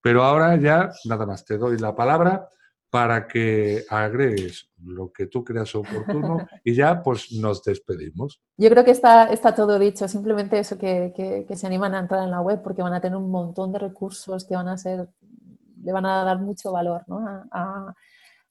Pero 0.00 0.22
ahora 0.22 0.56
ya, 0.56 0.90
nada 1.04 1.26
más, 1.26 1.44
te 1.44 1.58
doy 1.58 1.78
la 1.78 1.94
palabra 1.94 2.48
para 2.90 3.26
que 3.26 3.84
agregues 3.90 4.70
lo 4.82 5.12
que 5.12 5.26
tú 5.26 5.44
creas 5.44 5.74
oportuno 5.74 6.46
y 6.64 6.74
ya 6.74 7.02
pues 7.02 7.32
nos 7.32 7.62
despedimos. 7.62 8.40
Yo 8.56 8.70
creo 8.70 8.84
que 8.84 8.92
está, 8.92 9.24
está 9.24 9.54
todo 9.54 9.78
dicho, 9.78 10.08
simplemente 10.08 10.58
eso 10.58 10.78
que, 10.78 11.46
se 11.54 11.66
animan 11.66 11.94
a 11.94 12.00
entrar 12.00 12.22
en 12.24 12.30
la 12.30 12.40
web 12.40 12.62
porque 12.62 12.82
van 12.82 12.94
a 12.94 13.00
tener 13.00 13.16
un 13.16 13.30
montón 13.30 13.72
de 13.72 13.78
recursos 13.78 14.46
que 14.46 14.54
van 14.54 14.68
a 14.68 14.78
ser, 14.78 15.08
le 15.82 15.92
van 15.92 16.06
a 16.06 16.24
dar 16.24 16.38
mucho 16.38 16.72
valor, 16.72 17.02
¿no? 17.06 17.18
A, 17.50 17.94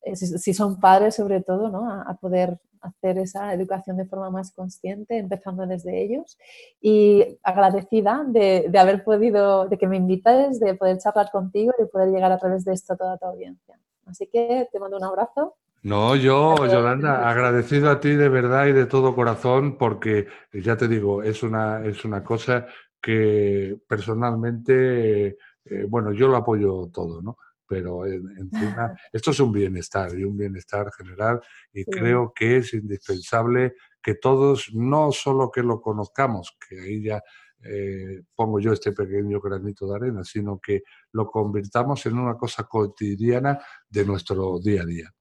eh, 0.04 0.16
si, 0.16 0.54
son 0.54 0.80
padres 0.80 1.16
sobre 1.16 1.42
todo, 1.42 1.70
¿no? 1.70 1.90
A, 1.90 2.16
poder 2.18 2.60
hacer 2.82 3.18
esa 3.18 3.54
educación 3.54 3.98
de 3.98 4.06
forma 4.06 4.30
más 4.30 4.52
consciente, 4.52 5.18
empezando 5.18 5.66
desde 5.66 6.04
ellos. 6.04 6.38
Y 6.82 7.38
agradecida 7.44 8.24
de, 8.28 8.68
de 8.70 8.80
haber 8.80 9.04
podido, 9.04 9.68
de 9.68 9.78
que 9.78 9.88
me 9.88 9.98
invites, 9.98 10.60
de 10.60 10.76
poder 10.76 10.98
charlar 10.98 11.32
contigo 11.32 11.74
y 11.78 11.84
de 11.84 11.88
poder 11.88 12.10
llegar 12.10 12.32
a 12.32 12.38
través 12.38 12.66
de 12.66 12.74
esto 12.74 12.94
a 12.94 12.98
toda 12.98 13.18
tu 13.18 13.26
audiencia. 13.26 13.80
Así 14.06 14.28
que 14.28 14.68
te 14.72 14.80
mando 14.80 14.98
un 14.98 15.04
abrazo. 15.04 15.56
No, 15.84 16.16
yo, 16.16 16.56
Yolanda, 16.68 17.30
agradecido 17.30 17.90
a 17.90 18.00
ti 18.00 18.10
de 18.10 18.30
verdad 18.30 18.66
y 18.66 18.74
de 18.74 18.88
todo 18.88 19.16
corazón, 19.16 19.78
porque 19.78 20.28
ya 20.52 20.76
te 20.76 20.88
digo, 20.88 21.24
es 21.24 21.44
una, 21.44 21.86
es 21.86 22.04
una 22.04 22.24
cosa 22.24 22.66
que 23.02 23.78
personalmente, 23.88 25.38
eh, 25.66 25.86
bueno, 25.88 26.12
yo 26.12 26.28
lo 26.28 26.38
apoyo 26.38 26.90
todo, 26.92 27.22
¿no? 27.22 27.38
Pero 27.68 28.06
encima, 28.06 28.96
esto 29.14 29.32
es 29.32 29.40
un 29.40 29.52
bienestar 29.52 30.18
y 30.18 30.24
un 30.24 30.38
bienestar 30.38 30.92
general 30.94 31.42
y 31.74 31.84
creo 31.86 32.32
que 32.34 32.58
es 32.58 32.74
indispensable 32.74 33.76
que 34.02 34.16
todos, 34.16 34.70
no 34.74 35.12
solo 35.12 35.52
que 35.52 35.64
lo 35.64 35.82
conozcamos, 35.82 36.58
que 36.68 36.80
ahí 36.80 37.04
ya 37.04 37.22
eh, 37.64 38.22
pongo 38.36 38.60
yo 38.60 38.72
este 38.72 38.92
pequeño 38.92 39.42
granito 39.42 39.88
de 39.88 39.96
arena, 39.96 40.24
sino 40.24 40.60
que 40.60 40.84
lo 41.12 41.30
convirtamos 41.30 42.06
en 42.06 42.18
una 42.18 42.36
cosa 42.36 42.64
cotidiana 42.64 43.60
de 43.90 44.06
nuestro 44.06 44.60
día 44.60 44.84
a 44.84 44.86
día. 44.86 45.14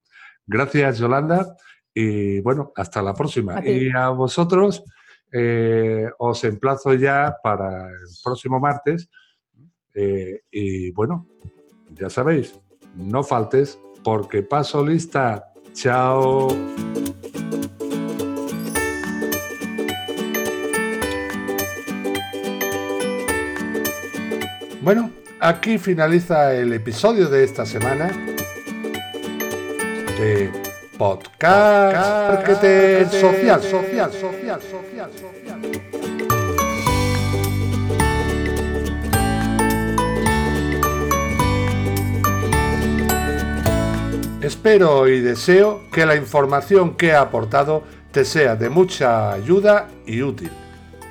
Gracias, 0.47 0.99
Yolanda, 0.99 1.57
y 1.93 2.41
bueno, 2.41 2.73
hasta 2.77 3.03
la 3.03 3.15
próxima. 3.15 3.67
y 3.67 3.91
a 3.91 4.11
vosotros 4.11 4.85
eh, 5.33 6.09
os 6.19 6.45
emplazo 6.45 6.95
ya 6.95 7.37
para 7.43 7.89
el 7.89 8.09
próximo 8.23 8.61
martes. 8.61 9.09
Eh, 9.95 10.43
y 10.51 10.91
bueno, 10.93 11.27
ya 11.99 12.11
sabéis, 12.11 12.55
no 12.95 13.23
faltes 13.23 13.79
porque 14.05 14.43
paso 14.43 14.85
lista. 14.85 15.53
Chao. 15.73 16.49
Bueno, 24.83 25.11
aquí 25.41 25.79
finaliza 25.79 26.55
el 26.55 26.73
episodio 26.73 27.29
de 27.29 27.43
esta 27.45 27.67
semana 27.67 28.07
de 30.19 30.51
Podcast 30.97 32.47
Social, 33.11 33.63
Social, 33.63 33.63
Social, 33.63 34.13
Social, 34.13 35.11
Social. 35.13 35.56
Espero 44.47 45.09
y 45.09 45.21
deseo 45.21 45.83
que 45.91 46.07
la 46.07 46.15
información 46.15 46.95
que 46.95 47.09
he 47.09 47.17
aportado 47.17 47.83
te 48.13 48.25
sea 48.25 48.55
de 48.55 48.69
mucha 48.69 49.33
ayuda 49.33 49.89
y 50.07 50.23
útil. 50.23 50.53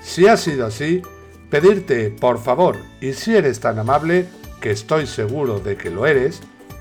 Si 0.02 0.26
ha 0.26 0.38
sido 0.38 0.66
así, 0.66 1.02
pedirte, 1.50 2.12
por 2.12 2.42
favor, 2.42 2.78
y 3.02 3.12
si 3.12 3.36
eres 3.36 3.60
tan 3.60 3.78
amable, 3.78 4.28
que 4.62 4.72
estoy 4.72 5.06
seguro 5.06 5.60
de 5.60 5.76
que 5.76 5.90
lo 5.90 6.06
eres, 6.06 6.40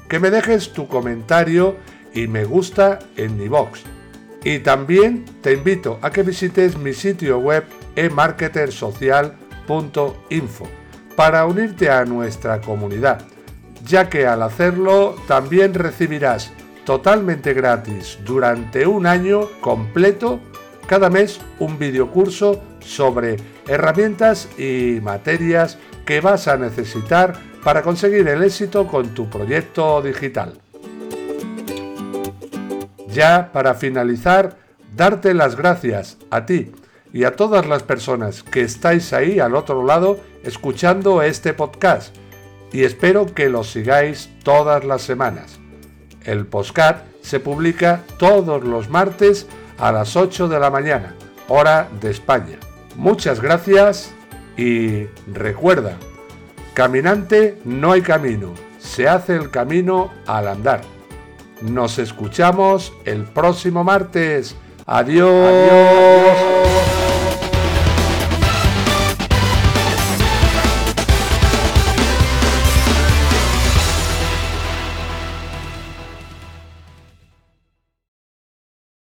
que 0.08 0.20
me 0.20 0.30
dejes 0.30 0.72
tu 0.72 0.86
comentario 0.86 1.74
y 2.14 2.28
me 2.28 2.44
gusta 2.44 3.00
en 3.16 3.36
mi 3.36 3.48
box. 3.48 3.82
Y 4.44 4.60
también 4.60 5.24
te 5.40 5.54
invito 5.54 5.98
a 6.02 6.12
que 6.12 6.22
visites 6.22 6.78
mi 6.78 6.92
sitio 6.92 7.40
web 7.40 7.64
emarketersocial.info 7.96 10.68
para 11.16 11.46
unirte 11.46 11.90
a 11.90 12.04
nuestra 12.04 12.60
comunidad, 12.60 13.26
ya 13.84 14.08
que 14.08 14.26
al 14.26 14.42
hacerlo 14.42 15.16
también 15.26 15.74
recibirás 15.74 16.52
totalmente 16.84 17.54
gratis 17.54 18.18
durante 18.24 18.86
un 18.86 19.06
año 19.06 19.48
completo 19.60 20.40
cada 20.86 21.08
mes 21.08 21.40
un 21.58 21.78
videocurso 21.78 22.62
sobre 22.80 23.36
herramientas 23.66 24.48
y 24.58 25.00
materias 25.02 25.78
que 26.04 26.20
vas 26.20 26.48
a 26.48 26.56
necesitar 26.56 27.34
para 27.62 27.82
conseguir 27.82 28.28
el 28.28 28.42
éxito 28.42 28.86
con 28.86 29.14
tu 29.14 29.30
proyecto 29.30 30.02
digital. 30.02 30.60
Ya 33.08 33.50
para 33.52 33.74
finalizar, 33.74 34.58
darte 34.94 35.32
las 35.32 35.56
gracias 35.56 36.18
a 36.30 36.44
ti 36.44 36.72
y 37.12 37.24
a 37.24 37.36
todas 37.36 37.66
las 37.66 37.82
personas 37.82 38.42
que 38.42 38.60
estáis 38.60 39.12
ahí 39.12 39.38
al 39.38 39.54
otro 39.54 39.84
lado 39.84 40.18
escuchando 40.42 41.22
este 41.22 41.54
podcast 41.54 42.14
y 42.74 42.82
espero 42.82 43.26
que 43.32 43.48
lo 43.48 43.62
sigáis 43.62 44.28
todas 44.42 44.84
las 44.84 45.00
semanas. 45.00 45.60
El 46.24 46.44
podcast 46.44 47.06
se 47.22 47.38
publica 47.38 48.02
todos 48.18 48.64
los 48.64 48.90
martes 48.90 49.46
a 49.78 49.92
las 49.92 50.16
8 50.16 50.48
de 50.48 50.58
la 50.58 50.70
mañana, 50.70 51.14
hora 51.46 51.88
de 52.00 52.10
España. 52.10 52.58
Muchas 52.96 53.40
gracias 53.40 54.12
y 54.56 55.04
recuerda, 55.32 55.96
caminante 56.74 57.60
no 57.64 57.92
hay 57.92 58.02
camino, 58.02 58.52
se 58.80 59.08
hace 59.08 59.36
el 59.36 59.52
camino 59.52 60.12
al 60.26 60.48
andar. 60.48 60.80
Nos 61.62 62.00
escuchamos 62.00 62.92
el 63.04 63.22
próximo 63.22 63.84
martes. 63.84 64.56
Adiós. 64.84 66.63